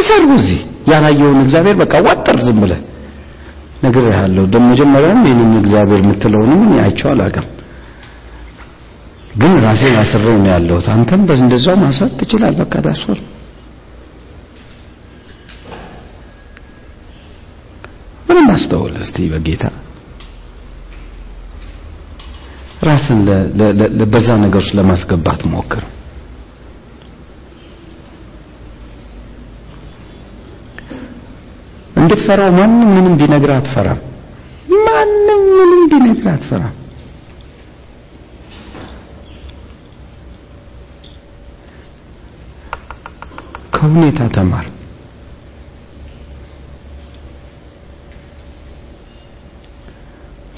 እሰሩ 0.00 0.26
እዚህ። 0.38 0.60
ያላየውን 0.90 1.40
እግዚአብሔር 1.44 1.76
በቃ 1.80 1.94
ዋጠር 2.06 2.38
ዝም 2.46 2.58
ብለህ። 2.62 2.80
ያለው 4.16 4.44
ደግሞ 4.52 4.66
መጀመሪያም 4.72 5.20
ይህንን 5.26 5.52
እግዚአብሔር 5.60 6.00
የምትለውንም 6.02 6.60
እኔ 6.66 6.74
አይቼው 6.84 7.08
አላውቅም 7.12 7.46
ራሴን 9.62 9.96
አስሬው 10.00 10.36
ነው 10.38 10.50
ያለሁት። 10.52 10.86
አንተም 10.94 11.22
እንደዛው 11.38 11.76
ማሰር 11.82 12.10
ትችላል 12.20 12.54
በቃ 12.60 12.74
ዳሷል 12.86 13.20
ምንም 18.26 18.48
አስተውል 18.54 18.94
እስቲ 19.04 19.26
በጌታ። 19.32 19.64
ራስን 22.88 23.18
በዛ 24.12 24.28
ነገር 24.44 24.60
ውስጥ 24.62 24.72
ለማስገባት 24.78 25.42
ሞክር። 25.52 25.82
እንድትፈራው 31.96 32.50
ማንም 32.58 32.88
ምንም 32.94 33.14
ቢነግርህ 33.20 33.56
አትፈራም። 33.58 34.00
ማንም 34.86 35.40
ምንም 35.58 35.82
ቢነግርህ 35.92 36.30
አትፈራም 36.34 36.74
ከሁኔታ 43.92 44.20
ተማር። 44.34 44.66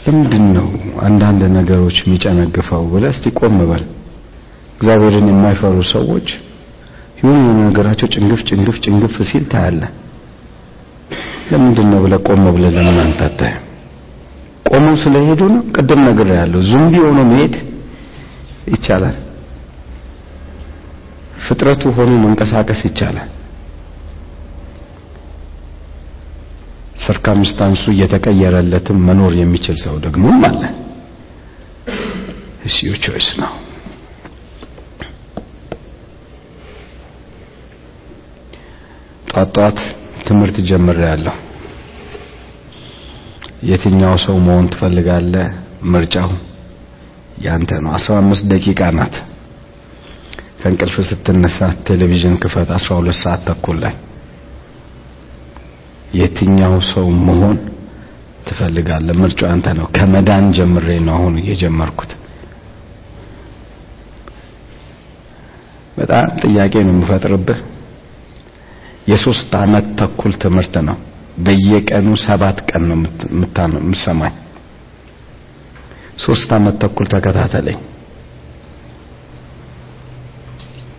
ለምንድን 0.01 0.45
ነው 0.57 0.67
አንዳንድ 1.07 1.43
ነገሮች 1.57 1.97
የሚጨነግፈው 2.01 2.83
ብለህ 2.93 3.13
እስቲ 3.15 3.33
ቆም 3.39 3.57
በል? 3.71 3.85
እግዚአብሔርን 4.77 5.29
የማይፈሩ 5.31 5.77
ሰዎች 5.93 6.27
የሆነ 7.19 7.37
ነገራቸው 7.61 8.09
ጭንግፍ 8.15 8.41
ጭንግፍ 8.49 8.77
ጭንግፍ 8.85 9.15
ሲል 9.31 9.45
ታያለህ። 9.53 9.91
ለምንድን 11.51 11.89
ነው 11.93 12.01
ብለህ 12.05 12.21
ቆም 12.29 12.45
ብለህ 12.57 12.73
ለምን 12.79 12.99
አንተ 13.05 13.21
ቆመው 14.69 14.95
ስለሄዱ 15.03 15.41
ነው? 15.55 15.63
ቅድም 15.77 16.01
ነገር 16.09 16.29
ያለው 16.39 16.61
ዙምቢ 16.71 16.95
ሆኖ 17.07 17.19
መሄድ 17.31 17.55
ይቻላል 18.73 19.17
ፍጥረቱ 21.47 21.83
ሆኖ 21.97 22.13
መንቀሳቀስ 22.25 22.81
ይቻላል 22.89 23.31
ሰርከምስታንሱ 27.05 27.83
እየተቀየረለትም 27.95 28.99
መኖር 29.09 29.33
የሚችል 29.41 29.79
ሰው 29.87 29.97
ደግሞም 30.07 30.41
አለ 30.51 30.63
It's 32.67 32.77
your 32.83 32.97
choice 32.97 33.31
now. 33.37 33.51
ጧት 39.31 39.51
ጧት 39.57 39.79
ትምህርት 40.27 40.57
ጀምሬያለሁ። 40.69 41.35
የትኛው 43.71 44.15
ሰው 44.25 44.37
መሆን 44.47 44.67
ትፈልጋለህ? 44.73 45.47
ምርጫው 45.93 46.31
ያንተ 47.45 47.71
ነው። 47.85 47.93
15 47.99 48.49
ደቂቃ 48.53 48.81
ናት። 48.99 49.15
ከእንቅልፍ 50.65 50.97
ስትነሳ 51.09 51.57
ቴሌቪዥን 51.87 52.35
ክፈት 52.43 52.69
12 52.75 53.19
ሰዓት 53.23 53.41
ተኩል 53.49 53.77
ላይ 53.83 53.95
የትኛው 56.15 56.75
ሰው 56.91 57.07
መሆን 57.27 57.57
ትፈልጋለህ? 58.47 59.15
ምርጫው 59.21 59.49
ያንተ 59.51 59.67
ነው። 59.79 59.87
ከመዳን 59.97 60.45
ጀምሬ 60.57 60.89
ነው 61.07 61.15
አሁን 61.19 61.35
የጀመርኩት። 61.49 62.11
በጣም 65.99 66.27
ጥያቄ 66.43 66.75
ነው 66.87 66.95
የምፈጥርብህ። 66.95 67.61
የሶስት 69.09 69.53
አመት 69.61 69.87
ተኩል 70.01 70.33
ትምህርት 70.43 70.77
ነው። 70.89 70.97
በየቀኑ 71.39 72.09
ሰባት 72.27 72.59
ቀን 72.69 72.83
ነው 72.89 72.97
የምትሰማኝ። 73.79 74.35
ሶስት 76.19 76.51
አመት 76.57 76.77
ተኩል 76.83 77.07
ተከታተለኝ። 77.15 77.79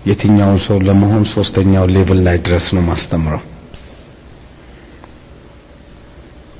የትኛውን 0.06 0.60
ሰው 0.66 0.78
ለመሆን 0.88 1.24
ሶስተኛው 1.32 1.86
ሌቭል 1.94 2.20
ላይ 2.28 2.38
ድረስ 2.46 2.66
ነው 2.76 2.84
ማስተምረው። 2.90 3.42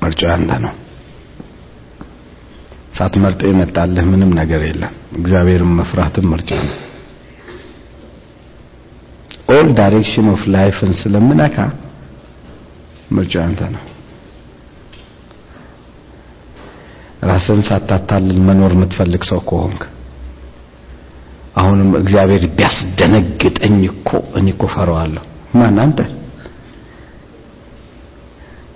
ምርጫው 0.02 0.30
ያንተ 0.32 0.52
ነው። 0.64 0.72
ሳትመርጠው 2.92 3.48
የመጣልህ 3.50 4.04
ምንም 4.10 4.30
ነገር 4.38 4.60
የለም። 4.66 4.92
እግዚአብሔርን 5.18 5.72
መፍራትም 5.78 6.26
ምርጫ 6.32 6.50
ነው። 6.62 6.76
all 9.54 9.68
direction 9.78 10.28
of 10.32 10.42
life 10.54 10.79
ን 10.79 10.92
ስለምነካ 11.00 11.56
ምርጫው 13.16 13.42
ያንተ 13.44 13.60
ነው። 13.74 13.82
ራስን 17.28 17.60
ሳታታልል 17.68 18.40
መኖር 18.48 18.72
የምትፈልግ 18.76 19.22
ሰው 19.28 19.40
ከሆንክ 19.48 19.82
አሁንም 21.56 21.90
እግዚአብሔር 22.00 22.42
ቢያስደነግጠኝ 22.56 23.76
እኮ 23.90 24.08
እኔ 24.38 24.46
እኮ 24.54 24.64
ፈራዋለሁ። 24.72 25.22
ማን 25.54 25.78
አንተ? 25.84 25.98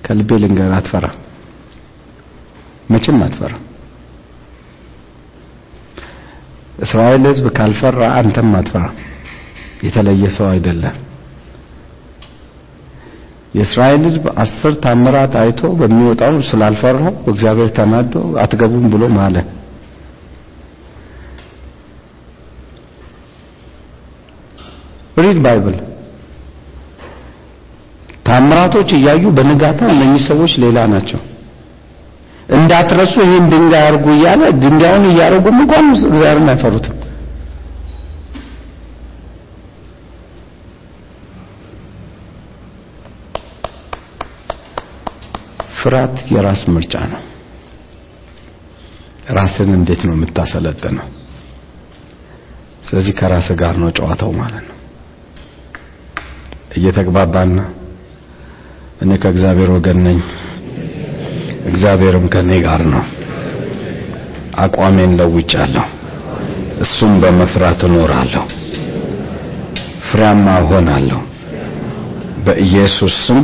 ከልቤ 0.05 0.31
ልንገር፣ 0.43 0.71
አትፈራ፣ 0.77 1.07
መቼም 2.91 3.19
አትፈራ። 3.27 3.53
እስራኤል 6.79 7.23
ሕዝብ 7.31 7.47
ካልፈራ 7.57 8.01
አንተም 8.19 8.51
አትፈራ። 8.59 8.87
የተለየ 9.83 10.25
ሰው 10.37 10.47
አይደለም። 10.51 10.97
የእስራኤል 13.55 14.03
ሕዝብ 14.09 14.25
አስር 14.43 14.73
ታምራት 14.83 15.33
አይቶ 15.41 15.61
በሚወጣው 15.79 16.35
ስላልፈራው 16.49 17.15
እግዚአብሔር 17.31 17.71
ተናዶ 17.79 18.13
አትገቡም 18.43 18.85
ብሎ 18.93 19.05
ማለ። 19.17 19.37
read 25.17 25.39
Bible 25.45 25.77
ታምራቶች 28.27 28.91
እያዩ 28.97 29.25
በንጋታው 29.37 29.89
እነኚህ 29.95 30.23
ሰዎች 30.29 30.53
ሌላ 30.65 30.79
ናቸው። 30.93 31.21
እንዳትረሱ 32.57 33.15
ይህን 33.25 33.45
ድንጋይ 33.53 33.85
አርጉ 33.89 34.07
እያለ 34.15 34.43
ድንጋዩን 34.63 35.05
እያረጉም 35.11 35.59
እንኳን 35.63 35.85
እግዚአብሔርን 35.93 36.49
አይፈሩትም። 36.53 36.97
ፍርሃት 45.79 46.17
የራስ 46.35 46.63
ምርጫ 46.75 46.95
ነው። 47.13 47.21
ራስን 49.37 49.71
እንዴት 49.77 50.03
ነው 50.07 50.15
የምታሰለጥነው? 50.17 51.07
ስለዚህ 52.85 53.13
ከራስ 53.19 53.49
ጋር 53.61 53.75
ነው 53.83 53.91
ጨዋታው 53.99 54.31
ማለት 54.41 54.65
ነው። 54.69 54.77
እየተግባባን 56.71 57.53
እኔ 59.03 59.11
ከእግዚአብሔር 59.23 59.71
ወገን 59.75 59.99
ነኝ፣ 60.07 60.19
እግዚአብሔርም 61.67 62.27
ከኔ 62.33 62.51
ጋር 62.67 62.83
ነው። 62.93 63.05
አቋሜን 64.59 65.13
ለውጫለሁ፣ 65.19 65.87
እሱም 66.81 67.13
በመፍራት 67.23 67.81
እኖራለሁ፣ 67.89 68.45
ፍሬያማ 70.09 70.47
እሆናለሁ። 70.63 71.21
በኢየሱስ 72.47 73.17
ስም 73.27 73.41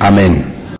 አሜን። 0.00 0.34